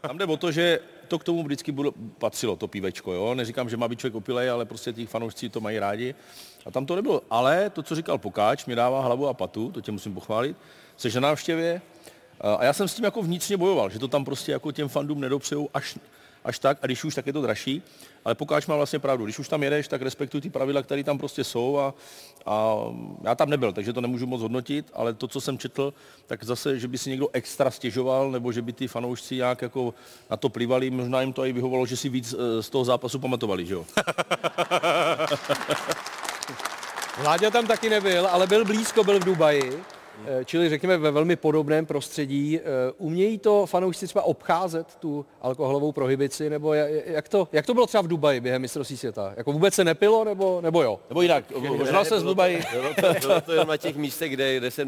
tam 0.00 0.18
jde 0.18 0.24
o 0.24 0.36
to, 0.36 0.52
že 0.52 0.80
to 1.08 1.18
k 1.18 1.24
tomu 1.24 1.42
vždycky 1.42 1.72
bylo, 1.72 1.92
patřilo, 2.18 2.56
to 2.56 2.68
pívečko. 2.68 3.12
Jo? 3.12 3.34
Neříkám, 3.34 3.70
že 3.70 3.76
má 3.76 3.88
být 3.88 3.98
člověk 3.98 4.14
opilej, 4.14 4.50
ale 4.50 4.64
prostě 4.64 4.92
ti 4.92 5.06
fanoušci 5.06 5.48
to 5.48 5.60
mají 5.60 5.78
rádi. 5.78 6.14
A 6.66 6.70
tam 6.70 6.86
to 6.86 6.96
nebylo. 6.96 7.22
Ale 7.30 7.70
to, 7.70 7.82
co 7.82 7.94
říkal 7.94 8.18
Pokáč, 8.18 8.66
mi 8.66 8.74
dává 8.74 9.02
hlavu 9.02 9.28
a 9.28 9.34
patu, 9.34 9.70
to 9.70 9.80
tě 9.80 9.92
musím 9.92 10.14
pochválit. 10.14 10.56
Jsi 10.96 11.14
na 11.14 11.20
návštěvě, 11.20 11.82
a 12.40 12.64
já 12.64 12.72
jsem 12.72 12.88
s 12.88 12.94
tím 12.94 13.04
jako 13.04 13.22
vnitřně 13.22 13.56
bojoval, 13.56 13.90
že 13.90 13.98
to 13.98 14.08
tam 14.08 14.24
prostě 14.24 14.52
jako 14.52 14.72
těm 14.72 14.88
fandům 14.88 15.20
nedopřejou 15.20 15.68
až, 15.74 15.98
až 16.44 16.58
tak, 16.58 16.78
a 16.82 16.86
když 16.86 17.04
už, 17.04 17.14
tak 17.14 17.26
je 17.26 17.32
to 17.32 17.42
dražší. 17.42 17.82
Ale 18.24 18.34
Pokáč 18.34 18.66
má 18.66 18.76
vlastně 18.76 18.98
pravdu, 18.98 19.24
když 19.24 19.38
už 19.38 19.48
tam 19.48 19.62
jedeš, 19.62 19.88
tak 19.88 20.02
respektuj 20.02 20.40
ty 20.40 20.50
pravidla, 20.50 20.82
které 20.82 21.04
tam 21.04 21.18
prostě 21.18 21.44
jsou 21.44 21.78
a, 21.78 21.94
a 22.46 22.76
já 23.24 23.34
tam 23.34 23.50
nebyl, 23.50 23.72
takže 23.72 23.92
to 23.92 24.00
nemůžu 24.00 24.26
moc 24.26 24.42
hodnotit, 24.42 24.90
ale 24.92 25.14
to, 25.14 25.28
co 25.28 25.40
jsem 25.40 25.58
četl, 25.58 25.94
tak 26.26 26.44
zase, 26.44 26.78
že 26.78 26.88
by 26.88 26.98
si 26.98 27.10
někdo 27.10 27.28
extra 27.32 27.70
stěžoval, 27.70 28.30
nebo 28.30 28.52
že 28.52 28.62
by 28.62 28.72
ty 28.72 28.88
fanoušci 28.88 29.36
nějak 29.36 29.62
jako 29.62 29.94
na 30.30 30.36
to 30.36 30.48
plivali, 30.48 30.90
možná 30.90 31.20
jim 31.20 31.32
to 31.32 31.44
i 31.44 31.52
vyhovalo, 31.52 31.86
že 31.86 31.96
si 31.96 32.08
víc 32.08 32.34
eh, 32.34 32.62
z 32.62 32.70
toho 32.70 32.84
zápasu 32.84 33.18
pamatovali, 33.18 33.66
že 33.66 33.74
jo? 33.74 33.86
Vláďa 37.18 37.50
tam 37.50 37.66
taky 37.66 37.90
nebyl, 37.90 38.26
ale 38.26 38.46
byl 38.46 38.64
blízko, 38.64 39.04
byl 39.04 39.20
v 39.20 39.24
Dubaji. 39.24 39.82
Eh, 40.26 40.44
čili 40.44 40.68
řekněme 40.68 40.98
ve 40.98 41.10
velmi 41.10 41.36
podobném 41.36 41.86
prostředí. 41.86 42.60
Eh, 42.60 42.62
umějí 42.98 43.38
to 43.38 43.66
fanoušci 43.66 44.06
třeba 44.06 44.22
obcházet 44.22 44.96
tu 44.96 45.26
alkoholovou 45.40 45.92
prohibici, 45.92 46.50
nebo 46.50 46.74
jak 47.04 47.28
to, 47.28 47.48
jak 47.52 47.66
to 47.66 47.74
bylo 47.74 47.86
třeba 47.86 48.02
v 48.02 48.08
Dubaji 48.08 48.40
během 48.40 48.62
mistrovství 48.62 48.96
světa? 48.96 49.34
Jako 49.36 49.52
vůbec 49.52 49.74
se 49.74 49.84
nepilo, 49.84 50.24
nebo, 50.24 50.60
nebo 50.60 50.82
jo? 50.82 51.00
Nebo 51.08 51.22
jinak, 51.22 51.44
možná 51.76 52.04
se 52.04 52.20
z 52.20 52.22
Dubaji. 52.22 52.62
Bylo 52.72 52.94
to, 52.94 53.20
bylo 53.20 53.40
to 53.40 53.52
jenom 53.52 53.68
na 53.68 53.76
těch 53.76 53.96
místech, 53.96 54.32
kde, 54.32 54.56
kde 54.56 54.70
se 54.70 54.86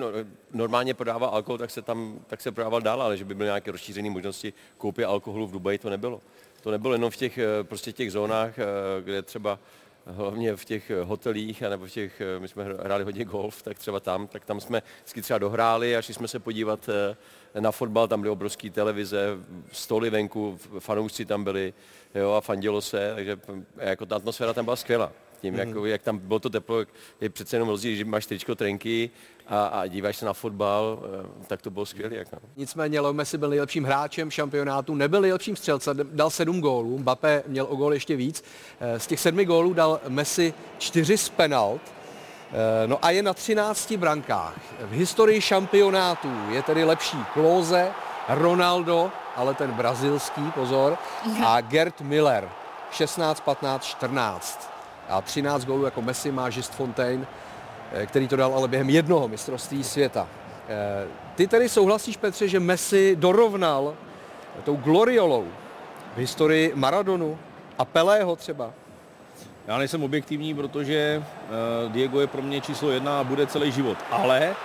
normálně 0.52 0.94
prodává 0.94 1.26
alkohol, 1.26 1.58
tak 1.58 1.70
se 1.70 1.82
tam 1.82 2.18
tak 2.26 2.40
se 2.40 2.52
prodával 2.52 2.80
dál, 2.80 3.02
ale 3.02 3.16
že 3.16 3.24
by 3.24 3.34
byly 3.34 3.46
nějaké 3.46 3.72
rozšířené 3.72 4.10
možnosti 4.10 4.52
koupě 4.78 5.06
alkoholu 5.06 5.46
v 5.46 5.52
Dubaji, 5.52 5.78
to 5.78 5.90
nebylo. 5.90 6.20
To 6.60 6.70
nebylo 6.70 6.94
jenom 6.94 7.10
v 7.10 7.16
těch, 7.16 7.38
eh, 7.38 7.44
prostě 7.62 7.92
těch 7.92 8.12
zónách, 8.12 8.54
kde 9.04 9.22
třeba 9.22 9.58
hlavně 10.06 10.56
v 10.56 10.64
těch 10.64 10.90
hotelích, 11.04 11.60
nebo 11.60 11.86
v 11.86 11.90
těch, 11.90 12.22
my 12.38 12.48
jsme 12.48 12.64
hráli 12.64 13.04
hodně 13.04 13.24
golf, 13.24 13.62
tak 13.62 13.78
třeba 13.78 14.00
tam, 14.00 14.26
tak 14.26 14.44
tam 14.44 14.60
jsme 14.60 14.82
vždycky 14.96 15.22
třeba 15.22 15.38
dohráli 15.38 15.96
a 15.96 16.02
šli 16.02 16.14
jsme 16.14 16.28
se 16.28 16.38
podívat 16.38 16.88
eh, 16.88 17.60
na 17.60 17.72
fotbal, 17.72 18.08
tam 18.08 18.20
byly 18.20 18.30
obrovské 18.30 18.70
televize, 18.70 19.28
stoly 19.72 20.10
venku, 20.10 20.58
fanoušci 20.78 21.24
tam 21.24 21.44
byli, 21.44 21.74
jo, 22.14 22.32
a 22.32 22.40
fandilo 22.40 22.80
se, 22.80 23.12
takže 23.14 23.38
jako 23.76 24.06
ta 24.06 24.16
atmosféra 24.16 24.54
tam 24.54 24.64
byla 24.64 24.76
skvělá 24.76 25.12
tím, 25.42 25.54
mm-hmm. 25.54 25.68
jako, 25.68 25.86
jak 25.86 26.02
tam 26.02 26.18
bylo 26.18 26.38
to 26.38 26.50
teplo, 26.50 26.84
je 27.20 27.30
přece 27.30 27.56
jenom 27.56 27.68
rozdíl, 27.68 27.96
že 27.96 28.04
máš 28.04 28.26
tričko, 28.26 28.54
trenky 28.54 29.10
a, 29.46 29.66
a 29.66 29.86
díváš 29.86 30.16
se 30.16 30.26
na 30.26 30.32
fotbal, 30.32 30.98
eh, 31.02 31.44
tak 31.46 31.62
to 31.62 31.70
bylo 31.70 31.86
skvělé. 31.86 32.16
Jako. 32.16 32.36
Nicméně 32.56 33.00
Leo 33.00 33.12
Messi 33.12 33.38
byl 33.38 33.48
nejlepším 33.48 33.84
hráčem 33.84 34.30
šampionátu, 34.30 34.94
nebyl 34.94 35.20
nejlepším 35.20 35.56
střelcem, 35.56 35.96
dal 36.12 36.30
sedm 36.30 36.60
gólů, 36.60 36.98
Mbappé 36.98 37.42
měl 37.46 37.66
o 37.70 37.76
gól 37.76 37.94
ještě 37.94 38.16
víc. 38.16 38.44
Eh, 38.80 39.00
z 39.00 39.06
těch 39.06 39.20
sedmi 39.20 39.44
gólů 39.44 39.72
dal 39.72 40.00
Messi 40.08 40.54
čtyři 40.78 41.18
z 41.18 41.28
penalt, 41.28 41.82
eh, 41.82 42.86
No 42.86 43.04
a 43.04 43.10
je 43.10 43.22
na 43.22 43.34
13 43.34 43.96
brankách. 43.96 44.60
V 44.80 44.92
historii 44.92 45.40
šampionátů 45.40 46.32
je 46.50 46.62
tedy 46.62 46.84
lepší 46.84 47.18
Klose, 47.32 47.90
Ronaldo, 48.28 49.10
ale 49.36 49.54
ten 49.54 49.72
brazilský, 49.72 50.42
pozor, 50.54 50.98
a 51.44 51.60
Gerd 51.60 52.00
Miller. 52.00 52.48
16, 52.90 53.40
15, 53.40 53.84
14 53.84 54.71
a 55.12 55.20
13 55.20 55.64
gólů 55.64 55.84
jako 55.84 56.02
Messi 56.02 56.32
má 56.32 56.48
Just 56.48 56.72
Fontaine, 56.72 57.26
eh, 57.92 58.06
který 58.06 58.28
to 58.28 58.36
dal 58.36 58.54
ale 58.54 58.68
během 58.68 58.90
jednoho 58.90 59.28
mistrovství 59.28 59.84
světa. 59.84 60.28
Eh, 60.68 61.06
ty 61.34 61.46
tedy 61.46 61.68
souhlasíš, 61.68 62.16
Petře, 62.16 62.48
že 62.48 62.60
Messi 62.60 63.16
dorovnal 63.16 63.94
tou 64.64 64.76
gloriolou 64.76 65.46
v 66.14 66.18
historii 66.18 66.72
Maradonu 66.74 67.38
a 67.78 67.84
Pelého 67.84 68.36
třeba? 68.36 68.70
Já 69.66 69.78
nejsem 69.78 70.02
objektivní, 70.02 70.54
protože 70.54 71.22
eh, 71.22 71.88
Diego 71.88 72.20
je 72.20 72.26
pro 72.26 72.42
mě 72.42 72.60
číslo 72.60 72.90
jedna 72.90 73.20
a 73.20 73.24
bude 73.24 73.46
celý 73.46 73.72
život. 73.72 73.98
Ale 74.10 74.56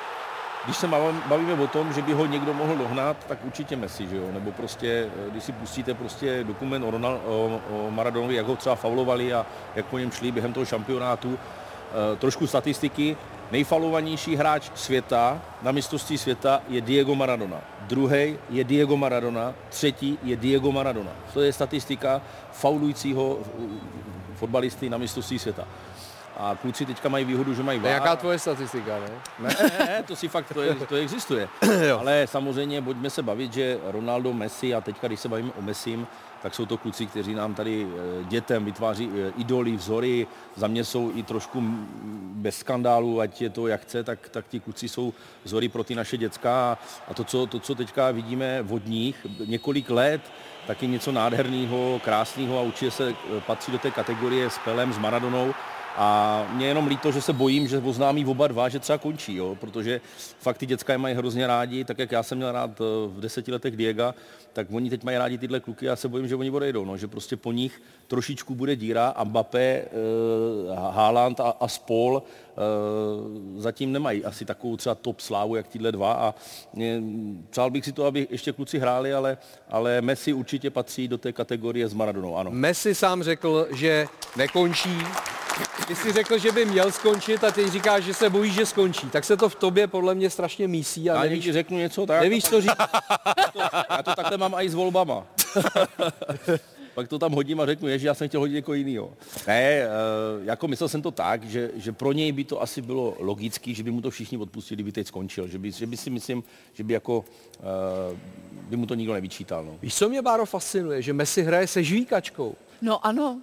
když 0.68 0.78
se 0.78 0.88
bavíme 1.28 1.54
o 1.54 1.68
tom, 1.68 1.94
že 1.94 2.02
by 2.02 2.14
ho 2.14 2.26
někdo 2.26 2.54
mohl 2.54 2.76
dohnat, 2.76 3.18
tak 3.28 3.46
určitě 3.46 3.76
Messi, 3.76 4.08
že 4.08 4.18
jo? 4.18 4.32
Nebo 4.32 4.52
prostě, 4.52 5.10
eh, 5.28 5.32
když 5.32 5.44
si 5.44 5.52
pustíte 5.52 5.94
prostě 5.94 6.44
dokument 6.44 6.84
o, 6.84 6.92
Ronald, 6.92 7.22
o, 7.26 7.62
o 7.72 7.92
Maradonovi, 7.92 8.36
jak 8.36 8.46
ho 8.46 8.56
třeba 8.56 8.76
faulovali 8.76 9.34
a 9.34 9.46
jak 9.76 9.86
po 9.86 9.98
něm 9.98 10.12
šli 10.12 10.32
během 10.32 10.54
toho 10.54 10.66
šampionátu, 10.66 11.40
e, 12.14 12.16
trošku 12.16 12.48
statistiky, 12.48 13.18
nejfalovanější 13.52 14.36
hráč 14.36 14.72
světa 14.76 15.42
na 15.62 15.72
mistrovství 15.72 16.18
světa 16.18 16.62
je 16.70 16.82
Diego 16.82 17.16
Maradona. 17.16 17.62
Druhý 17.82 18.38
je 18.50 18.64
Diego 18.64 18.98
Maradona, 18.98 19.54
třetí 19.70 20.20
je 20.24 20.36
Diego 20.36 20.72
Maradona. 20.72 21.12
To 21.34 21.42
je 21.42 21.54
statistika 21.54 22.22
faulujícího 22.52 23.40
eh, 23.40 24.36
fotbalisty 24.36 24.90
na 24.90 24.98
mistrovství 24.98 25.40
světa. 25.40 25.68
A 26.40 26.58
kluci 26.62 26.86
teďka 26.86 27.10
mají 27.10 27.26
výhodu, 27.26 27.54
že 27.54 27.64
mají 27.64 27.80
VAR. 27.80 27.92
jaká 27.92 28.16
tvoje 28.16 28.40
statistika, 28.40 29.00
ne? 29.00 29.10
Ne, 29.40 29.56
ne, 29.62 29.86
ne, 29.86 30.04
to 30.04 30.16
si 30.16 30.28
fakt, 30.28 30.54
to, 30.54 30.62
je, 30.62 30.76
to 30.76 30.96
existuje. 30.96 31.50
Ale 32.00 32.28
samozřejmě 32.28 32.82
pojďme 32.82 33.10
se 33.10 33.24
bavit, 33.24 33.54
že 33.54 33.80
Ronaldo, 33.84 34.34
Messi 34.34 34.74
a 34.74 34.82
teďka, 34.82 35.08
když 35.08 35.20
se 35.20 35.30
bavíme 35.30 35.52
o 35.60 35.62
Messim, 35.62 36.08
tak 36.42 36.56
jsou 36.56 36.66
to 36.66 36.78
kluci, 36.78 37.06
kteří 37.06 37.34
nám 37.34 37.54
tady 37.54 37.88
eh, 37.88 38.24
dětem 38.24 38.66
vytváří 38.66 39.10
eh, 39.14 39.32
idoly, 39.38 39.72
vzory. 39.72 40.28
Za 40.56 40.68
mě 40.68 40.84
jsou 40.84 41.12
i 41.16 41.24
trošku 41.24 41.64
bez 42.34 42.58
skandálu, 42.58 43.22
ať 43.22 43.42
je 43.42 43.50
to 43.50 43.68
jak 43.68 43.82
chce, 43.82 44.04
tak, 44.04 44.30
tak 44.30 44.48
ti 44.48 44.60
kluci 44.60 44.90
jsou 44.90 45.14
vzory 45.44 45.70
pro 45.70 45.84
ty 45.84 45.96
naše 45.96 46.18
děcka. 46.18 46.78
A 47.08 47.14
to, 47.14 47.24
co, 47.24 47.46
to, 47.46 47.60
co 47.60 47.76
teďka 47.76 48.12
vidíme 48.12 48.66
od 48.70 48.88
nich 48.88 49.26
několik 49.46 49.90
let, 49.90 50.22
tak 50.68 50.82
je 50.82 50.88
něco 50.88 51.12
nádherného, 51.12 52.02
krásného 52.04 52.60
a 52.60 52.62
určitě 52.62 52.92
se 52.92 53.10
eh, 53.10 53.42
patří 53.42 53.72
do 53.72 53.78
té 53.78 53.92
kategorie 53.92 54.50
s 54.50 54.58
Pelem, 54.58 54.94
s 54.94 54.98
Maradonou. 54.98 55.54
A 55.98 56.46
mě 56.54 56.66
je 56.66 56.70
jenom 56.70 56.88
líto, 56.88 57.12
že 57.12 57.22
se 57.22 57.34
bojím, 57.34 57.68
že 57.68 57.78
oznámí 57.78 58.26
oba 58.26 58.48
dva, 58.48 58.70
že 58.70 58.80
třeba 58.80 58.98
končí, 58.98 59.36
jo? 59.36 59.58
protože 59.60 60.02
fakt 60.40 60.58
ty 60.58 60.66
děcka 60.66 60.94
je 60.94 60.98
mají 60.98 61.16
hrozně 61.16 61.48
rádi, 61.48 61.84
tak 61.84 62.00
jak 62.00 62.12
já 62.12 62.24
jsem 62.24 62.38
měl 62.38 62.52
rád 62.52 62.82
eh, 62.82 62.84
v 63.08 63.20
deseti 63.20 63.52
letech 63.52 63.78
Diega, 63.78 64.16
tak 64.54 64.68
oni 64.72 64.90
teď 64.90 65.04
mají 65.04 65.18
rádi 65.18 65.38
tyhle 65.38 65.60
kluky 65.60 65.88
a 65.88 65.90
já 65.90 65.96
se 65.96 66.08
bojím, 66.08 66.28
že 66.28 66.36
oni 66.36 66.52
odejdou, 66.52 66.86
no? 66.86 66.98
že 66.98 67.08
prostě 67.08 67.38
po 67.38 67.52
nich 67.52 67.82
trošičku 68.08 68.56
bude 68.56 68.76
díra 68.76 69.08
a 69.08 69.24
Mbappé, 69.24 69.60
eh, 69.60 69.88
Haaland 70.76 71.40
a, 71.40 71.50
a 71.60 71.68
Spol 71.68 72.24
eh, 72.24 72.62
zatím 73.58 73.92
nemají 73.92 74.26
asi 74.26 74.46
takovou 74.46 74.78
třeba 74.78 74.96
top 74.96 75.20
slávu, 75.20 75.56
jak 75.56 75.68
tyhle 75.68 75.92
dva 75.92 76.14
a 76.14 76.36
mě, 76.74 77.02
přál 77.50 77.72
bych 77.72 77.86
si 77.86 77.92
to, 77.92 78.06
aby 78.06 78.28
ještě 78.32 78.52
kluci 78.52 78.80
hráli, 78.80 79.14
ale, 79.14 79.38
ale 79.70 80.02
Messi 80.02 80.34
určitě 80.34 80.70
patří 80.70 81.08
do 81.08 81.18
té 81.18 81.34
kategorie 81.34 81.88
s 81.88 81.94
Maradonou, 81.94 82.36
ano. 82.36 82.52
Messi 82.52 82.96
sám 82.96 83.24
řekl, 83.24 83.68
že 83.72 84.08
nekončí. 84.36 84.98
Ty 85.88 85.96
jsi 85.96 86.12
řekl, 86.12 86.38
že 86.38 86.52
by 86.52 86.66
měl 86.66 86.92
skončit 86.92 87.44
a 87.44 87.52
ty 87.52 87.70
říkáš, 87.70 88.04
že 88.04 88.14
se 88.14 88.30
bojíš, 88.30 88.54
že 88.54 88.66
skončí. 88.66 89.10
Tak 89.10 89.24
se 89.24 89.38
to 89.38 89.50
v 89.50 89.56
tobě 89.56 89.88
podle 89.88 90.16
mě 90.16 90.30
strašně 90.30 90.68
mísí 90.68 91.10
a 91.10 91.16
Já 91.16 91.22
nevíš, 91.22 91.52
řeknu 91.52 91.78
něco, 91.78 92.06
tak 92.06 92.22
nevíš 92.22 92.44
co 92.44 92.62
říct. 92.62 92.72
Já 93.90 94.04
to 94.04 94.16
takhle 94.16 94.38
mám 94.38 94.56
i 94.56 94.70
s 94.70 94.74
volbama. 94.74 95.28
Pak 96.98 97.08
to 97.08 97.20
tam 97.20 97.32
hodím 97.32 97.60
a 97.60 97.66
řeknu, 97.66 97.98
že 97.98 98.08
já 98.08 98.14
jsem 98.14 98.28
chtěl 98.28 98.40
hodit 98.40 98.54
někoho 98.54 98.76
jiného. 98.76 99.14
Ne, 99.48 99.54
eh, 99.64 99.88
jako 100.44 100.68
myslel 100.68 100.90
jsem 100.90 101.02
to 101.02 101.12
tak, 101.12 101.44
že, 101.44 101.72
že 101.76 101.92
pro 101.92 102.12
něj 102.12 102.32
by 102.32 102.44
to 102.44 102.62
asi 102.62 102.82
bylo 102.82 103.16
logický, 103.20 103.76
že 103.76 103.84
by 103.84 103.92
mu 103.92 104.02
to 104.02 104.12
všichni 104.12 104.38
odpustili, 104.38 104.76
kdyby 104.76 104.92
teď 104.92 105.08
skončil. 105.08 105.48
Že 105.48 105.60
by, 105.60 105.72
že 105.72 105.86
by 105.86 105.98
si 105.98 106.10
myslím, 106.10 106.44
že 106.74 106.84
by 106.84 106.94
jako, 106.94 107.26
eh, 107.60 108.18
by 108.62 108.78
mu 108.78 108.86
to 108.86 108.96
nikdo 108.96 109.14
nevyčítal. 109.14 109.66
No. 109.66 109.78
Víš, 109.82 109.96
co 109.96 110.10
mě, 110.10 110.22
Báro, 110.22 110.46
fascinuje? 110.46 111.02
Že 111.02 111.14
Messi 111.14 111.44
hraje 111.44 111.68
se 111.68 111.84
žvíkačkou. 111.84 112.56
No 112.82 113.06
ano. 113.06 113.42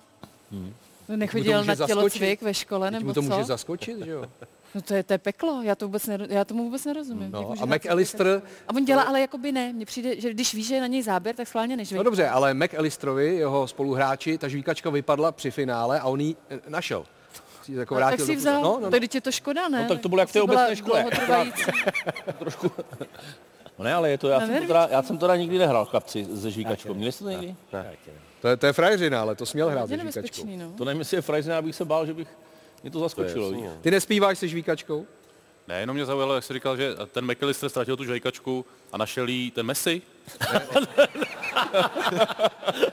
Hmm. 0.53 0.75
Nechodil 1.09 1.59
může 1.59 1.69
na 1.69 1.75
zaskočit. 1.75 1.87
tělocvik 1.97 2.43
ve 2.43 2.55
škole 2.55 2.91
nebo 2.91 3.07
mu 3.07 3.13
to 3.15 3.23
co? 3.23 3.29
může 3.29 3.45
zaskočit, 3.45 4.05
že 4.05 4.11
jo? 4.11 4.25
No 4.75 4.83
to 4.83 4.95
je, 4.95 5.03
to 5.03 5.13
je 5.13 5.19
peklo, 5.19 5.63
já, 5.63 5.75
to 5.75 5.87
vůbec 5.87 6.07
nero, 6.07 6.25
já 6.29 6.45
tomu 6.45 6.65
vůbec 6.65 6.85
nerozumím. 6.85 7.31
No, 7.31 7.51
a 7.51 7.67
McAllister- 7.67 8.43
A 8.69 8.75
on 8.75 8.85
dělá, 8.85 9.03
ale 9.03 9.21
jakoby 9.21 9.53
ne. 9.53 9.73
Mně 9.73 9.87
přijde, 9.87 10.21
že 10.21 10.31
když 10.31 10.55
ví, 10.55 10.63
že 10.63 10.75
je 10.75 10.81
na 10.81 10.87
něj 10.87 11.03
záběr, 11.03 11.35
tak 11.35 11.49
schválně 11.49 11.77
než 11.77 11.91
No 11.91 12.03
dobře, 12.03 12.29
ale 12.29 12.55
McAllisterovi, 12.55 13.37
jeho 13.37 13.67
spoluhráči, 13.69 14.39
ta 14.39 14.49
žvíkačka 14.49 14.91
vypadla 14.91 15.33
při 15.33 15.51
finále 15.51 16.01
a 16.01 16.05
on 16.05 16.21
ji 16.21 16.37
eh, 16.51 16.61
našel. 16.69 17.05
Si 17.63 17.73
Jako 17.73 17.95
No, 17.95 18.01
tak 18.01 18.21
si 18.21 18.37
vzal, 18.37 18.63
No, 18.63 18.79
no, 18.83 18.91
tak 18.91 19.01
teď 19.01 19.15
je 19.15 19.21
to 19.21 19.33
škoda, 19.33 19.69
ne? 19.69 19.83
No, 19.83 19.89
tak 19.89 20.01
to 20.01 20.09
bylo 20.09 20.21
jak 20.21 20.29
v 20.29 20.33
té 20.33 20.43
obecné 20.43 20.77
škole. 20.77 21.05
Trošku. 22.39 22.71
No 23.79 23.85
ne, 23.85 23.95
ale 23.95 24.11
je 24.11 24.19
to, 24.19 24.29
já, 24.29 24.41
jsem 24.41 24.55
to 24.61 24.67
teda, 24.67 24.89
já 24.91 25.03
jsem 25.03 25.19
to 25.19 25.21
teda 25.27 25.37
nikdy 25.37 25.59
nehrál 25.59 25.85
chlapci 25.85 26.27
se 26.41 26.51
žvíkačkou. 26.51 26.95
Měli 26.95 27.13
jste 27.13 27.25
to 27.25 27.31
někdy? 27.31 27.55
To 28.45 28.49
je, 28.49 28.57
to 28.57 28.67
je 28.67 28.73
frajeřina, 28.73 29.21
ale 29.21 29.35
to 29.35 29.47
směl 29.47 29.69
hrát 29.71 29.91
Je 29.91 29.99
se 29.99 30.05
žvíkačkou. 30.05 30.47
no. 30.57 30.73
To 30.79 30.85
nevím, 30.85 30.99
jestli 30.99 31.17
je 31.17 31.23
frajzina, 31.23 31.59
abych 31.59 31.75
se 31.77 31.85
bál, 31.85 32.07
že 32.07 32.15
bych 32.15 32.29
mě 32.83 32.91
to 32.91 32.99
zaskočilo. 33.01 33.51
víš? 33.51 33.65
Ty 33.81 33.91
nespíváš 33.91 34.39
se 34.39 34.49
žvíkačkou? 34.49 35.07
Ne, 35.69 35.81
jenom 35.81 35.95
mě 35.97 36.05
zaujalo, 36.07 36.35
jak 36.35 36.45
jsi 36.45 36.53
říkal, 36.53 36.77
že 36.77 36.95
ten 37.13 37.31
McAllister 37.33 37.69
ztratil 37.69 37.97
tu 37.97 38.05
žvejkačku 38.05 38.67
a 38.93 38.99
našel 38.99 39.29
jí 39.29 39.51
ten 39.51 39.67
Messi. 39.67 40.03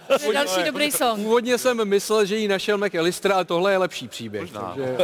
To 0.07 0.27
je 0.27 0.34
další 0.34 0.63
dobrý 0.65 0.91
song. 0.91 1.15
Původně 1.23 1.57
jsem 1.57 1.86
myslel, 1.89 2.25
že 2.25 2.38
ji 2.38 2.47
našel 2.47 2.77
McAllister, 2.77 3.32
ale 3.32 3.45
tohle 3.45 3.71
je 3.71 3.77
lepší 3.77 4.07
příběh. 4.07 4.51
Takže 4.51 4.95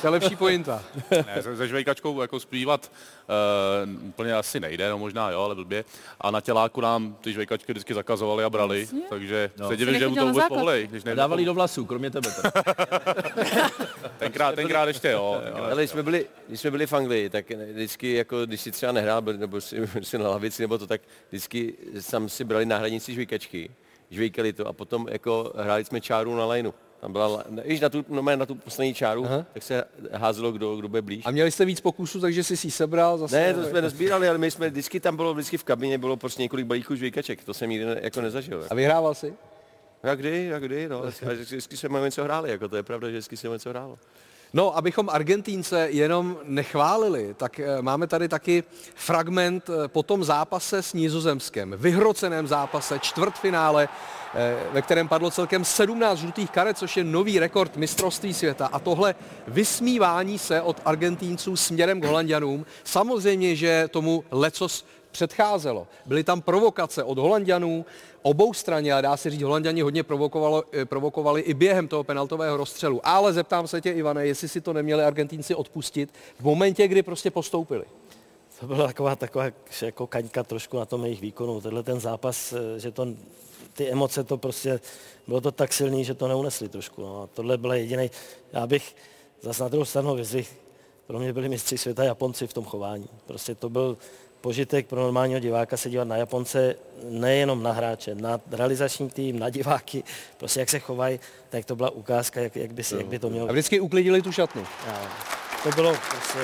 to 0.00 0.06
je 0.06 0.10
lepší 0.10 0.36
pointa. 0.36 0.82
Ne, 1.10 1.42
se, 1.42 1.56
se 1.56 1.68
žvejkačkou 1.68 2.20
jako 2.20 2.40
zpívat 2.40 2.90
uh, 3.96 4.08
úplně 4.08 4.34
asi 4.34 4.60
nejde, 4.60 4.90
no 4.90 4.98
možná 4.98 5.30
jo, 5.30 5.40
ale 5.40 5.54
blbě. 5.54 5.84
A 6.20 6.30
na 6.30 6.40
těláku 6.40 6.80
nám 6.80 7.16
ty 7.20 7.32
žvejkačky 7.32 7.72
vždycky 7.72 7.94
zakazovali 7.94 8.44
a 8.44 8.50
brali, 8.50 8.80
Jasně. 8.80 9.00
takže 9.08 9.50
No. 9.58 9.68
se 9.68 9.76
divím, 9.76 9.98
že 9.98 10.08
mu 10.08 10.14
to 10.14 10.26
vůbec 10.26 10.44
povolej. 10.48 10.86
Když 10.86 11.02
dávali 11.04 11.44
do 11.44 11.54
vlasů, 11.54 11.84
kromě 11.84 12.10
tebe. 12.10 12.28
tenkrát, 14.18 14.54
tenkrát 14.54 14.88
ještě 14.88 15.10
jo. 15.10 15.40
tenkrát. 15.44 15.64
Ale 15.64 15.82
když 15.82 15.90
jsme, 15.90 16.02
byli, 16.02 16.26
když 16.48 16.60
jsme 16.60 16.70
byli 16.70 16.86
v 16.86 16.92
Anglii, 16.92 17.30
tak 17.30 17.50
vždycky, 17.72 18.14
jako, 18.14 18.46
když 18.46 18.60
si 18.60 18.70
třeba 18.72 18.92
nehrál, 18.92 19.22
nebo 19.22 19.60
si, 19.60 19.76
si 20.02 20.18
na 20.18 20.28
lavici, 20.28 20.62
nebo 20.62 20.78
to, 20.78 20.86
tak 20.86 21.00
vždycky 21.28 21.67
tam 22.10 22.28
si 22.28 22.44
brali 22.44 22.66
na 22.66 22.78
hranici 22.78 23.12
žvejkačky, 23.12 23.70
žvejkali 24.10 24.52
to 24.52 24.66
a 24.66 24.72
potom 24.72 25.06
jako 25.10 25.52
hráli 25.56 25.84
jsme 25.84 26.00
čáru 26.00 26.36
na 26.36 26.46
lineu. 26.46 26.72
Tam 27.00 27.12
byla, 27.12 27.26
la- 27.26 27.44
když 27.64 27.80
na 27.80 27.88
tu, 27.88 28.04
no, 28.08 28.22
na 28.22 28.46
tu 28.46 28.54
poslední 28.54 28.94
čáru, 28.94 29.24
Aha. 29.24 29.46
tak 29.54 29.62
se 29.62 29.84
házelo, 30.12 30.52
kdo, 30.52 30.76
kdo 30.76 30.88
bude 30.88 31.02
blíž. 31.02 31.22
A 31.26 31.30
měli 31.30 31.50
jste 31.50 31.64
víc 31.64 31.80
pokusů, 31.80 32.20
takže 32.20 32.44
jsi 32.44 32.56
si 32.56 32.70
sebral 32.70 33.18
zase? 33.18 33.36
Ne, 33.36 33.54
to 33.54 33.64
jsme 33.64 33.82
nezbírali, 33.82 34.28
ale 34.28 34.38
my 34.38 34.50
jsme, 34.50 34.70
vždycky 34.70 35.00
tam 35.00 35.16
bylo, 35.16 35.34
vždycky 35.34 35.56
v 35.58 35.64
kabině 35.64 35.98
bylo 35.98 36.16
prostě 36.16 36.42
několik 36.42 36.66
balíků 36.66 36.94
žvejkaček, 36.94 37.44
to 37.44 37.54
jsem 37.54 37.70
nikdy 37.70 37.84
ne, 37.86 37.96
jako 38.02 38.20
nezažil. 38.20 38.66
A 38.70 38.74
vyhrával 38.74 39.14
jsi? 39.14 39.34
Jak 40.02 40.18
kdy, 40.18 40.44
jak 40.44 40.62
kdy, 40.62 40.88
no. 40.88 41.02
A 41.30 41.32
vždycky 41.32 41.76
jsme 41.76 42.00
něco 42.00 42.24
hráli, 42.24 42.50
jako 42.50 42.68
to 42.68 42.76
je 42.76 42.82
pravda, 42.82 43.08
že 43.08 43.12
vždycky 43.12 43.36
jsme 43.36 43.50
něco 43.50 43.70
hrálo. 43.70 43.98
No, 44.52 44.76
abychom 44.76 45.08
Argentínce 45.10 45.88
jenom 45.90 46.36
nechválili, 46.44 47.34
tak 47.34 47.60
eh, 47.60 47.82
máme 47.82 48.06
tady 48.06 48.28
taky 48.28 48.64
fragment 48.94 49.70
eh, 49.70 49.88
po 49.88 50.02
tom 50.02 50.24
zápase 50.24 50.82
s 50.82 50.92
Nizozemskem, 50.92 51.74
vyhroceném 51.78 52.46
zápase, 52.46 52.98
čtvrtfinále, 52.98 53.88
eh, 54.34 54.56
ve 54.72 54.82
kterém 54.82 55.08
padlo 55.08 55.30
celkem 55.30 55.64
17 55.64 56.18
žlutých 56.18 56.50
karet, 56.50 56.78
což 56.78 56.96
je 56.96 57.04
nový 57.04 57.38
rekord 57.38 57.76
mistrovství 57.76 58.34
světa. 58.34 58.68
A 58.72 58.78
tohle 58.78 59.14
vysmívání 59.48 60.38
se 60.38 60.62
od 60.62 60.80
Argentínců 60.84 61.56
směrem 61.56 62.00
k 62.00 62.04
Holandianům, 62.04 62.66
samozřejmě, 62.84 63.56
že 63.56 63.88
tomu 63.88 64.24
lecos 64.30 64.84
předcházelo. 65.10 65.86
Byly 66.06 66.24
tam 66.24 66.42
provokace 66.42 67.04
od 67.04 67.18
Holandianů, 67.18 67.86
obou 68.22 68.54
straně, 68.54 68.92
a 68.92 69.00
dá 69.00 69.16
se 69.16 69.30
říct, 69.30 69.42
Holanděni 69.42 69.80
hodně 69.80 70.00
eh, 70.00 70.84
provokovali 70.84 71.40
i 71.40 71.54
během 71.54 71.88
toho 71.88 72.04
penaltového 72.04 72.56
rozstřelu. 72.56 73.00
Ale 73.04 73.32
zeptám 73.32 73.68
se 73.68 73.80
tě, 73.80 73.90
Ivane, 73.90 74.26
jestli 74.26 74.48
si 74.48 74.60
to 74.60 74.72
neměli 74.72 75.04
Argentínci 75.04 75.54
odpustit 75.54 76.14
v 76.40 76.44
momentě, 76.44 76.88
kdy 76.88 77.02
prostě 77.02 77.30
postoupili. 77.30 77.84
To 78.60 78.66
byla 78.66 78.86
taková, 78.86 79.16
taková 79.16 79.44
jako 79.82 80.06
kaňka 80.06 80.42
trošku 80.42 80.76
na 80.76 80.84
tom 80.84 81.04
jejich 81.04 81.20
výkonu. 81.20 81.60
Tenhle 81.60 81.82
ten 81.82 82.00
zápas, 82.00 82.52
eh, 82.52 82.80
že 82.80 82.90
to, 82.90 83.06
ty 83.72 83.90
emoce 83.90 84.24
to 84.24 84.38
prostě, 84.38 84.80
bylo 85.26 85.40
to 85.40 85.52
tak 85.52 85.72
silný, 85.72 86.04
že 86.04 86.14
to 86.14 86.28
neunesli 86.28 86.68
trošku. 86.68 87.02
No. 87.02 87.22
A 87.22 87.26
tohle 87.26 87.58
byl 87.58 87.72
jediný. 87.72 88.10
Já 88.52 88.66
bych 88.66 88.96
zase 89.40 89.62
na 89.62 89.68
druhou 89.68 89.84
stranu 89.84 90.14
vyzvihl, 90.14 90.48
pro 91.06 91.18
mě 91.18 91.32
byli 91.32 91.48
mistři 91.48 91.78
světa 91.78 92.04
Japonci 92.04 92.46
v 92.46 92.52
tom 92.52 92.64
chování. 92.64 93.08
Prostě 93.26 93.54
to 93.54 93.68
byl 93.68 93.96
požitek 94.40 94.86
pro 94.86 95.00
normálního 95.02 95.40
diváka 95.40 95.76
se 95.76 95.90
dívat 95.90 96.08
na 96.08 96.16
Japonce, 96.16 96.74
nejenom 97.08 97.62
na 97.62 97.72
hráče, 97.72 98.14
na 98.14 98.40
realizační 98.50 99.10
tým, 99.10 99.38
na 99.38 99.50
diváky, 99.50 100.04
prostě 100.36 100.60
jak 100.60 100.70
se 100.70 100.78
chovají, 100.78 101.20
tak 101.48 101.64
to 101.64 101.76
byla 101.76 101.90
ukázka, 101.90 102.40
jak, 102.40 102.56
jak, 102.56 102.72
by, 102.72 102.84
si, 102.84 102.96
jak 102.96 103.06
by 103.06 103.18
to 103.18 103.30
mělo 103.30 103.48
A 103.48 103.52
vždycky 103.52 103.80
uklidili 103.80 104.22
tu 104.22 104.32
šatnu. 104.32 104.64
A 104.88 105.00
To 105.62 105.70
bylo 105.70 105.94
prostě, 106.10 106.38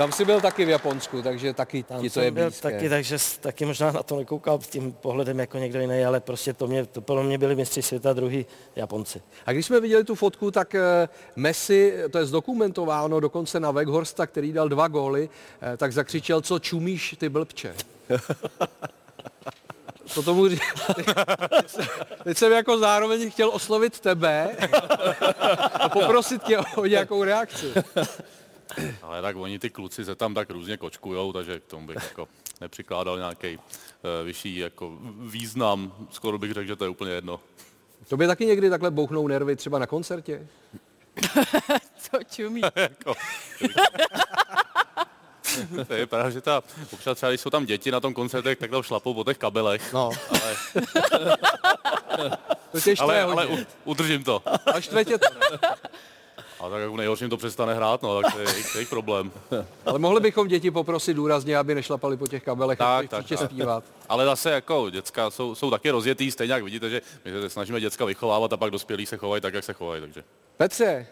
Tam 0.00 0.12
si 0.12 0.24
byl 0.24 0.40
taky 0.40 0.64
v 0.64 0.68
Japonsku, 0.68 1.22
takže 1.22 1.54
taky 1.54 1.82
Tam 1.82 2.00
ti 2.00 2.10
to 2.10 2.14
jsem 2.14 2.22
je 2.22 2.30
byl 2.30 2.44
blízké. 2.44 2.70
taky, 2.72 2.88
takže 2.88 3.18
s- 3.18 3.38
taky 3.38 3.64
možná 3.64 3.92
na 3.92 4.02
to 4.02 4.16
nekoukal 4.16 4.60
s 4.60 4.68
tím 4.68 4.92
pohledem 4.92 5.38
jako 5.38 5.58
někdo 5.58 5.80
jiný, 5.80 6.04
ale 6.04 6.20
prostě 6.20 6.52
to, 6.52 6.66
mě, 6.66 6.86
to 6.86 7.00
pro 7.00 7.22
mě 7.22 7.38
byli 7.38 7.54
mistři 7.56 7.82
světa 7.82 8.12
druhý 8.12 8.46
Japonci. 8.76 9.22
A 9.46 9.52
když 9.52 9.66
jsme 9.66 9.80
viděli 9.80 10.04
tu 10.04 10.14
fotku, 10.14 10.50
tak 10.50 10.74
eh, 10.74 11.08
Messi, 11.36 11.94
to 12.10 12.18
je 12.18 12.26
zdokumentováno 12.26 13.20
dokonce 13.20 13.60
na 13.60 13.70
Weghorsta, 13.70 14.26
který 14.26 14.52
dal 14.52 14.68
dva 14.68 14.88
góly, 14.88 15.28
eh, 15.62 15.76
tak 15.76 15.92
zakřičel, 15.92 16.40
co 16.40 16.58
čumíš 16.58 17.14
ty 17.18 17.28
blbče. 17.28 17.74
To 20.14 20.22
tomu 20.22 20.48
ří... 20.48 20.58
Teď 22.24 22.38
jsem 22.38 22.52
jako 22.52 22.78
zároveň 22.78 23.30
chtěl 23.30 23.50
oslovit 23.52 24.00
tebe 24.00 24.56
a 25.74 25.88
poprosit 25.88 26.42
tě 26.42 26.58
o 26.58 26.86
nějakou 26.86 27.24
reakci. 27.24 27.66
Ale 29.02 29.22
tak 29.22 29.36
oni 29.36 29.58
ty 29.58 29.70
kluci 29.70 30.04
se 30.04 30.14
tam 30.14 30.34
tak 30.34 30.50
různě 30.50 30.76
kočkujou, 30.76 31.32
takže 31.32 31.60
k 31.60 31.64
tomu 31.64 31.86
bych 31.86 31.96
jako 32.08 32.28
nepřikládal 32.60 33.18
nějaký 33.18 33.56
uh, 33.56 33.62
vyšší 34.24 34.56
jako 34.56 34.98
význam. 35.20 35.92
Skoro 36.10 36.38
bych 36.38 36.52
řekl, 36.52 36.66
že 36.68 36.76
to 36.76 36.84
je 36.84 36.90
úplně 36.90 37.12
jedno. 37.12 37.40
To 38.08 38.16
by 38.16 38.26
taky 38.26 38.46
někdy 38.46 38.70
takhle 38.70 38.90
bouchnou 38.90 39.28
nervy 39.28 39.56
třeba 39.56 39.78
na 39.78 39.86
koncertě? 39.86 40.46
Co 41.98 42.18
čumí. 42.30 42.60
jako, 42.76 43.14
to 45.86 45.94
je 45.94 46.06
pravda, 46.06 46.30
že 46.30 46.40
ta, 46.40 46.62
občas 46.92 47.16
třeba, 47.16 47.30
když 47.30 47.40
jsou 47.40 47.50
tam 47.50 47.66
děti 47.66 47.90
na 47.90 48.00
tom 48.00 48.14
koncertech, 48.14 48.58
tak 48.58 48.70
tam 48.70 48.82
šlapou 48.82 49.14
po 49.14 49.24
těch 49.24 49.38
kabelech. 49.38 49.92
No. 49.92 50.10
Ale, 50.30 50.56
To 52.72 52.80
tě 52.80 52.94
ale, 52.98 53.22
ale 53.22 53.46
hodně. 53.46 53.66
udržím 53.84 54.24
to. 54.24 54.42
A 54.74 54.80
štve 54.80 55.04
tě 55.04 55.18
to. 55.18 55.26
A 56.60 56.68
tak 56.68 56.80
jako 56.80 56.96
nejhorším 56.96 57.30
to 57.30 57.36
přestane 57.36 57.74
hrát, 57.74 58.02
no, 58.02 58.22
tak 58.22 58.32
to 58.32 58.40
je 58.40 58.46
jejich, 58.74 58.88
problém. 58.88 59.32
Ale 59.86 59.98
mohli 59.98 60.20
bychom 60.20 60.48
děti 60.48 60.70
poprosit 60.70 61.14
důrazně, 61.14 61.58
aby 61.58 61.74
nešlapali 61.74 62.16
po 62.16 62.26
těch 62.26 62.42
kabelech, 62.42 62.78
Tak, 62.78 63.08
tak, 63.08 63.26
tak, 63.28 63.38
zpívat. 63.38 63.84
Ale 64.08 64.24
zase 64.24 64.50
jako 64.50 64.90
děcka 64.90 65.30
jsou, 65.30 65.54
jsou 65.54 65.70
taky 65.70 65.90
rozjetý, 65.90 66.30
stejně 66.30 66.54
jak 66.54 66.64
vidíte, 66.64 66.90
že 66.90 67.02
my 67.24 67.30
se 67.30 67.50
snažíme 67.50 67.80
děcka 67.80 68.04
vychovávat 68.04 68.52
a 68.52 68.56
pak 68.56 68.70
dospělí 68.70 69.06
se 69.06 69.16
chovají 69.16 69.42
tak, 69.42 69.54
jak 69.54 69.64
se 69.64 69.72
chovají. 69.72 70.00
Takže. 70.00 70.24
Petře, 70.56 71.06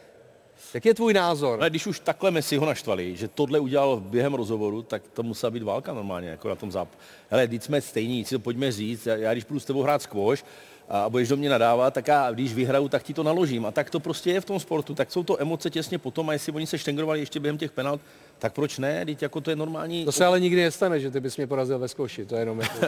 jak 0.74 0.84
je 0.84 0.94
tvůj 0.94 1.12
názor? 1.12 1.58
Ale 1.60 1.70
když 1.70 1.86
už 1.86 2.00
takhle 2.00 2.30
Messi 2.30 2.56
ho 2.56 2.66
naštvali, 2.66 3.16
že 3.16 3.28
tohle 3.28 3.60
udělal 3.60 4.00
během 4.00 4.34
rozhovoru, 4.34 4.82
tak 4.82 5.02
to 5.12 5.22
musela 5.22 5.50
být 5.50 5.62
válka 5.62 5.94
normálně, 5.94 6.28
jako 6.28 6.48
na 6.48 6.54
tom 6.54 6.72
záp. 6.72 6.88
Hele, 7.30 7.48
teď 7.48 7.62
jsme 7.62 7.80
stejní, 7.80 8.24
si 8.24 8.34
to 8.34 8.38
pojďme 8.38 8.72
říct, 8.72 9.06
já, 9.06 9.16
já 9.16 9.32
když 9.32 9.44
budu 9.44 9.60
s 9.60 9.64
tebou 9.64 9.82
hrát 9.82 10.02
squash, 10.02 10.44
a 10.88 11.08
budeš 11.08 11.28
do 11.28 11.36
mě 11.36 11.50
nadávat, 11.50 11.94
tak 11.94 12.08
já, 12.08 12.30
když 12.30 12.54
vyhraju, 12.54 12.88
tak 12.88 13.02
ti 13.02 13.14
to 13.14 13.22
naložím. 13.22 13.66
A 13.66 13.70
tak 13.70 13.90
to 13.90 14.00
prostě 14.00 14.30
je 14.30 14.40
v 14.40 14.44
tom 14.44 14.60
sportu. 14.60 14.94
Tak 14.94 15.12
jsou 15.12 15.22
to 15.22 15.40
emoce 15.42 15.70
těsně 15.70 15.98
potom, 15.98 16.28
a 16.28 16.32
jestli 16.32 16.52
oni 16.52 16.66
se 16.66 16.78
štengrovali 16.78 17.20
ještě 17.20 17.40
během 17.40 17.58
těch 17.58 17.70
penalt, 17.72 18.00
tak 18.38 18.52
proč 18.52 18.78
ne? 18.78 19.04
Teď 19.04 19.22
jako 19.22 19.40
to 19.40 19.50
je 19.50 19.56
normální. 19.56 20.04
To 20.04 20.12
se 20.12 20.26
ale 20.26 20.40
nikdy 20.40 20.62
nestane, 20.62 21.00
že 21.00 21.10
ty 21.10 21.20
bys 21.20 21.36
mě 21.36 21.46
porazil 21.46 21.78
ve 21.78 21.88
zkoši, 21.88 22.24
to 22.26 22.34
je 22.34 22.40
jenom 22.40 22.60
jako... 22.60 22.78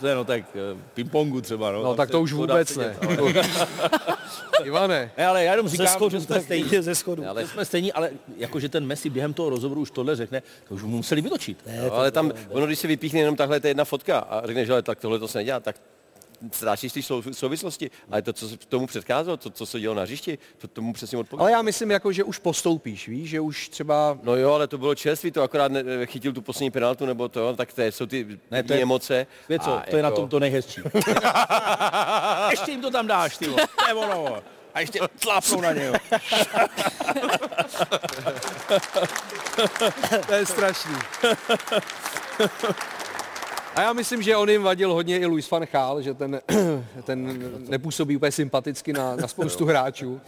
To 0.00 0.06
je, 0.06 0.14
no 0.14 0.24
tak 0.24 0.44
eh, 0.54 0.78
pingpongu 0.94 1.40
třeba. 1.40 1.72
No, 1.72 1.82
No 1.82 1.94
tak 1.94 2.08
se- 2.08 2.12
to 2.12 2.20
už 2.20 2.32
vůbec 2.32 2.68
sedět, 2.68 3.02
ne. 3.02 3.16
ale- 3.18 3.32
Ivane, 4.64 5.10
Ne, 5.18 5.26
ale 5.26 5.44
já 5.44 5.50
jenom 5.50 5.68
Ze 5.68 5.72
říkám, 5.76 5.86
schodu, 5.86 6.10
že 6.10 6.20
jsme 6.20 6.40
stejní. 6.40 6.68
ze 6.80 6.94
schodu. 6.94 7.28
Ale- 7.28 7.42
Že 7.42 7.48
jsme 7.48 7.64
stejní, 7.64 7.92
ale 7.92 8.10
jakože 8.36 8.68
ten 8.68 8.86
Messi 8.86 9.10
během 9.10 9.34
toho 9.34 9.50
rozhovoru 9.50 9.80
už 9.80 9.90
tohle 9.90 10.16
řekne, 10.16 10.42
to 10.68 10.74
už 10.74 10.82
mu 10.82 10.88
museli 10.96 11.20
vytočit. 11.20 11.58
No, 11.84 11.94
ale 11.94 12.10
tam, 12.10 12.32
ono, 12.50 12.66
když 12.66 12.78
si 12.78 12.86
vypíchne 12.86 13.20
jenom 13.20 13.36
takhle, 13.36 13.60
to 13.60 13.66
je 13.66 13.70
jedna 13.70 13.84
fotka 13.84 14.18
a 14.18 14.46
řekne, 14.46 14.66
že 14.66 14.72
ale 14.72 14.82
tak 14.82 15.00
tohle 15.00 15.18
to 15.18 15.28
se 15.28 15.38
nedělá, 15.38 15.60
tak 15.60 15.76
ztrácíš 16.52 16.92
ty 16.92 17.02
sou- 17.02 17.22
souvislosti. 17.32 17.90
Ale 18.10 18.22
to, 18.22 18.32
co 18.32 18.48
se 18.48 18.56
tomu 18.56 18.86
předcházelo, 18.86 19.36
to, 19.36 19.50
co 19.50 19.66
se 19.66 19.80
dělo 19.80 19.94
na 19.94 20.02
hřišti, 20.02 20.38
to 20.58 20.68
tomu 20.68 20.92
přesně 20.92 21.18
odpovídá. 21.18 21.42
ale 21.42 21.52
já 21.52 21.62
myslím, 21.62 21.90
jako, 21.90 22.12
že 22.12 22.24
už 22.24 22.38
postoupíš, 22.38 23.08
víš, 23.08 23.30
že 23.30 23.40
už 23.40 23.68
třeba... 23.68 24.18
No 24.22 24.36
jo, 24.36 24.52
ale 24.52 24.66
to 24.66 24.78
bylo 24.78 24.94
čerstvý, 24.94 25.30
to 25.30 25.42
akorát 25.42 25.72
ne, 25.72 25.82
chytil 26.06 26.32
tu 26.32 26.42
poslední 26.42 26.70
penaltu, 26.70 27.06
nebo 27.06 27.28
to, 27.28 27.56
tak 27.56 27.72
to 27.72 27.80
je, 27.80 27.92
jsou 27.92 28.06
ty 28.06 28.26
Ne, 28.50 28.62
to 28.62 28.72
je- 28.72 28.82
emoce. 28.82 29.26
Víš 29.48 29.58
co, 29.64 29.80
to 29.90 29.96
je 29.96 30.02
na 30.02 30.06
jako- 30.08 30.20
tom 30.20 30.28
to 30.28 30.40
nejhezčí. 30.40 30.80
ještě 32.50 32.70
jim 32.70 32.80
to 32.80 32.90
tam 32.90 33.06
dáš, 33.06 33.36
ty. 33.36 33.46
To 33.46 33.86
je 33.88 33.94
ono. 33.94 34.42
A 34.74 34.80
ještě 34.80 35.00
tlápnou 35.18 35.60
na 35.60 35.72
něj. 35.72 35.92
To 40.26 40.32
je 40.34 40.46
strašný. 40.46 40.94
A 43.76 43.82
já 43.82 43.92
myslím, 43.92 44.22
že 44.22 44.36
on 44.36 44.48
jim 44.48 44.62
vadil 44.62 44.92
hodně 44.92 45.18
i 45.18 45.26
Luis 45.26 45.50
van 45.50 45.66
Gaal, 45.72 46.02
že 46.02 46.14
ten, 46.14 46.40
ten 47.04 47.42
nepůsobí 47.68 48.16
úplně 48.16 48.32
sympaticky 48.32 48.92
na, 48.92 49.16
na 49.16 49.28
spoustu 49.28 49.64
hráčů. 49.64 50.20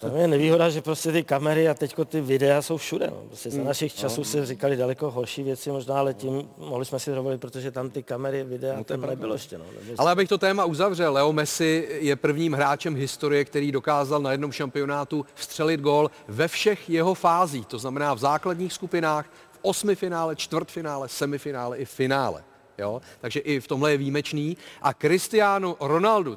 Tam 0.00 0.16
je 0.16 0.28
nevýhoda, 0.28 0.70
že 0.70 0.82
prostě 0.82 1.12
ty 1.12 1.24
kamery 1.24 1.68
a 1.68 1.74
teďko 1.74 2.04
ty 2.04 2.20
videa 2.20 2.62
jsou 2.62 2.76
všude. 2.76 3.06
No. 3.06 3.16
Prostě 3.28 3.50
za 3.50 3.62
našich 3.62 3.94
časů 3.94 4.24
se 4.24 4.46
říkali 4.46 4.76
daleko 4.76 5.10
horší 5.10 5.42
věci 5.42 5.70
možná, 5.70 5.98
ale 5.98 6.14
tím 6.14 6.48
mohli 6.58 6.84
jsme 6.84 6.98
si 6.98 7.10
dovolit, 7.10 7.40
protože 7.40 7.70
tam 7.70 7.90
ty 7.90 8.02
kamery, 8.02 8.44
videa, 8.44 8.76
no, 8.76 8.84
tam 8.84 9.00
nebylo 9.00 9.34
ještě. 9.34 9.58
No. 9.58 9.64
Ale 9.98 10.12
abych 10.12 10.28
to 10.28 10.38
téma 10.38 10.64
uzavřel, 10.64 11.12
Leo 11.12 11.32
Messi 11.32 11.88
je 12.00 12.16
prvním 12.16 12.52
hráčem 12.52 12.96
historie, 12.96 13.44
který 13.44 13.72
dokázal 13.72 14.20
na 14.20 14.32
jednom 14.32 14.52
šampionátu 14.52 15.26
vstřelit 15.34 15.80
gól 15.80 16.10
ve 16.28 16.48
všech 16.48 16.90
jeho 16.90 17.14
fázích, 17.14 17.66
to 17.66 17.78
znamená 17.78 18.14
v 18.14 18.18
základních 18.18 18.72
skupinách, 18.72 19.26
v 19.50 19.58
osmifinále, 19.62 20.36
čtvrtfinále, 20.36 21.08
semifinále 21.08 21.78
i 21.78 21.84
finále. 21.84 22.44
Jo? 22.78 23.02
Takže 23.20 23.40
i 23.40 23.60
v 23.60 23.66
tomhle 23.66 23.90
je 23.90 23.96
výjimečný. 23.96 24.56
A 24.82 24.92
Cristiano 24.92 25.76
Ronaldo, 25.80 26.36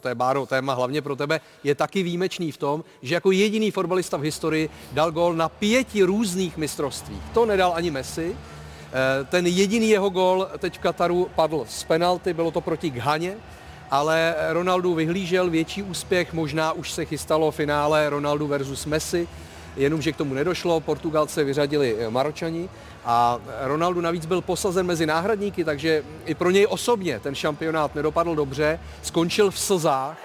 to 0.00 0.08
je 0.08 0.14
Báro 0.14 0.46
téma 0.46 0.74
hlavně 0.74 1.02
pro 1.02 1.16
tebe, 1.16 1.40
je 1.64 1.74
taky 1.74 2.02
výjimečný 2.02 2.52
v 2.52 2.56
tom, 2.56 2.84
že 3.02 3.14
jako 3.14 3.30
jediný 3.30 3.70
fotbalista 3.70 4.16
v 4.16 4.20
historii 4.22 4.70
dal 4.92 5.10
gól 5.10 5.34
na 5.34 5.48
pěti 5.48 6.02
různých 6.02 6.56
mistrovstvích. 6.56 7.22
To 7.34 7.46
nedal 7.46 7.72
ani 7.74 7.90
Messi. 7.90 8.36
Eh, 8.92 9.24
Ten 9.24 9.46
jediný 9.46 9.88
jeho 9.88 10.10
gól 10.10 10.48
teď 10.58 10.78
v 10.78 10.78
Kataru 10.78 11.30
padl 11.34 11.64
z 11.68 11.84
penalty, 11.84 12.34
bylo 12.34 12.50
to 12.50 12.60
proti 12.60 12.90
Ghaně, 12.90 13.36
ale 13.90 14.34
Ronaldo 14.50 14.94
vyhlížel 14.94 15.50
větší 15.50 15.82
úspěch, 15.82 16.32
možná 16.32 16.72
už 16.72 16.92
se 16.92 17.04
chystalo 17.04 17.50
finále 17.50 18.10
Ronaldo 18.10 18.46
versus 18.46 18.86
Messi, 18.86 19.28
jenomže 19.76 20.12
k 20.12 20.16
tomu 20.16 20.34
nedošlo, 20.34 20.80
Portugalce 20.80 21.44
vyřadili 21.44 21.96
Maročani 22.10 22.68
a 23.04 23.38
Ronaldo 23.60 24.00
navíc 24.00 24.26
byl 24.26 24.40
posazen 24.40 24.86
mezi 24.86 25.06
náhradníky, 25.06 25.64
takže 25.64 26.04
i 26.24 26.34
pro 26.34 26.50
něj 26.50 26.66
osobně 26.70 27.20
ten 27.20 27.34
šampionát 27.34 27.94
nedopadl 27.94 28.34
dobře, 28.34 28.80
skončil 29.02 29.50
v 29.50 29.58
slzách. 29.58 30.18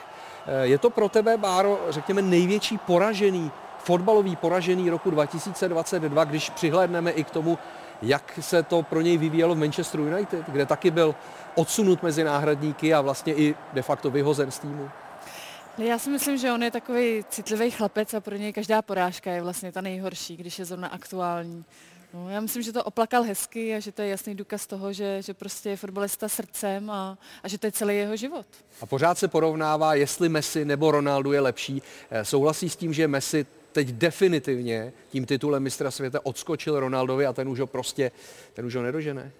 Eh, 0.47 0.67
Je 0.67 0.77
to 0.77 0.89
pro 0.89 1.09
tebe, 1.09 1.37
Báro, 1.37 1.79
řekněme, 1.89 2.21
největší 2.21 2.77
poražený, 2.77 3.51
fotbalový 3.79 4.35
poražený 4.35 4.89
roku 4.89 5.11
2022, 5.11 6.23
když 6.23 6.49
přihlédneme 6.49 7.11
i 7.11 7.23
k 7.23 7.29
tomu, 7.29 7.57
jak 8.01 8.39
se 8.41 8.63
to 8.63 8.83
pro 8.83 9.01
něj 9.01 9.17
vyvíjelo 9.17 9.55
v 9.55 9.57
Manchester 9.57 9.99
United, 9.99 10.45
kde 10.47 10.65
taky 10.65 10.91
byl 10.91 11.15
odsunut 11.55 12.03
mezi 12.03 12.23
náhradníky 12.23 12.93
a 12.93 13.01
vlastně 13.01 13.33
i 13.33 13.55
de 13.73 13.81
facto 13.81 14.11
vyhozen 14.11 14.51
z 14.51 14.59
týmu. 14.59 14.89
Já 15.77 15.99
si 15.99 16.09
myslím, 16.09 16.37
že 16.37 16.51
on 16.51 16.63
je 16.63 16.71
takový 16.71 17.25
citlivý 17.29 17.71
chlapec 17.71 18.13
a 18.13 18.21
pro 18.21 18.35
něj 18.35 18.53
každá 18.53 18.81
porážka 18.81 19.31
je 19.31 19.41
vlastně 19.41 19.71
ta 19.71 19.81
nejhorší, 19.81 20.37
když 20.37 20.59
je 20.59 20.65
zrovna 20.65 20.87
aktuální. 20.87 21.65
No, 22.13 22.29
já 22.29 22.39
myslím, 22.39 22.63
že 22.63 22.73
to 22.73 22.83
oplakal 22.83 23.23
hezky 23.23 23.75
a 23.75 23.79
že 23.79 23.91
to 23.91 24.01
je 24.01 24.07
jasný 24.07 24.35
důkaz 24.35 24.67
toho, 24.67 24.93
že, 24.93 25.21
že 25.21 25.33
prostě 25.33 25.69
je 25.69 25.77
fotbalista 25.77 26.29
srdcem 26.29 26.89
a, 26.89 27.17
a 27.43 27.47
že 27.47 27.57
to 27.57 27.67
je 27.67 27.71
celý 27.71 27.97
jeho 27.97 28.15
život. 28.15 28.45
A 28.81 28.85
pořád 28.85 29.17
se 29.17 29.27
porovnává, 29.27 29.93
jestli 29.93 30.29
Messi 30.29 30.65
nebo 30.65 30.91
Ronaldo 30.91 31.33
je 31.33 31.39
lepší. 31.39 31.81
Eh, 32.09 32.25
Souhlasí 32.25 32.69
s 32.69 32.75
tím, 32.75 32.93
že 32.93 33.07
Messi 33.07 33.45
teď 33.71 33.87
definitivně 33.87 34.93
tím 35.09 35.25
titulem 35.25 35.63
mistra 35.63 35.91
světa 35.91 36.19
odskočil 36.23 36.79
Ronaldovi 36.79 37.25
a 37.25 37.33
ten 37.33 37.49
už 37.49 37.59
ho 37.59 37.67
prostě, 37.67 38.11
ten 38.53 38.65
už 38.65 38.75
ho 38.75 38.83
nedožene. 38.83 39.31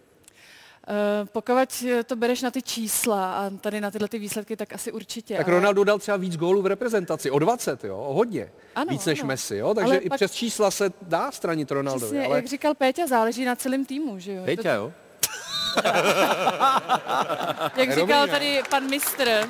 Uh, 0.88 1.28
pokud 1.32 1.84
to 2.06 2.16
bereš 2.16 2.42
na 2.42 2.52
ty 2.52 2.62
čísla 2.62 3.34
a 3.34 3.50
tady 3.50 3.82
na 3.82 3.92
tyhle 3.92 4.08
ty 4.08 4.20
výsledky, 4.20 4.58
tak 4.58 4.74
asi 4.74 4.92
určitě. 4.92 5.38
Tak 5.38 5.48
ale- 5.48 5.56
Ronaldo 5.56 5.84
dal 5.84 6.00
třeba 6.00 6.18
víc 6.18 6.38
gólů 6.38 6.62
v 6.62 6.66
reprezentaci, 6.66 7.32
o 7.32 7.40
20, 7.40 7.84
jo, 7.84 7.98
o 7.98 8.14
hodně. 8.14 8.52
Ano, 8.76 8.88
víc 8.90 9.06
než 9.06 9.20
ano. 9.20 9.28
Messi, 9.28 9.56
jo, 9.58 9.74
takže 9.74 9.94
Ale 9.94 9.98
i 9.98 10.10
pak- 10.10 10.18
přes 10.18 10.32
čísla 10.32 10.72
se 10.72 10.92
dá 11.02 11.32
stranit 11.32 11.72
Ronaldovi. 11.72 12.12
Přesně, 12.12 12.26
ale... 12.26 12.36
jak 12.36 12.48
říkal 12.48 12.74
Péťa, 12.76 13.08
záleží 13.08 13.46
na 13.46 13.56
celém 13.56 13.86
týmu, 13.86 14.20
že 14.20 14.34
jo? 14.34 14.46
Peťa, 14.46 14.74
jo? 14.74 14.94
Jak 17.76 17.94
říkal 17.96 18.28
tady 18.28 18.62
pan 18.70 18.90
mistr, 18.90 19.48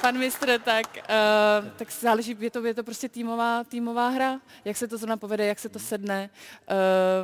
pan 0.00 0.18
mistr, 0.18 0.58
tak, 0.64 0.86
uh, 0.96 1.68
tak 1.76 1.88
záleží, 2.00 2.36
je 2.40 2.50
to, 2.50 2.66
je 2.66 2.74
to 2.74 2.84
prostě 2.84 3.08
týmová, 3.08 3.64
týmová 3.64 4.08
hra, 4.08 4.40
jak 4.64 4.76
se 4.76 4.88
to 4.88 4.98
zrovna 4.98 5.16
povede, 5.16 5.46
jak 5.46 5.58
se 5.58 5.68
to 5.68 5.78
sedne, 5.78 6.30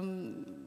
um, 0.00 0.63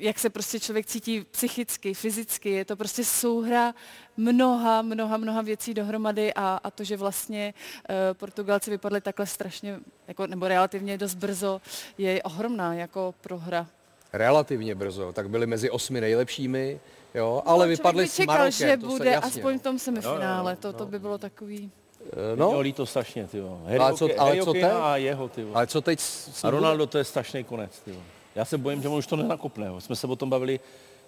jak 0.00 0.18
se 0.18 0.30
prostě 0.30 0.60
člověk 0.60 0.86
cítí 0.86 1.26
psychicky, 1.30 1.94
fyzicky, 1.94 2.50
je 2.50 2.64
to 2.64 2.76
prostě 2.76 3.04
souhra 3.04 3.74
mnoha, 4.16 4.82
mnoha, 4.82 5.16
mnoha 5.16 5.42
věcí 5.42 5.74
dohromady 5.74 6.34
a, 6.34 6.60
a 6.64 6.70
to, 6.70 6.84
že 6.84 6.96
vlastně 6.96 7.54
uh, 7.90 7.94
Portugalci 8.14 8.70
vypadli 8.70 9.00
takhle 9.00 9.26
strašně, 9.26 9.80
jako, 10.08 10.26
nebo 10.26 10.48
relativně 10.48 10.98
dost 10.98 11.14
brzo, 11.14 11.60
je 11.98 12.22
ohromná 12.22 12.74
jako 12.74 13.14
prohra. 13.20 13.66
Relativně 14.12 14.74
brzo, 14.74 15.12
tak 15.12 15.30
byli 15.30 15.46
mezi 15.46 15.70
osmi 15.70 16.00
nejlepšími, 16.00 16.80
jo, 17.14 17.42
ale 17.46 17.58
No, 17.58 17.58
člověk 17.58 17.78
vypadli 17.78 18.08
s 18.08 18.16
čekal, 18.16 18.34
Marokem, 18.38 18.52
že 18.52 18.76
to 18.76 18.86
bude 18.86 19.04
se 19.04 19.10
jasně, 19.10 19.28
aspoň 19.28 19.52
v 19.54 19.56
no. 19.56 19.60
tom 19.62 19.78
semifinále, 19.78 20.56
to, 20.56 20.72
to 20.72 20.86
by 20.86 20.98
bylo 20.98 21.18
takový... 21.18 21.70
Eh, 22.12 22.36
No. 22.36 22.36
No, 22.36 22.46
Mělo 22.46 22.60
líto 22.60 22.86
strašně, 22.86 23.26
ty 23.26 23.38
jo. 23.38 23.60
Ale 23.80 23.94
co- 23.94 24.08
ale 24.20 24.42
co 24.42 24.52
teď? 24.52 24.64
A 24.64 24.96
jeho, 24.96 25.28
ty 25.28 25.40
jo. 25.40 25.48
ale 25.54 25.66
co 25.66 25.80
teď 25.80 26.00
s, 26.00 26.38
s 26.40 26.44
A 26.44 26.50
Ronaldo 26.50 26.86
to 26.86 26.98
je 26.98 27.04
strašný 27.04 27.44
konec, 27.44 27.80
ty 27.80 27.90
jo. 27.90 27.96
Já 28.34 28.44
se 28.44 28.58
bojím, 28.58 28.82
že 28.82 28.88
on 28.88 28.98
už 28.98 29.06
to 29.06 29.16
nenakopne. 29.16 29.66
Jsme 29.78 29.96
se 29.96 30.06
o 30.06 30.16
tom 30.16 30.30
bavili 30.30 30.60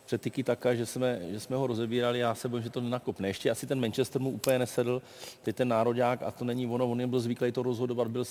před 0.04 0.22
Tiki 0.22 0.42
Taka, 0.42 0.74
že 0.74 0.86
jsme, 0.86 1.20
že 1.30 1.40
jsme 1.40 1.56
ho 1.56 1.66
rozebírali, 1.66 2.18
já 2.18 2.34
se 2.34 2.48
bojím, 2.48 2.64
že 2.64 2.70
to 2.70 2.80
nenakopne. 2.80 3.28
Ještě 3.28 3.50
asi 3.50 3.66
ten 3.66 3.80
Manchester 3.80 4.20
mu 4.20 4.30
úplně 4.30 4.58
nesedl, 4.58 5.02
teď 5.42 5.56
ten 5.56 5.68
nároďák 5.68 6.22
a 6.22 6.30
to 6.30 6.44
není 6.44 6.66
ono, 6.66 6.90
on 6.90 7.10
byl 7.10 7.20
zvyklý 7.20 7.52
to 7.52 7.62
rozhodovat, 7.62 8.08
byl 8.08 8.24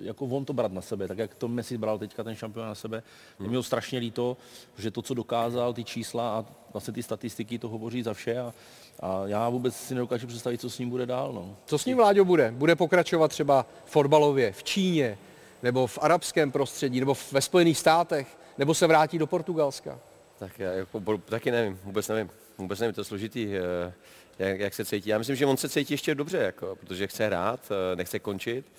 jako 0.00 0.26
on 0.26 0.44
to 0.44 0.52
brát 0.52 0.72
na 0.72 0.80
sebe, 0.80 1.08
tak 1.08 1.18
jak 1.18 1.34
to 1.34 1.48
Messi 1.48 1.78
bral 1.78 1.98
teďka 1.98 2.24
ten 2.24 2.34
šampion 2.34 2.66
na 2.66 2.74
sebe. 2.74 3.02
Hmm. 3.38 3.48
Mě 3.48 3.62
strašně 3.62 3.98
líto, 3.98 4.36
že 4.78 4.90
to, 4.90 5.02
co 5.02 5.14
dokázal, 5.14 5.74
ty 5.74 5.84
čísla 5.84 6.38
a 6.38 6.44
vlastně 6.72 6.94
ty 6.94 7.02
statistiky 7.02 7.58
to 7.58 7.68
hovoří 7.68 8.02
za 8.02 8.14
vše 8.14 8.38
a, 8.38 8.54
a 9.00 9.22
já 9.26 9.48
vůbec 9.48 9.76
si 9.76 9.94
nedokážu 9.94 10.26
představit, 10.26 10.60
co 10.60 10.70
s 10.70 10.78
ním 10.78 10.90
bude 10.90 11.06
dál. 11.06 11.32
No. 11.32 11.56
Co 11.66 11.78
s 11.78 11.84
ním 11.84 11.96
Vláďo 11.96 12.24
bude? 12.24 12.50
Bude 12.56 12.76
pokračovat 12.76 13.28
třeba 13.28 13.66
fotbalově 13.84 14.52
v 14.52 14.62
Číně, 14.64 15.18
nebo 15.62 15.86
v 15.86 15.98
arabském 16.02 16.52
prostředí, 16.52 17.00
nebo 17.00 17.16
ve 17.32 17.40
Spojených 17.40 17.78
státech, 17.78 18.38
nebo 18.58 18.74
se 18.74 18.86
vrátí 18.86 19.18
do 19.18 19.26
Portugalska? 19.26 19.98
Tak 20.38 20.58
já 20.58 20.72
jako, 20.72 21.00
taky 21.24 21.50
nevím, 21.50 21.80
vůbec 21.84 22.08
nevím. 22.08 22.30
Vůbec 22.58 22.80
nevím, 22.80 22.94
to 22.94 23.00
je 23.00 23.04
složitý, 23.04 23.56
eh, 23.56 23.92
jak, 24.38 24.60
jak 24.60 24.74
se 24.74 24.84
cítí. 24.84 25.10
Já 25.10 25.18
myslím, 25.18 25.36
že 25.36 25.46
on 25.46 25.56
se 25.56 25.68
cítí 25.68 25.94
ještě 25.94 26.14
dobře, 26.14 26.38
jako, 26.38 26.76
protože 26.76 27.06
chce 27.06 27.26
hrát, 27.26 27.60
eh, 27.92 27.96
nechce 27.96 28.18
končit. 28.18 28.72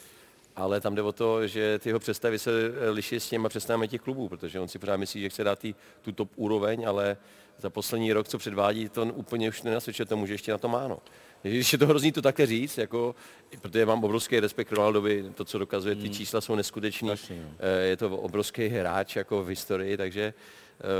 ale 0.55 0.81
tam 0.81 0.95
jde 0.95 1.01
o 1.01 1.11
to, 1.11 1.47
že 1.47 1.79
ty 1.79 1.89
jeho 1.89 1.99
představy 1.99 2.39
se 2.39 2.51
eh, 2.51 2.89
liší 2.89 3.19
s 3.19 3.29
těma 3.29 3.49
představami 3.49 3.87
těch 3.87 4.01
klubů, 4.01 4.29
protože 4.29 4.59
on 4.59 4.67
si 4.67 4.79
pořád 4.79 4.97
myslí, 4.97 5.21
že 5.21 5.29
chce 5.29 5.43
dát 5.43 5.59
tý, 5.59 5.75
tu 6.01 6.11
top 6.11 6.29
úroveň, 6.35 6.87
ale 6.87 7.17
za 7.57 7.69
poslední 7.69 8.13
rok, 8.13 8.27
co 8.27 8.37
předvádí, 8.37 8.89
to 8.89 9.01
on 9.01 9.11
úplně 9.15 9.49
už 9.49 9.61
nenasvědčuje 9.61 10.05
tomu, 10.05 10.25
že 10.25 10.33
ještě 10.33 10.51
na 10.51 10.57
to 10.57 10.67
má. 10.67 10.87
No. 10.87 10.99
Když 11.43 11.73
je 11.73 11.79
to 11.79 11.87
hrozný 11.87 12.11
to 12.11 12.21
také 12.21 12.45
říct, 12.45 12.77
jako, 12.77 13.15
protože 13.61 13.85
mám 13.85 14.03
obrovský 14.03 14.39
respekt 14.39 14.71
Ronaldovi, 14.71 15.25
to, 15.35 15.45
co 15.45 15.57
dokazuje, 15.59 15.95
ty 15.95 16.09
čísla 16.09 16.41
jsou 16.41 16.55
neskutečný. 16.55 17.11
Eh, 17.59 17.81
Je 17.87 17.97
to 17.97 18.17
obrovský 18.17 18.67
hráč 18.67 19.15
jako 19.15 19.43
v 19.43 19.47
historii, 19.47 19.97
takže 19.97 20.33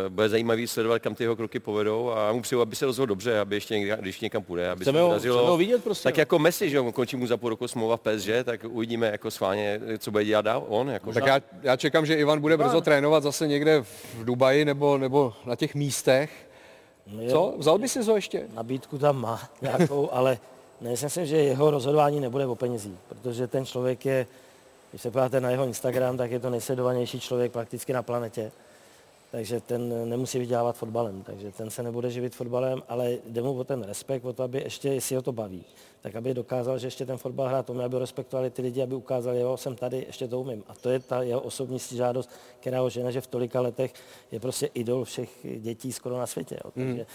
eh, 0.05 0.09
bude 0.09 0.29
zajímavý 0.29 0.67
sledovat, 0.67 0.99
kam 0.99 1.15
ty 1.15 1.23
jeho 1.23 1.35
kroky 1.35 1.59
povedou 1.59 2.11
a 2.11 2.25
já 2.27 2.31
mu 2.33 2.41
přeju, 2.41 2.61
aby 2.61 2.75
se 2.75 2.85
rozhodl 2.85 3.07
dobře, 3.07 3.39
aby 3.39 3.55
ještě 3.55 3.73
někde, 3.79 3.97
když 4.01 4.19
někam 4.21 4.43
půjde, 4.43 4.69
aby 4.71 4.81
Chceme 4.83 4.97
se 4.97 5.01
ho- 5.01 5.07
podařilo. 5.07 5.35
chceme 5.37 5.49
ho 5.51 5.57
vidět 5.57 5.83
prostě, 5.83 6.03
Tak 6.03 6.17
no. 6.17 6.21
jako 6.21 6.39
Messi, 6.39 6.69
že 6.69 6.77
jo, 6.77 6.91
končí 6.91 7.15
mu 7.15 7.27
za 7.27 7.37
půl 7.37 7.49
roku 7.49 7.67
smlouva 7.67 7.97
v 7.97 8.01
PSG, 8.01 8.29
tak 8.43 8.61
uvidíme 8.69 9.07
jako 9.07 9.31
schválně, 9.31 9.79
co 9.97 10.11
bude 10.11 10.25
dělat 10.25 10.41
dál 10.45 10.65
on. 10.67 10.89
Jako. 10.89 11.13
Tak 11.13 11.25
já, 11.25 11.39
já 11.61 11.75
čekám, 11.77 12.05
že 12.05 12.15
Ivan 12.15 12.41
bude 12.41 12.57
brzo 12.57 12.81
trénovat 12.81 13.23
zase 13.23 13.47
někde 13.47 13.81
v 13.83 14.23
Dubaji 14.23 14.65
nebo, 14.65 14.97
nebo 14.97 15.33
na 15.45 15.55
těch 15.55 15.75
místech. 15.75 16.48
Je- 17.19 17.31
Co? 17.31 17.53
Vzal 17.57 17.77
by 17.77 17.89
si 17.89 18.03
ho 18.03 18.15
ještě? 18.15 18.47
Nabídku 18.53 18.97
tam 18.97 19.21
má 19.21 19.49
nějakou, 19.61 20.09
ale 20.13 20.37
nejsem 20.81 21.09
si, 21.09 21.27
že 21.27 21.37
jeho 21.37 21.71
rozhodování 21.71 22.19
nebude 22.19 22.45
o 22.45 22.55
penězích, 22.55 22.95
protože 23.09 23.47
ten 23.47 23.65
člověk 23.65 24.05
je, 24.05 24.27
když 24.89 25.01
se 25.01 25.11
podíváte 25.11 25.41
na 25.41 25.49
jeho 25.49 25.65
Instagram, 25.65 26.17
tak 26.17 26.31
je 26.31 26.39
to 26.39 26.49
nejsledovanější 26.49 27.19
člověk 27.19 27.51
prakticky 27.51 27.93
na 27.93 28.03
planetě. 28.03 28.51
Takže 29.31 29.59
ten 29.59 30.09
nemusí 30.09 30.39
vydělávat 30.39 30.75
fotbalem, 30.75 31.23
takže 31.23 31.51
ten 31.51 31.69
se 31.69 31.83
nebude 31.83 32.11
živit 32.11 32.35
fotbalem, 32.35 32.81
ale 32.87 33.17
jde 33.27 33.41
mu 33.41 33.53
o 33.53 33.63
ten 33.63 33.83
respekt, 33.83 34.25
o 34.25 34.33
to, 34.33 34.43
aby 34.43 34.61
ještě, 34.61 34.89
jestli 34.89 35.15
ho 35.15 35.21
to 35.21 35.31
baví, 35.31 35.65
tak 36.01 36.15
aby 36.15 36.33
dokázal, 36.33 36.77
že 36.77 36.87
ještě 36.87 37.05
ten 37.05 37.17
fotbal 37.17 37.47
hrát 37.47 37.69
umí, 37.69 37.83
aby 37.83 37.99
respektovali 37.99 38.49
ty 38.49 38.61
lidi, 38.61 38.81
aby 38.81 38.95
ukázali, 38.95 39.39
jo, 39.39 39.57
jsem 39.57 39.75
tady, 39.75 40.03
ještě 40.07 40.27
to 40.27 40.39
umím. 40.39 40.63
A 40.67 40.75
to 40.75 40.89
je 40.89 40.99
ta 40.99 41.21
jeho 41.21 41.41
osobní 41.41 41.79
žádost, 41.79 42.29
která 42.59 42.81
ho 42.81 42.89
žene, 42.89 43.11
že 43.11 43.21
v 43.21 43.27
tolika 43.27 43.61
letech 43.61 43.93
je 44.31 44.39
prostě 44.39 44.69
idol 44.73 45.03
všech 45.03 45.29
dětí 45.57 45.93
skoro 45.93 46.17
na 46.17 46.27
světě. 46.27 46.57
Jo. 46.65 46.71
Takže 46.71 47.05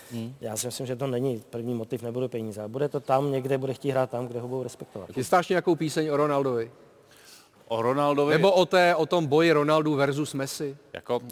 já 0.41 0.57
si 0.57 0.67
myslím, 0.67 0.87
že 0.87 0.97
to 0.97 1.07
není 1.07 1.43
první 1.51 1.75
motiv, 1.75 2.03
nebude 2.03 2.29
peníze. 2.29 2.69
Bude 2.69 2.89
to 2.89 3.01
tam 3.01 3.33
někde, 3.33 3.59
bude 3.59 3.75
chtít 3.75 3.91
hrát 3.91 4.11
tam, 4.11 4.27
kde 4.27 4.41
ho 4.41 4.49
budou 4.49 4.63
respektovat. 4.63 5.13
Chystáš 5.13 5.49
nějakou 5.49 5.77
píseň 5.77 6.09
o 6.09 6.17
Ronaldovi? 6.17 6.71
O 7.69 7.83
Ronaldovi... 7.83 8.33
Nebo 8.33 8.53
o, 8.53 8.67
té, 8.67 8.95
o 8.95 9.07
tom 9.07 9.27
boji 9.27 9.53
Ronaldu 9.53 9.95
versus 9.95 10.35
Messi? 10.35 10.77
Jako, 10.93 11.19
uh, 11.19 11.27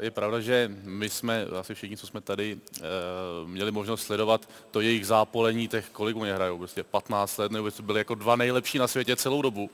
je 0.00 0.10
pravda, 0.10 0.40
že 0.40 0.70
my 0.84 1.08
jsme, 1.08 1.46
asi 1.60 1.74
všichni, 1.74 1.96
co 1.96 2.06
jsme 2.06 2.20
tady, 2.20 2.54
uh, 2.54 3.48
měli 3.48 3.70
možnost 3.70 4.02
sledovat 4.02 4.48
to 4.70 4.80
jejich 4.80 5.06
zápolení 5.06 5.68
těch, 5.68 5.88
kolik 5.92 6.16
oni 6.16 6.32
hrajou, 6.32 6.58
prostě 6.58 6.84
15 6.84 7.38
let, 7.38 7.52
nebo 7.52 7.70
byli 7.82 8.00
jako 8.00 8.14
dva 8.14 8.36
nejlepší 8.36 8.78
na 8.78 8.88
světě 8.88 9.16
celou 9.16 9.42
dobu. 9.42 9.70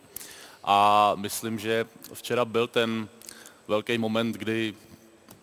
A 0.65 1.13
myslím, 1.17 1.59
že 1.59 1.87
včera 2.13 2.45
byl 2.45 2.67
ten 2.67 3.09
velký 3.69 3.99
moment, 3.99 4.37
kdy 4.37 4.75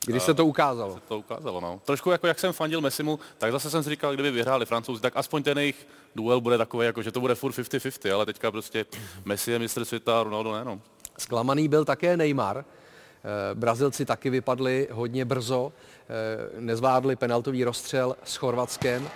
Když 0.05 0.23
se 0.23 0.33
to 0.33 0.45
ukázalo. 0.45 0.99
to 1.07 1.17
ukázalo. 1.17 1.61
No. 1.61 1.81
Trošku 1.85 2.11
jako 2.11 2.27
jak 2.27 2.39
jsem 2.39 2.53
fandil 2.53 2.81
Messimu, 2.81 3.19
tak 3.37 3.51
zase 3.51 3.69
jsem 3.69 3.83
si 3.83 3.89
říkal, 3.89 4.13
kdyby 4.13 4.31
vyhráli 4.31 4.65
Francouzi, 4.65 5.01
tak 5.01 5.13
aspoň 5.15 5.43
ten 5.43 5.57
jejich 5.57 5.87
duel 6.15 6.41
bude 6.41 6.57
takový, 6.57 6.85
jako 6.85 7.01
že 7.01 7.11
to 7.11 7.19
bude 7.19 7.35
furt 7.35 7.51
50-50, 7.51 8.13
ale 8.13 8.25
teďka 8.25 8.51
prostě 8.51 8.85
Messi 9.25 9.51
je 9.51 9.59
mistr 9.59 9.85
světa 9.85 10.19
a 10.19 10.23
Ronaldo 10.23 10.53
ne. 10.53 10.65
No. 10.65 10.81
Zklamaný 11.17 11.67
byl 11.67 11.85
také 11.85 12.17
Neymar. 12.17 12.57
Eh, 12.57 13.55
Brazilci 13.55 14.05
taky 14.05 14.29
vypadli 14.29 14.87
hodně 14.91 15.25
brzo, 15.25 15.73
eh, 16.09 16.59
nezvládli 16.59 17.15
penaltový 17.15 17.63
rozstřel 17.63 18.15
s 18.23 18.35
Chorvatskem. 18.35 19.09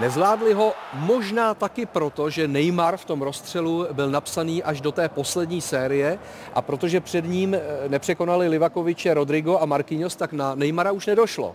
Nezvládli 0.00 0.52
ho 0.52 0.72
možná 0.94 1.54
taky 1.54 1.86
proto, 1.86 2.30
že 2.30 2.48
Neymar 2.48 2.96
v 2.96 3.04
tom 3.04 3.22
rozstřelu 3.22 3.86
byl 3.92 4.10
napsaný 4.10 4.62
až 4.62 4.80
do 4.80 4.92
té 4.92 5.08
poslední 5.08 5.60
série 5.60 6.18
a 6.54 6.62
protože 6.62 7.00
před 7.00 7.24
ním 7.24 7.54
eh, 7.54 7.60
nepřekonali 7.88 8.48
Livakoviče, 8.48 9.14
Rodrigo 9.14 9.58
a 9.58 9.66
Marquinhos, 9.66 10.16
tak 10.16 10.32
na 10.32 10.54
Neymara 10.54 10.92
už 10.92 11.06
nedošlo. 11.06 11.54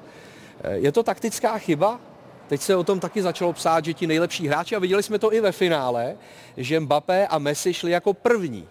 Eh, 0.63 0.77
Je 0.77 0.91
to 0.91 1.03
taktická 1.03 1.57
chyba? 1.57 1.99
Teď 2.47 2.61
se 2.61 2.75
o 2.75 2.83
tom 2.83 2.99
taky 2.99 3.21
začalo 3.21 3.53
psát, 3.53 3.85
že 3.85 3.93
ti 3.93 4.07
nejlepší 4.07 4.47
hráči, 4.47 4.75
a 4.75 4.79
viděli 4.79 5.03
jsme 5.03 5.19
to 5.19 5.33
i 5.33 5.41
ve 5.41 5.51
finále, 5.51 6.15
že 6.57 6.79
Mbappé 6.79 7.27
a 7.27 7.37
Messi 7.37 7.73
šli 7.73 7.91
jako 7.91 8.13
první. 8.13 8.67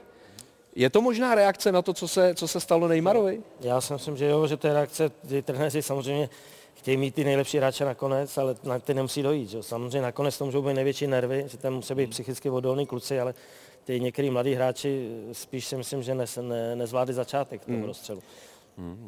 Je 0.77 0.91
to 0.91 1.03
možná 1.03 1.35
reakce 1.35 1.73
na 1.73 1.83
to, 1.83 1.93
co 1.93 2.09
se, 2.09 2.35
co 2.35 2.49
se 2.49 2.61
stalo 2.61 2.89
Neymarovi? 2.89 3.41
Já 3.61 3.81
si 3.81 3.93
myslím, 3.93 4.17
že 4.17 4.27
jo, 4.27 4.47
že 4.47 4.57
to 4.57 4.67
je 4.67 4.73
reakce, 4.73 5.11
trenéři 5.43 5.83
samozřejmě 5.83 6.29
chtějí 6.87 6.97
mít 6.97 7.15
ty 7.15 7.25
nejlepší 7.25 7.59
hráče 7.59 7.85
nakonec, 7.85 8.39
ale 8.39 8.55
na 8.65 8.79
ty 8.79 8.95
nemusí 8.95 9.23
dojít. 9.23 9.51
Že? 9.51 9.57
jo. 9.57 9.63
Samozřejmě 9.63 10.01
nakonec 10.01 10.39
to 10.39 10.45
můžou 10.45 10.63
být 10.63 10.75
největší 10.75 11.07
nervy, 11.07 11.45
že 11.49 11.59
tam 11.59 11.75
musí 11.75 11.95
být 11.95 12.11
psychicky 12.11 12.51
odolní 12.51 12.87
kluci, 12.87 13.21
ale 13.21 13.35
ty 13.85 14.01
některý 14.01 14.31
mladí 14.31 14.55
hráči 14.55 15.09
spíš 15.33 15.67
si 15.67 15.77
myslím, 15.77 16.03
že 16.03 16.15
ne, 16.15 16.25
ne, 16.41 16.77
nezvládli 16.77 17.15
začátek 17.15 17.65
toho 17.65 17.87
rozstřelu. 17.87 18.23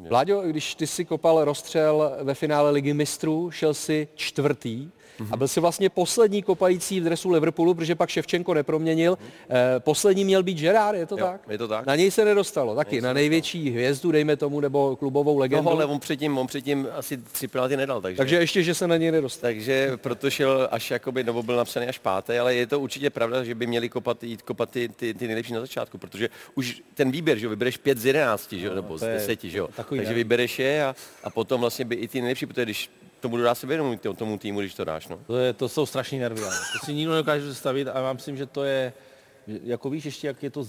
Vláďo, 0.09 0.41
když 0.41 0.75
ty 0.75 0.87
si 0.87 1.05
kopal 1.05 1.45
rozstřel 1.45 2.11
ve 2.21 2.33
finále 2.33 2.71
ligy 2.71 2.93
mistrů, 2.93 3.51
šel 3.51 3.73
si 3.73 4.07
čtvrtý 4.15 4.89
a 5.31 5.37
byl 5.37 5.47
si 5.47 5.59
vlastně 5.59 5.89
poslední 5.89 6.43
kopající 6.43 6.99
v 6.99 7.03
dresu 7.03 7.29
Liverpoolu, 7.29 7.73
protože 7.73 7.95
pak 7.95 8.09
Ševčenko 8.09 8.53
neproměnil. 8.53 9.17
Eh, 9.49 9.79
poslední 9.79 10.25
měl 10.25 10.43
být 10.43 10.57
Gerard, 10.59 10.97
je 10.97 11.05
to 11.05 11.17
Jo, 11.17 11.25
tak? 11.25 11.41
je 11.49 11.57
to 11.57 11.67
tak. 11.67 11.85
Na 11.85 11.95
něj 11.95 12.11
se 12.11 12.25
nedostalo, 12.25 12.75
taky 12.75 13.01
na 13.01 13.13
největší 13.13 13.69
hvězdu, 13.69 14.11
dejme 14.11 14.35
tomu, 14.35 14.59
nebo 14.59 14.95
klubovou 14.95 15.37
legendu. 15.37 15.65
No, 15.65 15.71
ale 15.71 15.85
on 15.85 15.99
předtím, 15.99 16.37
on 16.37 16.47
předtím 16.47 16.87
asi 16.95 17.17
tři 17.17 17.47
penalty 17.47 17.77
nedal, 17.77 18.01
takže... 18.01 18.17
Takže 18.17 18.35
ještě, 18.35 18.63
že 18.63 18.73
se 18.73 18.87
na 18.87 18.97
něj 18.97 19.11
nedostal. 19.11 19.41
Takže 19.41 19.91
proto 19.97 20.29
šel 20.29 20.67
až 20.71 20.91
jakoby, 20.91 21.23
nebo 21.23 21.43
byl 21.43 21.55
napsaný 21.55 21.87
až 21.87 21.99
páté, 21.99 22.39
ale 22.39 22.55
je 22.55 22.67
to 22.67 22.79
určitě 22.79 23.09
pravda, 23.09 23.43
že 23.43 23.55
by 23.55 23.67
měli 23.67 23.89
kopat, 23.89 24.23
jít 24.23 24.41
kopat 24.41 24.69
ty, 24.69 24.89
ty, 24.89 25.13
ty 25.13 25.27
nejlepší 25.27 25.53
na 25.53 25.59
začátku, 25.61 25.97
protože 25.97 26.29
už 26.55 26.81
ten 26.93 27.11
výběr, 27.11 27.37
že 27.37 27.47
vybereš 27.47 27.77
pět 27.77 27.97
z 27.97 28.05
jedenácti, 28.05 28.59
že 28.59 28.67
jo, 28.67 28.75
nebo 28.75 28.97
z 28.97 29.01
deseti, 29.01 29.49
že 29.49 29.57
jo, 29.57 29.67
takový 29.75 29.99
takže 29.99 30.11
ne- 30.11 30.15
vybereš 30.15 30.59
je 30.59 30.85
a, 30.85 30.95
a 31.23 31.29
potom 31.29 31.61
vlastně 31.61 31.85
by 31.85 31.95
i 31.95 32.07
ty 32.07 32.21
nejlepší, 32.21 32.45
protože 32.45 32.63
když 32.65 32.89
tomu 33.19 33.37
dodá 33.37 33.55
se 33.55 33.67
vědomí 33.67 33.97
tomu- 33.97 34.15
tomu 34.15 34.37
týmu, 34.37 34.59
když 34.59 34.73
to 34.73 34.85
dáš, 34.85 35.07
no. 35.07 35.19
To, 35.27 35.37
je, 35.37 35.53
to 35.53 35.69
jsou 35.69 35.85
strašní 35.85 36.19
nervy. 36.19 36.41
Ale. 36.43 36.55
To 36.79 36.85
si 36.85 36.93
nikdo 36.93 37.11
nedokáže 37.11 37.45
představit 37.45 37.87
a 37.87 37.99
já 37.99 38.13
myslím, 38.13 38.37
že 38.37 38.45
to 38.45 38.63
je, 38.63 38.93
že- 39.47 39.59
jako 39.63 39.89
víš 39.89 40.05
ještě, 40.05 40.27
jak 40.27 40.43
je 40.43 40.49
to, 40.49 40.65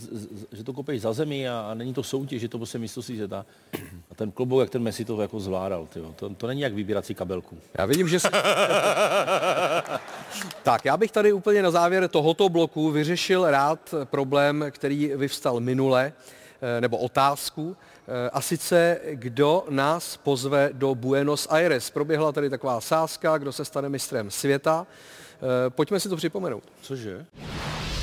že 0.53 0.64
to 0.64 0.72
kopeš 0.72 1.01
za 1.01 1.12
zemi 1.12 1.48
a, 1.48 1.61
a 1.70 1.74
není 1.74 1.94
to 1.94 2.03
soutěž, 2.03 2.40
že 2.40 2.48
to 2.48 2.59
prostě 2.59 2.78
mistrovství 2.78 3.16
světa. 3.16 3.46
A 4.11 4.14
ten 4.14 4.30
klobouk, 4.30 4.61
jak 4.61 4.70
ten 4.70 4.82
Messi 4.82 5.05
to 5.05 5.20
jako 5.22 5.40
zvládal, 5.40 5.86
tyjo. 5.86 6.12
To, 6.16 6.28
to 6.30 6.46
není 6.46 6.61
jak 6.61 6.74
vybírat 6.74 7.07
si 7.07 7.14
kabelku. 7.14 7.59
Já 7.78 7.86
vidím, 7.86 8.09
že... 8.09 8.20
Se... 8.20 8.28
tak, 10.62 10.84
já 10.84 10.96
bych 10.96 11.12
tady 11.12 11.32
úplně 11.32 11.62
na 11.62 11.70
závěr 11.70 12.09
tohoto 12.09 12.48
bloku 12.48 12.90
vyřešil 12.90 13.51
rád 13.51 13.94
problém, 14.05 14.64
který 14.70 15.12
vyvstal 15.16 15.61
minule, 15.61 16.12
eh, 16.76 16.80
nebo 16.80 16.98
otázku, 16.98 17.76
a 18.32 18.40
sice, 18.40 19.00
kdo 19.11 19.66
nás 19.68 20.16
pozve 20.16 20.70
do 20.72 20.94
Buenos 20.94 21.46
Aires. 21.50 21.90
Proběhla 21.90 22.32
tady 22.32 22.50
taková 22.50 22.80
sázka, 22.80 23.38
kdo 23.38 23.52
se 23.52 23.64
stane 23.64 23.88
mistrem 23.88 24.30
světa. 24.30 24.86
Eh, 25.66 25.70
Pojďme 25.70 26.00
si 26.00 26.08
to 26.08 26.16
připomenout. 26.16 26.64
Cože? 26.80 27.26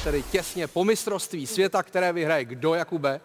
Tedy 0.03 0.23
těsně 0.23 0.67
po 0.67 0.83
mistrovství 0.83 1.47
světa, 1.47 1.83
které 1.83 2.13
vyhraje 2.13 2.45
kdo, 2.45 2.73
Jakube? 2.73 3.21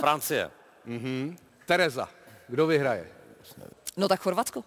Francie. 0.00 0.50
Tereza. 1.66 2.08
Kdo 2.48 2.66
vyhraje? 2.66 3.08
No 3.96 4.08
tak 4.08 4.20
Chorvatsko. 4.20 4.64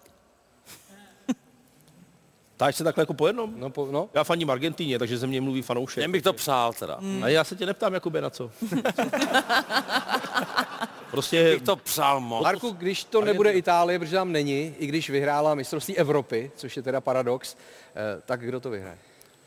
Táš 2.58 2.76
se 2.76 2.84
takhle 2.84 3.02
jako 3.02 3.14
po 3.14 3.26
jednom? 3.26 3.54
No, 3.56 3.70
po, 3.70 3.88
no. 3.90 4.08
Já 4.14 4.24
fandím 4.24 4.50
Argentíně, 4.50 4.98
takže 4.98 5.18
ze 5.18 5.26
mě 5.26 5.40
mluví 5.40 5.62
fanoušek. 5.62 6.04
Těm 6.04 6.12
bych 6.12 6.22
to 6.22 6.32
přál 6.32 6.72
teda. 6.72 6.96
Hmm. 7.00 7.24
A 7.24 7.28
já 7.28 7.44
se 7.44 7.56
tě 7.56 7.66
neptám, 7.66 7.94
Jakube, 7.94 8.20
na 8.20 8.30
co. 8.30 8.50
prostě 11.10 11.52
Bych 11.54 11.62
to 11.62 11.76
přál 11.76 12.20
moc. 12.20 12.42
Marku, 12.42 12.70
když 12.70 13.04
to 13.04 13.20
nebude 13.20 13.52
Itálie, 13.52 13.98
protože 13.98 14.16
tam 14.16 14.32
není, 14.32 14.74
i 14.78 14.86
když 14.86 15.10
vyhrála 15.10 15.54
mistrovství 15.54 15.98
Evropy, 15.98 16.50
což 16.56 16.76
je 16.76 16.82
teda 16.82 17.00
paradox, 17.00 17.56
eh, 17.56 18.22
tak 18.26 18.40
kdo 18.40 18.60
to 18.60 18.70
vyhraje? 18.70 18.98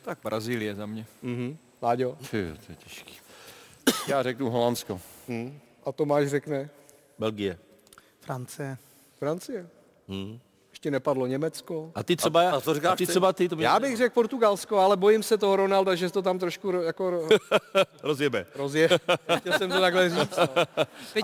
Tak 0.01 0.17
Brazílie 0.23 0.75
za 0.75 0.85
mě. 0.85 1.05
Mhm. 1.21 1.57
Láďo? 1.81 2.17
Ty, 2.31 2.53
to 2.65 2.71
je 2.71 2.75
těžký. 2.75 3.13
Já 4.07 4.23
řeknu 4.23 4.49
Holandsko. 4.49 5.01
A 5.85 5.91
Tomáš 5.91 6.27
řekne 6.27 6.69
Belgie. 7.19 7.57
Francie. 8.19 8.77
Francie. 9.19 9.69
Ještě 10.81 10.91
nepadlo 10.91 11.27
Německo. 11.27 11.91
A 11.95 12.03
ty 12.03 12.15
třeba, 12.15 12.41
A- 12.49 12.51
a 12.55 12.59
to 12.61 12.73
říkáš 12.73 12.91
a 12.91 12.95
ty 12.95 13.05
ty? 13.05 13.11
třeba 13.11 13.33
ty, 13.33 13.49
to 13.49 13.55
Já 13.59 13.79
bych 13.79 13.97
řekl 13.97 14.13
Portugalsko, 14.13 14.79
ale 14.79 14.97
bojím 14.97 15.23
se 15.23 15.37
toho 15.37 15.55
Ronalda, 15.55 15.95
že 15.95 16.09
to 16.09 16.21
tam 16.21 16.39
trošku 16.39 16.71
ro- 16.71 16.81
jako 16.83 17.03
ro- 17.11 17.37
rozjebe. 18.03 18.45
rozje. 18.55 18.89
Chtěl 19.37 19.53
jsem 19.57 19.69
to 19.71 19.79
takhle 19.81 20.09
říct. 20.09 20.37
No. 20.37 20.47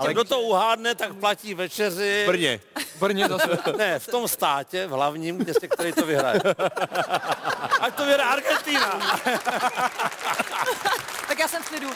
Ale 0.00 0.12
kdo 0.12 0.24
to 0.24 0.40
uhádne, 0.40 0.94
tak 0.94 1.14
platí 1.14 1.54
večeři. 1.54 2.24
Brně. 2.26 2.60
Brně 3.00 3.28
zase. 3.28 3.58
Ne, 3.78 3.98
v 3.98 4.06
tom 4.06 4.28
státě, 4.28 4.86
v 4.86 4.90
hlavním 4.90 5.36
městě, 5.36 5.68
který 5.68 5.92
to 5.92 6.06
vyhraje. 6.06 6.40
Ať 7.80 7.94
to 7.94 8.04
vyhraje 8.06 8.30
Argentina. 8.30 9.00
Tak 11.28 11.38
já 11.38 11.48
jsem 11.48 11.62
v 11.62 11.68
klidu. 11.68 11.88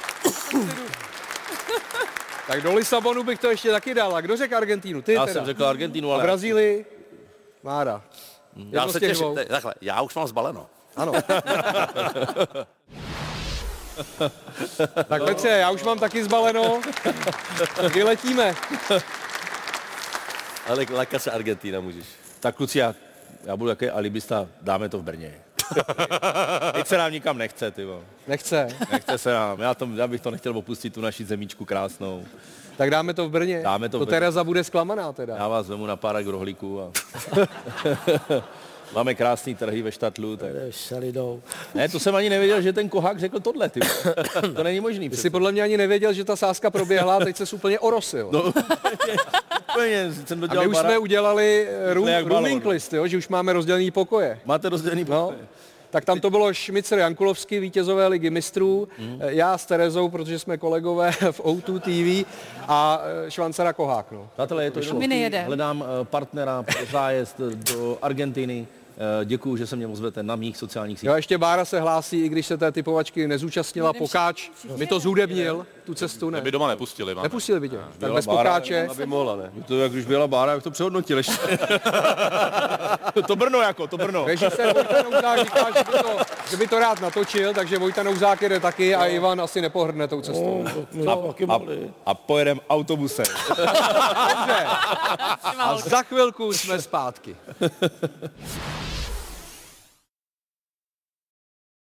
Tak 2.46 2.62
do 2.62 2.74
Lisabonu 2.74 3.22
bych 3.22 3.38
to 3.40 3.50
ještě 3.50 3.70
taky 3.70 3.94
dal. 3.94 4.16
A 4.16 4.20
kdo 4.20 4.36
řekl 4.36 4.56
Argentínu? 4.56 5.02
Ty 5.02 5.12
Já 5.12 5.20
teda. 5.26 5.32
jsem 5.34 5.44
řekl 5.46 5.64
Argentinu, 5.64 6.10
A 6.10 6.14
ale 6.14 6.22
Brazílii? 6.22 6.86
Mára. 7.62 8.02
Je 8.56 8.64
Já 8.70 8.88
se 8.88 9.00
těch 9.00 9.08
těším. 9.10 9.24
dvou. 9.24 9.34
ne, 9.34 9.44
Takhle, 9.44 9.74
já 9.80 10.00
už 10.02 10.14
mám 10.14 10.26
zbaleno. 10.26 10.66
Ano. 10.96 11.12
Tak 15.08 15.24
Petře, 15.24 15.48
já 15.48 15.70
už 15.70 15.82
mám 15.82 15.98
taky 15.98 16.24
zbaleno. 16.24 16.80
Vyletíme. 17.94 18.54
Ale 20.68 20.86
laka 20.94 21.18
se 21.18 21.30
Argentina 21.30 21.80
můžeš. 21.80 22.06
Tak 22.40 22.56
kluci, 22.56 22.78
já, 22.78 22.94
já 23.44 23.56
budu 23.56 23.70
jaký 23.70 23.90
alibista, 23.90 24.46
dáme 24.62 24.88
to 24.88 24.98
v 24.98 25.02
Brně. 25.02 25.34
Teď 26.72 26.86
se 26.86 26.98
nám 26.98 27.12
nikam 27.12 27.38
nechce, 27.38 27.70
ty 27.70 27.84
vole. 27.84 28.00
Nechce. 28.28 28.68
Nechce 28.92 29.18
se 29.18 29.32
nám. 29.32 29.60
Já, 29.60 29.74
to, 29.74 29.88
já 29.94 30.06
bych 30.06 30.20
to 30.20 30.30
nechtěl 30.30 30.58
opustit, 30.58 30.94
tu 30.94 31.00
naši 31.00 31.24
zemíčku 31.24 31.64
krásnou. 31.64 32.24
Tak 32.76 32.90
dáme 32.90 33.14
to 33.14 33.28
v 33.28 33.30
Brně. 33.30 33.60
Dáme 33.62 33.88
to 33.88 33.98
v 33.98 34.00
to 34.00 34.06
Brně. 34.06 34.16
Tereza 34.16 34.44
bude 34.44 34.64
zklamaná 34.64 35.12
teda. 35.12 35.36
Já 35.36 35.48
vás 35.48 35.68
vemu 35.68 35.86
na 35.86 35.96
párek 35.96 36.26
rohlíků 36.26 36.80
a... 36.80 36.90
Máme 38.94 39.14
krásný 39.14 39.54
trhy 39.54 39.82
ve 39.82 39.92
štatlu. 39.92 40.36
Tak... 40.36 40.50
Šalidou. 40.70 41.42
Ne, 41.74 41.88
to 41.88 41.98
jsem 41.98 42.14
ani 42.14 42.30
nevěděl, 42.30 42.62
že 42.62 42.72
ten 42.72 42.88
kohák 42.88 43.20
řekl 43.20 43.40
tohle, 43.40 43.68
ty. 43.68 43.80
To 44.56 44.62
není 44.62 44.80
možný. 44.80 45.10
Ty 45.10 45.16
jsi 45.16 45.30
podle 45.30 45.52
mě 45.52 45.62
ani 45.62 45.76
nevěděl, 45.76 46.12
že 46.12 46.24
ta 46.24 46.36
sázka 46.36 46.70
proběhla, 46.70 47.18
teď 47.20 47.36
se 47.36 47.56
úplně 47.56 47.78
orosil. 47.78 48.28
No, 48.32 48.42
úplně 49.74 50.12
jsem 50.26 50.38
A 50.38 50.40
dodělal 50.40 50.64
my 50.64 50.70
už 50.70 50.78
jsme 50.78 50.98
udělali 50.98 51.68
eh, 51.70 51.94
room, 51.94 52.08
rooming 52.24 52.66
list, 52.66 52.92
jo, 52.92 53.06
že 53.06 53.16
už 53.18 53.28
máme 53.28 53.52
rozdělený 53.52 53.90
pokoje. 53.90 54.40
Máte 54.44 54.68
rozdělený 54.68 55.04
No, 55.08 55.20
pokoje. 55.26 55.46
tak 55.90 56.04
tam 56.04 56.20
to 56.20 56.30
bylo 56.30 56.54
Šmicer 56.54 56.98
Jankulovský, 56.98 57.58
vítězové 57.58 58.06
ligy 58.06 58.30
mistrů, 58.30 58.88
eh, 58.98 59.34
já 59.34 59.58
s 59.58 59.66
Terezou, 59.66 60.08
protože 60.08 60.38
jsme 60.38 60.58
kolegové 60.58 61.12
v 61.30 61.40
O2 61.40 61.80
TV 61.80 62.28
a 62.68 63.02
eh, 63.26 63.30
Švancara 63.30 63.72
Kohák. 63.72 64.12
No. 64.12 64.30
Přátelé, 64.34 64.64
je 64.64 64.70
to 64.70 64.80
nejedeme. 64.94 65.44
Hledám 65.44 65.84
partnera 66.02 66.62
pro 66.62 66.86
zájezd 66.92 67.38
do 67.40 67.98
Argentiny. 68.02 68.66
Eh, 69.02 69.24
Děkuju, 69.24 69.56
že 69.56 69.66
se 69.66 69.76
mě 69.76 69.86
ozvete 69.86 70.22
na 70.22 70.36
mých 70.36 70.56
sociálních 70.56 70.98
sítích. 70.98 71.08
Jo, 71.08 71.14
ještě 71.16 71.38
Bára 71.38 71.64
se 71.64 71.80
hlásí, 71.80 72.20
i 72.20 72.28
když 72.28 72.46
se 72.46 72.56
té 72.56 72.72
typovačky 72.72 73.28
nezúčastnila, 73.28 73.92
Pokáč 73.92 74.50
mi 74.76 74.86
to 74.86 75.00
zúdebnil, 75.00 75.66
tu 75.84 75.94
cestu 75.94 76.30
ne. 76.30 76.40
By 76.40 76.50
doma 76.50 76.68
nepustili. 76.68 77.14
Máme. 77.14 77.24
Nepustili 77.26 77.60
by 77.60 77.68
tě, 77.68 77.76
tak 77.76 77.86
Byla 77.98 78.14
bez 78.14 78.26
Bára, 78.26 78.50
Pokáče. 78.50 78.86
Aby 78.90 79.06
mohla, 79.06 79.36
ne? 79.36 79.52
To, 79.66 79.78
jak 79.78 79.92
když 79.92 80.04
byla 80.04 80.26
Bára, 80.26 80.52
jak 80.52 80.62
to 80.62 80.70
přehodnotil 80.70 81.16
ještě. 81.16 81.32
to 83.26 83.36
Brno 83.36 83.60
jako, 83.60 83.86
to 83.86 83.98
Brno. 83.98 84.24
Režisér 84.24 84.74
Vojta 84.74 85.02
Nouzák 85.02 85.38
říká, 85.44 85.66
že 85.78 85.84
by, 85.84 85.98
to, 85.98 86.16
že 86.50 86.56
by 86.56 86.66
to 86.68 86.78
rád 86.78 87.00
natočil, 87.00 87.54
takže 87.54 87.78
Vojta 87.78 88.02
Nouzák 88.02 88.42
jede 88.42 88.60
taky 88.60 88.94
a 88.94 89.06
Ivan 89.06 89.40
asi 89.40 89.60
nepohrdne 89.60 90.08
tou 90.08 90.20
cestou. 90.20 90.64
No, 90.92 91.16
taky 91.16 91.44
A, 91.44 91.58
mohli. 91.58 91.90
a 92.06 92.14
pojedem 92.14 92.60
autobusem. 92.70 93.26
Dobře. 93.48 94.66
A 95.58 95.76
za 95.76 96.02
chvilku 96.02 96.52
jsme 96.52 96.82
zpátky. 96.82 97.36